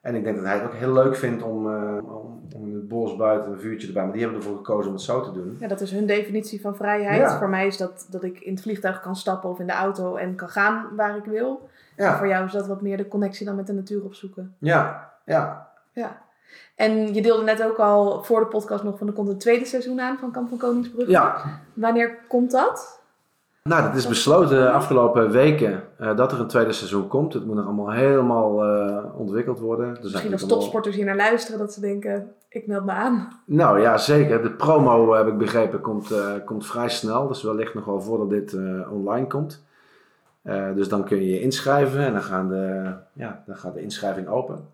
[0.00, 2.88] En ik denk dat hij het ook heel leuk vindt om, om, om in het
[2.88, 4.02] bos buiten een vuurtje erbij.
[4.02, 5.56] Maar die hebben ervoor gekozen om het zo te doen.
[5.60, 7.20] Ja, dat is hun definitie van vrijheid.
[7.20, 7.38] Ja.
[7.38, 10.16] Voor mij is dat dat ik in het vliegtuig kan stappen of in de auto
[10.16, 11.68] en kan gaan waar ik wil.
[12.04, 14.54] Ja, voor jou is dat wat meer de connectie dan met de natuur opzoeken.
[14.58, 15.66] ja, ja.
[15.92, 16.18] Ja.
[16.76, 19.64] En je deelde net ook al voor de podcast nog van er komt een tweede
[19.64, 21.10] seizoen aan van Kamp van Koningsbrugge.
[21.10, 21.36] ja.
[21.74, 23.00] Wanneer komt dat?
[23.62, 27.32] Nou, dat is besloten de afgelopen weken eh, dat er een tweede seizoen komt.
[27.32, 29.86] Het moet nog allemaal helemaal eh, ontwikkeld worden.
[29.94, 33.28] Zijn Misschien als allemaal- topsporters hier naar luisteren dat ze denken, ik meld me aan.
[33.44, 34.42] Nou ja, zeker.
[34.42, 37.28] De promo, heb ik begrepen, komt, eh, komt vrij snel.
[37.28, 38.56] Dus wellicht nog wel voordat dit
[38.90, 39.64] online komt.
[40.48, 43.82] Eh, dus dan kun je je inschrijven en dan, gaan de, ja, dan gaat de
[43.82, 44.68] inschrijving open.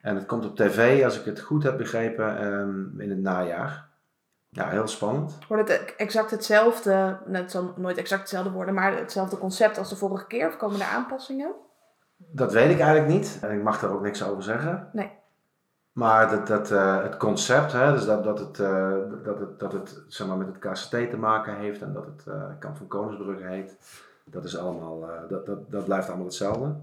[0.00, 3.88] En het komt op tv, als ik het goed heb begrepen, ehm, in het najaar.
[4.48, 5.38] Ja, heel spannend.
[5.48, 9.88] Wordt het exact hetzelfde, nou, het zal nooit exact hetzelfde worden, maar hetzelfde concept als
[9.88, 10.46] de vorige keer?
[10.46, 11.52] Of komen er aanpassingen?
[12.16, 13.38] Dat weet ik eigenlijk niet.
[13.40, 14.88] En ik mag daar ook niks over zeggen.
[14.92, 15.10] Nee.
[15.92, 18.92] Maar dat, dat, eh, het concept, hè, dus dat, dat het, eh,
[19.22, 22.26] dat het, dat het zeg maar, met het KCT te maken heeft en dat het
[22.26, 23.76] eh, Kamp van Koningsbrugge heet,
[24.24, 26.74] dat, is allemaal, eh, dat, dat, dat blijft allemaal hetzelfde.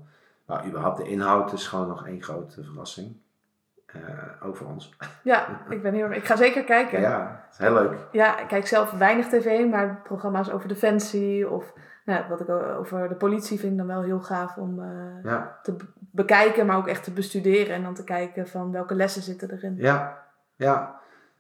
[0.46, 3.16] Maar überhaupt de inhoud is gewoon nog één grote verrassing.
[3.86, 4.00] Eh,
[4.44, 4.98] ook voor ons.
[5.24, 6.16] Ja, ik ben heel erg.
[6.16, 7.02] Ik ga zeker kijken.
[7.02, 7.98] Ja, het is heel leuk.
[8.12, 11.74] Ja, ik kijk zelf weinig tv, maar programma's over defensie of
[12.06, 15.60] nou, wat ik over de politie vind ik dan wel heel gaaf om eh, Ja,
[15.64, 19.52] te bekijken, maar ook echt te bestuderen en dan te kijken van welke lessen zitten
[19.52, 19.76] erin.
[19.78, 20.18] ja,
[20.56, 21.00] ja.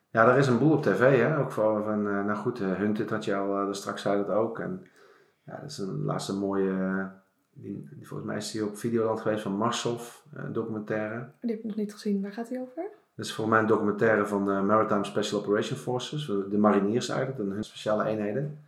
[0.10, 1.38] Ja, er is een boel op tv, hè?
[1.38, 4.36] ook voor van, eh, nou goed, uh, Hunted had je al, uh, straks zei dat
[4.36, 4.60] ook.
[4.60, 4.88] En
[5.52, 7.10] ja, dat is een laatste mooie,
[7.54, 11.30] die, volgens mij is die op Videoland geweest van Marsov, een documentaire.
[11.42, 12.22] Die heb ik nog niet gezien.
[12.22, 12.84] Waar gaat die over?
[13.16, 17.54] Dat is volgens mij een documentaire van de Maritime Special Operation Forces, de mariniers eigenlijk,
[17.54, 18.60] hun speciale eenheden.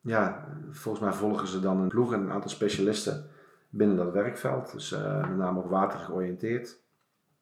[0.00, 3.30] Ja, volgens mij volgen ze dan een ploeg en een aantal specialisten
[3.68, 4.72] binnen dat werkveld.
[4.72, 6.78] Dus uh, met name ook water georiënteerd.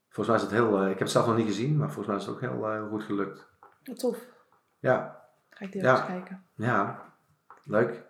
[0.08, 2.06] Volgens mij is het heel, uh, ik heb het zelf nog niet gezien, maar volgens
[2.06, 3.48] mij is het ook heel, uh, goed gelukt.
[3.94, 4.18] Tof.
[4.78, 5.22] Ja.
[5.50, 5.96] Ga ik die ja.
[5.96, 6.44] eens kijken.
[6.54, 7.12] Ja,
[7.64, 8.03] leuk.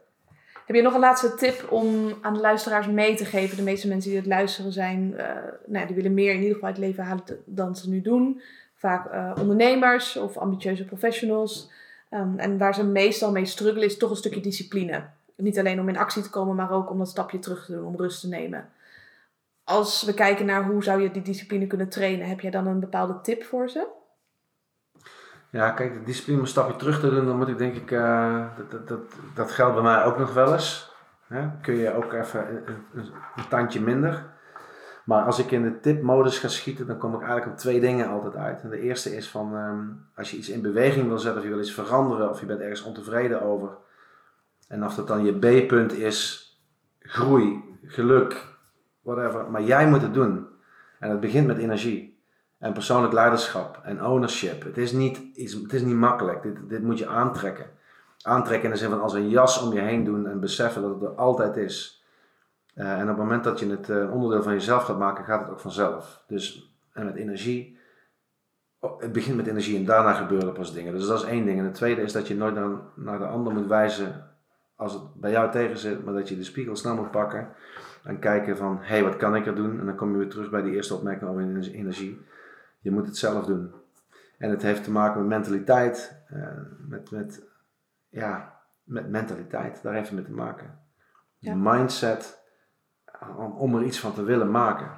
[0.67, 3.57] Heb je nog een laatste tip om aan de luisteraars mee te geven?
[3.57, 5.29] De meeste mensen die het luisteren zijn, uh,
[5.67, 8.41] nou, die willen meer in ieder geval uit het leven halen dan ze nu doen.
[8.75, 11.71] Vaak uh, ondernemers of ambitieuze professionals.
[12.11, 15.05] Um, en waar ze meestal mee struggelen is toch een stukje discipline.
[15.37, 17.87] Niet alleen om in actie te komen, maar ook om dat stapje terug te doen,
[17.87, 18.69] om rust te nemen.
[19.65, 22.81] Als we kijken naar hoe zou je die discipline kunnen trainen, heb jij dan een
[22.81, 23.87] bepaalde tip voor ze?
[25.55, 28.47] Ja, kijk, de discipline een stapje terug te doen, dan moet ik denk ik, uh,
[28.71, 29.01] dat, dat,
[29.35, 30.93] dat, geldt bij mij ook nog wel eens.
[31.27, 31.49] Hè?
[31.63, 32.63] Kun je ook even
[32.95, 34.25] een, tandje minder.
[35.05, 38.09] Maar als ik in de tipmodus ga schieten, dan kom ik eigenlijk op twee dingen
[38.09, 38.63] altijd uit.
[38.63, 41.55] En de eerste is van, um, als je iets in beweging wil zetten, of je
[41.55, 43.71] wil iets veranderen, of je bent ergens ontevreden over.
[44.69, 46.49] En of dat dan je B-punt is,
[47.01, 48.47] groei, geluk,
[49.03, 49.51] whatever.
[49.51, 50.47] Maar jij moet het doen.
[50.99, 52.14] En het begint met energie.
[52.65, 54.63] En persoonlijk leiderschap en ownership.
[54.63, 55.17] Het is niet,
[55.63, 56.43] het is niet makkelijk.
[56.43, 57.67] Dit, dit moet je aantrekken.
[58.23, 60.91] Aantrekken in de zin van als een jas om je heen doen en beseffen dat
[60.91, 62.05] het er altijd is.
[62.75, 65.41] Uh, en op het moment dat je het uh, onderdeel van jezelf gaat maken, gaat
[65.41, 66.25] het ook vanzelf.
[66.27, 67.79] Dus en met energie.
[68.79, 70.93] Oh, het begint met energie en daarna gebeuren pas dingen.
[70.93, 71.59] Dus dat is één ding.
[71.59, 74.31] En het tweede is dat je nooit naar, naar de ander moet wijzen
[74.77, 77.49] als het bij jou tegen zit, maar dat je de spiegel snel moet pakken.
[78.05, 79.81] En kijken van, hé, hey, wat kan ik er doen?
[79.81, 81.43] En dan kom je weer terug bij die eerste opmerking over
[81.73, 82.33] energie
[82.85, 83.73] Je moet het zelf doen.
[84.39, 86.47] En het heeft te maken met mentaliteit, uh,
[86.79, 87.43] met, met,
[88.09, 90.79] ja, met mentaliteit, daar heeft het mee te maken.
[91.39, 91.55] Ja.
[91.55, 92.43] Mindset,
[93.37, 94.91] om, om, er iets van te willen maken.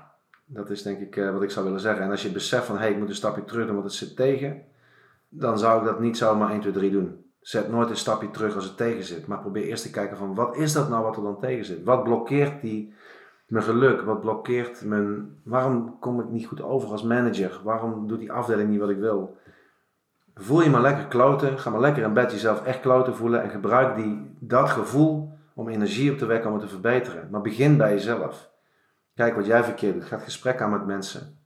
[0.44, 2.04] Dat is denk ik uh, wat ik zou willen zeggen.
[2.04, 3.94] En als je beseft van, hé, hey, ik moet een stapje terug doen, want het
[3.94, 4.62] zit tegen,
[5.28, 7.24] dan zou ik dat niet zomaar 1, 2, 3 doen.
[7.40, 10.34] Zet nooit een stapje terug als het tegen zit, maar probeer eerst te kijken van,
[10.34, 11.84] wat is dat nou wat er dan tegen zit?
[11.84, 12.94] Wat blokkeert die
[13.46, 14.00] mijn geluk?
[14.00, 15.36] Wat blokkeert mijn.
[15.44, 17.60] Waarom kom ik niet goed over als manager?
[17.64, 19.36] Waarom doet die afdeling niet wat ik wil?
[20.34, 21.58] Voel je maar lekker kloten.
[21.58, 23.42] Ga maar lekker in bed jezelf echt kloten voelen.
[23.42, 27.28] En gebruik die, dat gevoel om energie op te wekken om het te verbeteren.
[27.30, 28.50] Maar begin bij jezelf.
[29.14, 30.04] Kijk wat jij verkeerd doet.
[30.04, 31.38] Ga het gesprek aan met mensen.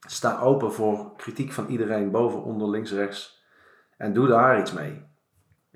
[0.00, 3.44] Sta open voor kritiek van iedereen, boven, onder, links, rechts.
[3.96, 5.05] En doe daar iets mee.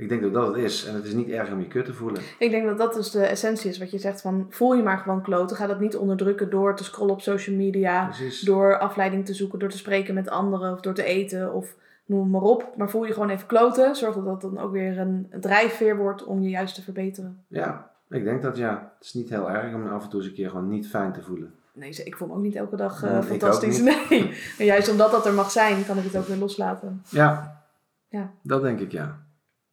[0.01, 0.87] Ik denk dat dat het is.
[0.87, 2.23] En het is niet erg om je kut te voelen.
[2.39, 3.79] Ik denk dat dat dus de essentie is.
[3.79, 5.57] Wat je zegt van voel je maar gewoon kloten.
[5.57, 8.05] Ga dat niet onderdrukken door te scrollen op social media.
[8.05, 8.41] Precies.
[8.41, 9.59] Door afleiding te zoeken.
[9.59, 10.73] Door te spreken met anderen.
[10.73, 11.53] Of door te eten.
[11.53, 12.73] Of noem maar op.
[12.77, 13.97] Maar voel je gewoon even kloten.
[13.97, 17.45] Zorg dat dat dan ook weer een drijfveer wordt om je juist te verbeteren.
[17.49, 18.93] Ja, ik denk dat ja.
[18.99, 21.13] Het is niet heel erg om af en toe eens een keer gewoon niet fijn
[21.13, 21.55] te voelen.
[21.75, 23.81] Nee, ik voel me ook niet elke dag uh, fantastisch.
[24.11, 24.35] Nee.
[24.59, 27.03] Juist omdat dat er mag zijn, kan ik het ook weer loslaten.
[27.09, 27.63] Ja.
[28.09, 28.31] Ja.
[28.43, 29.19] Dat denk ik, ja.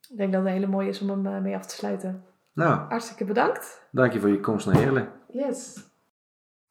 [0.10, 2.24] Ik denk dat het een hele mooie is om hem eh, mee af te sluiten.
[2.54, 2.90] Nou.
[2.90, 3.88] Hartstikke bedankt.
[3.92, 5.10] Dank je voor je komst naar Heerlen.
[5.32, 5.86] Yes.